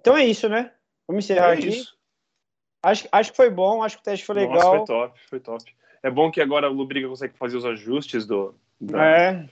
[0.00, 0.72] Então é isso, né?
[1.06, 1.68] Vamos encerrar É aqui.
[1.68, 1.96] isso.
[2.82, 4.70] Acho, acho que foi bom, acho que o teste foi Nossa, legal.
[4.78, 5.76] foi top, foi top.
[6.02, 9.48] É bom que agora o Lubriga consegue fazer os ajustes do, da, É.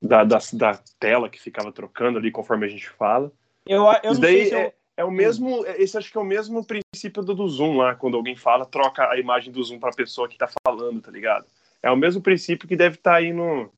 [0.00, 3.30] da, da, da tela que ficava trocando ali conforme a gente fala.
[3.66, 5.64] Eu, eu não Isso daí sei se eu- é, é o mesmo.
[5.66, 9.08] Esse acho que é o mesmo princípio do, do Zoom lá, quando alguém fala, troca
[9.10, 11.46] a imagem do Zoom para a pessoa que tá falando, tá ligado?
[11.82, 13.70] É o mesmo princípio que deve estar aí no,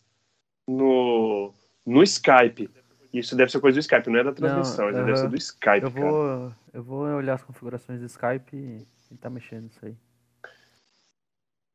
[0.68, 1.52] no,
[1.86, 2.70] no Skype.
[3.12, 5.16] Isso deve ser coisa do Skype, não é da transmissão, isso deve aham.
[5.16, 6.06] ser do Skype, Eu cara.
[6.06, 9.94] vou, eu vou olhar as configurações do Skype e, e tá mexendo isso aí.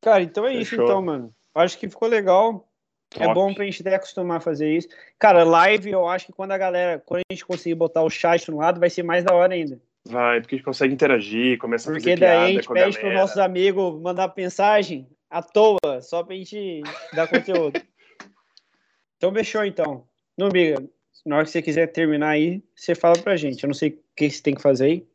[0.01, 0.85] Cara, então é isso, Fechou.
[0.85, 1.33] então, mano.
[1.53, 2.66] Acho que ficou legal.
[3.15, 3.33] É Top.
[3.33, 4.89] bom pra gente até acostumar a fazer isso.
[5.17, 8.49] Cara, live, eu acho que quando a galera, quando a gente conseguir botar o chat
[8.51, 9.79] no lado, vai ser mais da hora ainda.
[10.05, 12.83] Vai, porque a gente consegue interagir, começa a Porque fazer daí piada a gente pede
[12.91, 13.19] pros galera.
[13.19, 16.81] nossos amigos mandar mensagem à toa, só pra gente
[17.13, 17.79] dar conteúdo.
[19.17, 20.07] então, fechou, então.
[20.37, 20.83] Não briga.
[21.25, 23.63] Na hora que você quiser terminar aí, você fala pra gente.
[23.63, 25.07] Eu não sei o que você tem que fazer aí.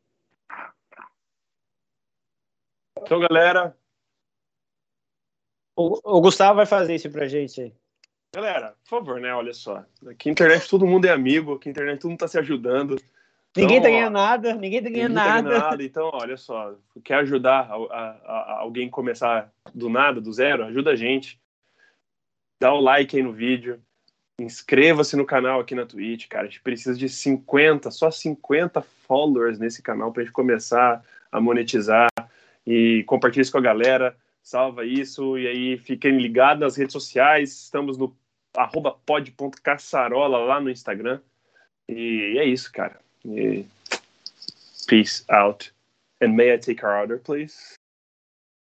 [2.98, 3.76] Então, galera,
[5.76, 7.74] O, o Gustavo vai fazer isso pra gente aí.
[8.34, 9.34] Galera, por favor, né?
[9.34, 9.84] Olha só.
[10.06, 12.96] Aqui na internet todo mundo é amigo, aqui na internet todo mundo tá se ajudando.
[13.54, 15.48] Ninguém Então, tá ó, ganhando nada, ninguém tá ganhando Ninguém tá nada.
[15.48, 15.82] ganhando nada.
[15.84, 20.64] Então, olha só, quer ajudar a, a- a- alguém começar do nada, do zero?
[20.64, 21.38] Ajuda a gente.
[22.60, 23.78] Dá o like aí no vídeo.
[24.40, 26.44] Inscreva-se no canal aqui na Twitch, cara.
[26.44, 32.08] A gente precisa de 50, só 50 followers nesse canal pra gente começar a monetizar.
[32.66, 34.16] E compartilhe isso com a galera.
[34.42, 35.36] Salva isso.
[35.36, 37.52] E aí, fiquem ligados nas redes sociais.
[37.64, 38.16] Estamos no
[38.56, 41.20] arroba pod.caçarola lá no Instagram.
[41.88, 43.00] E é isso, cara.
[43.24, 43.66] E
[44.86, 45.70] Peace out.
[46.20, 47.76] And may I take our order, please?